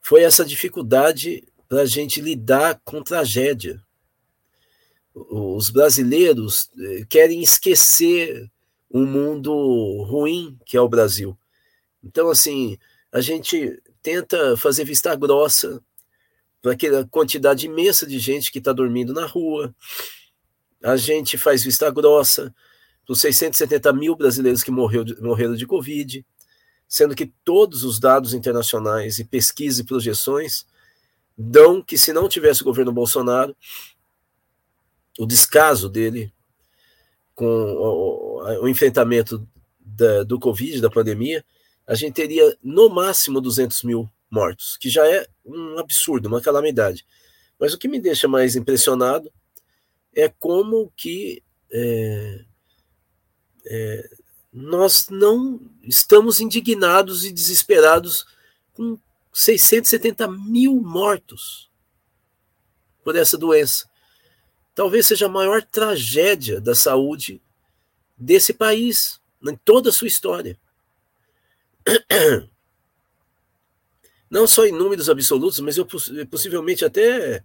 foi 0.00 0.22
essa 0.22 0.44
dificuldade 0.44 1.44
para 1.68 1.82
a 1.82 1.86
gente 1.86 2.20
lidar 2.20 2.80
com 2.84 3.02
tragédia. 3.02 3.82
Os 5.14 5.70
brasileiros 5.70 6.70
eh, 6.78 7.04
querem 7.08 7.42
esquecer 7.42 8.50
um 8.90 9.04
mundo 9.04 9.52
ruim 10.04 10.58
que 10.64 10.76
é 10.76 10.80
o 10.80 10.88
Brasil. 10.88 11.36
Então, 12.02 12.28
assim, 12.28 12.78
a 13.12 13.20
gente 13.20 13.80
tenta 14.02 14.56
fazer 14.56 14.84
vista 14.84 15.14
grossa 15.14 15.82
para 16.62 16.72
aquela 16.72 17.06
quantidade 17.06 17.66
imensa 17.66 18.06
de 18.06 18.18
gente 18.18 18.50
que 18.52 18.58
está 18.58 18.72
dormindo 18.72 19.12
na 19.12 19.26
rua. 19.26 19.74
A 20.82 20.96
gente 20.96 21.36
faz 21.36 21.62
vista 21.62 21.90
grossa 21.90 22.54
para 23.04 23.12
os 23.12 23.20
670 23.20 23.92
mil 23.92 24.14
brasileiros 24.14 24.62
que 24.62 24.70
morreu, 24.70 25.04
morreram 25.20 25.54
de 25.54 25.66
Covid 25.66 26.24
sendo 26.90 27.14
que 27.14 27.32
todos 27.44 27.84
os 27.84 28.00
dados 28.00 28.34
internacionais 28.34 29.20
e 29.20 29.24
pesquisas 29.24 29.78
e 29.78 29.84
projeções 29.84 30.66
dão 31.38 31.80
que 31.80 31.96
se 31.96 32.12
não 32.12 32.28
tivesse 32.28 32.62
o 32.62 32.64
governo 32.64 32.90
Bolsonaro, 32.90 33.56
o 35.20 35.26
descaso 35.26 35.90
dele 35.90 36.32
com 37.34 37.44
o, 37.44 38.62
o 38.62 38.68
enfrentamento 38.68 39.46
da, 39.78 40.22
do 40.22 40.40
Covid, 40.40 40.80
da 40.80 40.88
pandemia, 40.88 41.44
a 41.86 41.94
gente 41.94 42.14
teria 42.14 42.56
no 42.62 42.88
máximo 42.88 43.38
200 43.38 43.82
mil 43.82 44.10
mortos, 44.30 44.78
que 44.78 44.88
já 44.88 45.06
é 45.06 45.26
um 45.44 45.78
absurdo, 45.78 46.26
uma 46.26 46.40
calamidade. 46.40 47.04
Mas 47.58 47.74
o 47.74 47.78
que 47.78 47.86
me 47.86 48.00
deixa 48.00 48.26
mais 48.26 48.56
impressionado 48.56 49.30
é 50.14 50.26
como 50.26 50.90
que 50.96 51.42
é, 51.70 52.44
é, 53.66 54.10
nós 54.50 55.08
não 55.10 55.60
estamos 55.82 56.40
indignados 56.40 57.26
e 57.26 57.32
desesperados 57.32 58.24
com 58.72 58.98
670 59.34 60.30
mil 60.30 60.80
mortos 60.80 61.70
por 63.04 63.16
essa 63.16 63.36
doença. 63.36 63.89
Talvez 64.80 65.06
seja 65.06 65.26
a 65.26 65.28
maior 65.28 65.62
tragédia 65.62 66.58
da 66.58 66.74
saúde 66.74 67.38
desse 68.16 68.54
país, 68.54 69.20
em 69.46 69.54
toda 69.54 69.90
a 69.90 69.92
sua 69.92 70.08
história. 70.08 70.58
Não 74.30 74.46
só 74.46 74.64
em 74.64 74.72
números 74.72 75.10
absolutos, 75.10 75.60
mas 75.60 75.76
eu, 75.76 75.86
possivelmente 76.30 76.82
até 76.82 77.44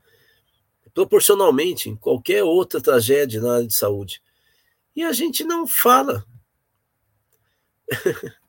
proporcionalmente 0.93 1.89
em 1.89 1.97
qualquer 1.97 2.41
outra 2.41 2.79
tragédia 2.79 3.41
na 3.41 3.55
área 3.55 3.67
de 3.67 3.77
saúde. 3.77 4.21
E 4.95 5.03
a 5.03 5.11
gente 5.11 5.43
não 5.43 5.67
fala 5.67 6.25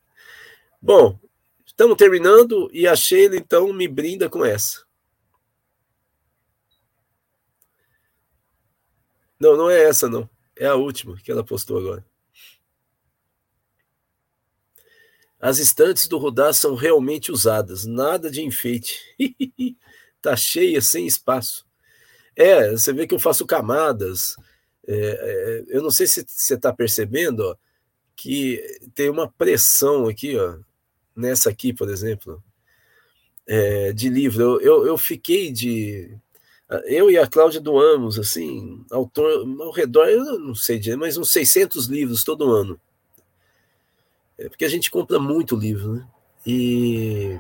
Bom, 0.81 1.19
estamos 1.67 1.97
terminando 1.97 2.71
e 2.73 2.87
a 2.87 2.95
Sheila 2.95 3.35
então 3.35 3.73
me 3.73 3.89
brinda 3.89 4.29
com 4.29 4.45
essa. 4.45 4.86
Não, 9.39 9.57
não 9.57 9.71
é 9.71 9.83
essa 9.85 10.09
não. 10.09 10.29
É 10.57 10.67
a 10.67 10.75
última 10.75 11.17
que 11.17 11.31
ela 11.31 11.45
postou 11.45 11.79
agora. 11.79 12.05
As 15.39 15.59
estantes 15.59 16.09
do 16.09 16.19
Rudá 16.19 16.53
são 16.53 16.75
realmente 16.75 17.31
usadas, 17.31 17.85
nada 17.85 18.31
de 18.31 18.43
enfeite. 18.43 18.99
tá 20.21 20.35
cheia, 20.35 20.81
sem 20.81 21.07
espaço. 21.07 21.67
É, 22.35 22.71
você 22.71 22.93
vê 22.93 23.07
que 23.07 23.15
eu 23.15 23.19
faço 23.19 23.47
camadas. 23.47 24.35
É, 24.87 24.95
é, 24.95 25.65
eu 25.69 25.83
não 25.83 25.91
sei 25.91 26.07
se 26.07 26.25
você 26.27 26.55
está 26.55 26.73
percebendo, 26.73 27.41
ó, 27.41 27.57
que 28.15 28.63
tem 28.95 29.11
uma 29.11 29.31
pressão 29.31 30.09
aqui, 30.09 30.37
ó, 30.37 30.59
nessa 31.15 31.51
aqui, 31.51 31.73
por 31.73 31.89
exemplo, 31.89 32.43
é, 33.47 33.93
de 33.93 34.09
livro. 34.09 34.43
Eu, 34.43 34.61
eu, 34.61 34.87
eu, 34.87 34.99
fiquei 34.99 35.53
de. 35.53 36.19
Eu 36.87 37.11
e 37.11 37.17
a 37.17 37.27
Cláudia 37.27 37.61
doamos, 37.61 38.19
assim, 38.19 38.85
autor, 38.91 39.47
ao 39.61 39.71
redor, 39.71 40.07
eu 40.09 40.39
não 40.39 40.55
sei 40.55 40.79
dizer, 40.79 40.97
mas 40.97 41.17
uns 41.17 41.31
600 41.31 41.87
livros 41.87 42.25
todo 42.25 42.51
ano. 42.51 42.81
É 44.37 44.49
porque 44.49 44.65
a 44.65 44.69
gente 44.69 44.91
compra 44.91 45.19
muito 45.19 45.55
livro, 45.55 45.95
né? 45.95 46.09
E. 46.45 47.39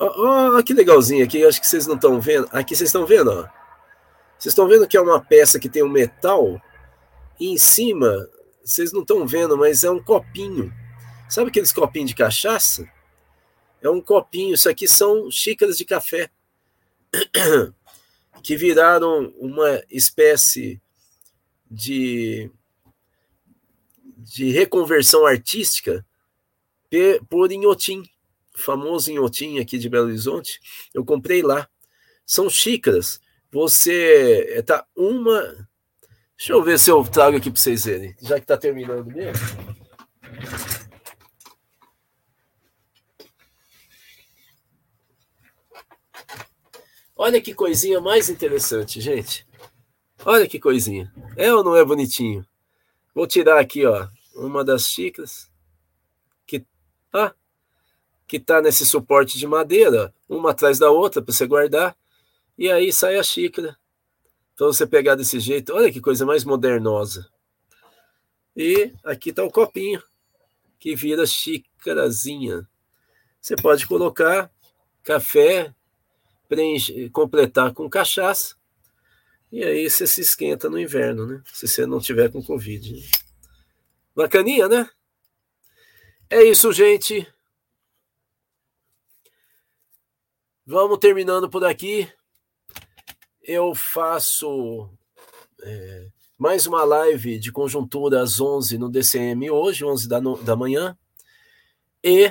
ó, 0.00 0.56
ó, 0.56 0.62
que 0.62 0.72
legalzinho 0.72 1.24
aqui, 1.24 1.44
acho 1.44 1.60
que 1.60 1.66
vocês 1.66 1.86
não 1.86 1.94
estão 1.94 2.20
vendo. 2.20 2.48
Aqui 2.52 2.74
vocês 2.74 2.88
estão 2.88 3.06
vendo, 3.06 3.30
ó. 3.30 3.42
Vocês 4.38 4.52
estão 4.52 4.66
vendo 4.66 4.86
que 4.86 4.96
é 4.96 5.00
uma 5.00 5.20
peça 5.20 5.58
que 5.58 5.68
tem 5.68 5.82
um 5.82 5.88
metal 5.88 6.60
e 7.38 7.52
em 7.52 7.58
cima, 7.58 8.28
vocês 8.64 8.92
não 8.92 9.02
estão 9.02 9.26
vendo, 9.26 9.56
mas 9.56 9.84
é 9.84 9.90
um 9.90 10.02
copinho. 10.02 10.72
Sabe 11.28 11.50
aqueles 11.50 11.72
copinhos 11.72 12.10
de 12.10 12.16
cachaça? 12.16 12.88
É 13.82 13.88
um 13.88 14.00
copinho. 14.00 14.54
Isso 14.54 14.68
aqui 14.68 14.88
são 14.88 15.30
xícaras 15.30 15.76
de 15.76 15.84
café 15.84 16.30
que 18.42 18.56
viraram 18.56 19.32
uma 19.38 19.82
espécie 19.90 20.80
de, 21.70 22.50
de 24.16 24.50
reconversão 24.50 25.26
artística 25.26 26.04
por 27.28 27.52
Inhotim, 27.52 28.02
famoso 28.56 29.10
Inhotim 29.10 29.58
aqui 29.58 29.78
de 29.78 29.88
Belo 29.88 30.06
Horizonte. 30.06 30.60
Eu 30.94 31.04
comprei 31.04 31.42
lá. 31.42 31.68
São 32.24 32.48
xícaras. 32.48 33.20
Você 33.50 34.62
tá 34.66 34.86
uma 34.94 35.68
Deixa 36.38 36.52
eu 36.52 36.62
ver 36.62 36.78
se 36.78 36.88
eu 36.88 37.02
trago 37.02 37.36
aqui 37.36 37.50
para 37.50 37.60
vocês 37.60 37.84
verem, 37.84 38.14
já 38.22 38.36
que 38.36 38.42
está 38.42 38.56
terminando 38.56 39.06
mesmo. 39.06 39.44
Olha 47.20 47.40
que 47.40 47.52
coisinha 47.52 48.00
mais 48.00 48.28
interessante, 48.28 49.00
gente. 49.00 49.44
Olha 50.24 50.46
que 50.46 50.60
coisinha. 50.60 51.12
É 51.36 51.52
ou 51.52 51.64
não 51.64 51.74
é 51.74 51.84
bonitinho? 51.84 52.46
Vou 53.12 53.26
tirar 53.26 53.58
aqui, 53.58 53.84
ó, 53.84 54.06
uma 54.36 54.64
das 54.64 54.84
xícaras. 54.84 55.50
Que, 56.46 56.64
ah, 57.12 57.34
que 58.24 58.36
está 58.36 58.62
nesse 58.62 58.86
suporte 58.86 59.36
de 59.36 59.48
madeira, 59.48 60.14
uma 60.28 60.52
atrás 60.52 60.78
da 60.78 60.92
outra 60.92 61.20
para 61.20 61.34
você 61.34 61.44
guardar, 61.44 61.96
e 62.56 62.70
aí 62.70 62.92
sai 62.92 63.16
a 63.16 63.22
xícara. 63.24 63.76
Então 64.54 64.68
você 64.68 64.86
pegar 64.86 65.16
desse 65.16 65.40
jeito, 65.40 65.74
olha 65.74 65.90
que 65.90 66.00
coisa 66.00 66.24
mais 66.24 66.44
modernosa. 66.44 67.28
E 68.54 68.92
aqui 69.02 69.30
está 69.30 69.42
o 69.42 69.50
copinho, 69.50 70.00
que 70.78 70.94
vira 70.94 71.26
xícarazinha. 71.26 72.68
Você 73.40 73.56
pode 73.56 73.88
colocar 73.88 74.48
café, 75.02 75.74
preenche, 76.48 77.10
completar 77.10 77.72
com 77.72 77.88
cachaça, 77.88 78.56
e 79.50 79.64
aí 79.64 79.88
você 79.88 80.06
se 80.06 80.20
esquenta 80.20 80.68
no 80.68 80.78
inverno, 80.78 81.26
né? 81.26 81.42
Se 81.52 81.66
você 81.66 81.86
não 81.86 82.00
tiver 82.00 82.30
com 82.30 82.42
Covid. 82.42 83.02
Bacaninha, 84.14 84.68
né? 84.68 84.88
É 86.28 86.42
isso, 86.42 86.70
gente. 86.72 87.26
Vamos 90.66 90.98
terminando 90.98 91.48
por 91.48 91.64
aqui. 91.64 92.12
Eu 93.42 93.74
faço 93.74 94.90
é, 95.62 96.08
mais 96.36 96.66
uma 96.66 96.84
live 96.84 97.38
de 97.38 97.50
conjuntura 97.50 98.20
às 98.20 98.38
11 98.38 98.76
no 98.76 98.90
DCM 98.90 99.50
hoje, 99.50 99.84
11 99.86 100.06
da, 100.06 100.20
no, 100.20 100.36
da 100.42 100.54
manhã. 100.54 100.96
E 102.04 102.26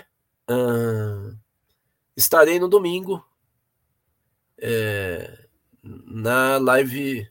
uh, 0.49 1.35
estarei 2.15 2.59
no 2.59 2.67
domingo 2.67 3.25
é, 4.59 5.45
na 5.83 6.57
live 6.57 7.29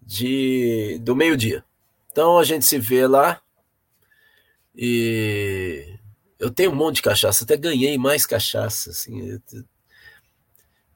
de, 0.00 0.98
do 1.02 1.14
meio-dia. 1.14 1.64
Então 2.10 2.38
a 2.38 2.44
gente 2.44 2.64
se 2.64 2.78
vê 2.78 3.06
lá. 3.06 3.40
E 4.74 5.98
eu 6.38 6.50
tenho 6.50 6.70
um 6.70 6.74
monte 6.74 6.96
de 6.96 7.02
cachaça, 7.02 7.44
até 7.44 7.56
ganhei 7.56 7.98
mais 7.98 8.24
cachaça. 8.24 8.90
Assim, 8.90 9.40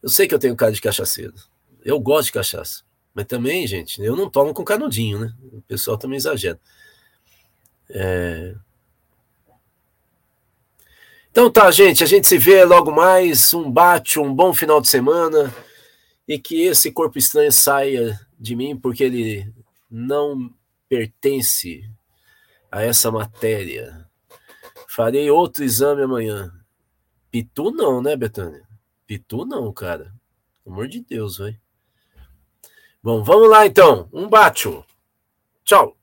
eu 0.03 0.09
sei 0.09 0.27
que 0.27 0.35
eu 0.35 0.39
tenho 0.39 0.57
cara 0.57 0.73
de 0.73 0.81
cachaceiro. 0.81 1.35
Eu 1.85 1.99
gosto 2.01 2.27
de 2.27 2.33
cachaça. 2.33 2.83
Mas 3.15 3.27
também, 3.27 3.67
gente, 3.67 4.01
eu 4.01 4.17
não 4.17 4.31
tomo 4.31 4.55
com 4.55 4.65
canudinho, 4.65 5.19
né? 5.21 5.35
O 5.53 5.61
pessoal 5.63 5.99
também 5.99 6.17
exagera. 6.17 6.59
É... 7.91 8.55
Então 11.33 11.51
tá, 11.51 11.71
gente, 11.71 12.05
a 12.05 12.07
gente 12.07 12.29
se 12.29 12.37
vê 12.37 12.63
logo 12.63 12.93
mais. 12.93 13.55
Um 13.55 13.71
bate, 13.71 14.21
um 14.21 14.35
bom 14.35 14.53
final 14.53 14.83
de 14.83 14.89
semana. 14.89 15.51
E 16.29 16.39
que 16.39 16.61
esse 16.67 16.93
corpo 16.93 17.17
estranho 17.17 17.51
saia 17.51 18.21
de 18.39 18.55
mim, 18.55 18.77
porque 18.77 19.03
ele 19.03 19.51
não 19.91 20.53
pertence 20.91 21.91
a 22.71 22.83
essa 22.83 23.11
matéria. 23.11 24.07
Farei 24.87 25.31
outro 25.31 25.65
exame 25.65 26.03
amanhã. 26.03 26.53
Pitu 27.31 27.71
não, 27.71 28.03
né, 28.03 28.15
Betânia? 28.15 28.69
Pitu 29.07 29.47
não, 29.47 29.73
cara. 29.73 30.13
Pelo 30.63 30.77
amor 30.77 30.87
de 30.87 31.01
Deus, 31.01 31.39
velho. 31.39 31.59
Bom, 33.03 33.25
vamos 33.25 33.49
lá 33.49 33.67
então. 33.67 34.07
Um 34.13 34.29
bate. 34.29 34.69
Tchau. 35.65 35.97